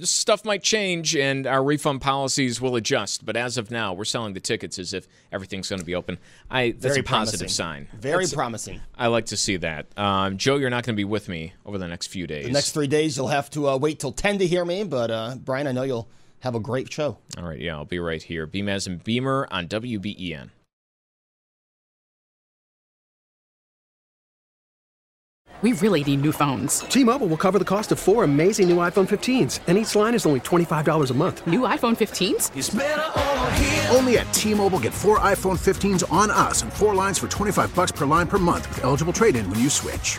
stuff 0.00 0.46
might 0.46 0.62
change 0.62 1.14
and 1.14 1.46
our 1.46 1.62
refund 1.62 2.00
policies 2.00 2.58
will 2.58 2.74
adjust. 2.76 3.24
But 3.24 3.36
as 3.36 3.58
of 3.58 3.70
now, 3.70 3.92
we're 3.92 4.04
selling 4.04 4.32
the 4.32 4.40
tickets 4.40 4.78
as 4.78 4.94
if 4.94 5.06
everything's 5.30 5.68
going 5.68 5.80
to 5.80 5.84
be 5.84 5.94
open. 5.94 6.16
I 6.50 6.70
that's 6.70 6.82
Very 6.84 7.00
a 7.00 7.02
positive 7.02 7.40
promising. 7.40 7.48
sign. 7.48 7.88
Very 7.92 8.24
That's- 8.24 8.34
promising. 8.34 8.80
I 8.96 9.08
like 9.08 9.26
to 9.26 9.36
see 9.36 9.56
that. 9.58 9.86
Um, 9.98 10.38
Joe, 10.38 10.56
you're 10.56 10.70
not 10.70 10.84
going 10.84 10.94
to 10.94 11.00
be 11.00 11.04
with 11.04 11.28
me 11.28 11.52
over 11.66 11.76
the 11.76 11.88
next 11.88 12.06
few 12.06 12.26
days. 12.26 12.46
The 12.46 12.52
next 12.52 12.70
three 12.72 12.86
days, 12.86 13.16
you'll 13.16 13.28
have 13.28 13.50
to 13.50 13.68
uh, 13.68 13.76
wait 13.76 14.00
till 14.00 14.12
10 14.12 14.38
to 14.38 14.46
hear 14.46 14.64
me. 14.64 14.84
But 14.84 15.10
uh, 15.10 15.34
Brian, 15.36 15.66
I 15.66 15.72
know 15.72 15.82
you'll 15.82 16.08
have 16.42 16.54
a 16.54 16.60
great 16.60 16.92
show. 16.92 17.18
All 17.38 17.44
right, 17.44 17.60
yeah, 17.60 17.76
I'll 17.76 17.84
be 17.84 17.98
right 17.98 18.22
here. 18.22 18.46
Beamaz 18.46 18.86
and 18.86 19.02
Beamer 19.02 19.46
on 19.50 19.64
E 19.64 19.68
WBEN. 19.68 20.50
We 25.62 25.72
really 25.74 26.02
need 26.02 26.22
new 26.22 26.32
phones. 26.32 26.80
T-Mobile 26.80 27.28
will 27.28 27.36
cover 27.36 27.56
the 27.56 27.64
cost 27.64 27.92
of 27.92 28.00
four 28.00 28.24
amazing 28.24 28.68
new 28.68 28.78
iPhone 28.78 29.08
15s, 29.08 29.60
and 29.68 29.78
each 29.78 29.94
line 29.94 30.12
is 30.12 30.26
only 30.26 30.40
$25 30.40 31.10
a 31.10 31.14
month. 31.14 31.46
New 31.46 31.60
iPhone 31.60 31.96
15s? 31.96 32.50
Only 33.94 34.18
at 34.18 34.34
T-Mobile 34.34 34.80
get 34.80 34.92
four 34.92 35.20
iPhone 35.20 35.60
15s 35.60 36.02
on 36.12 36.32
us 36.32 36.62
and 36.62 36.72
four 36.72 36.96
lines 36.96 37.20
for 37.20 37.28
25 37.28 37.72
bucks 37.76 37.92
per 37.92 38.06
line 38.06 38.26
per 38.26 38.38
month 38.38 38.68
with 38.70 38.82
eligible 38.82 39.12
trade-in 39.12 39.48
when 39.48 39.60
you 39.60 39.70
switch. 39.70 40.18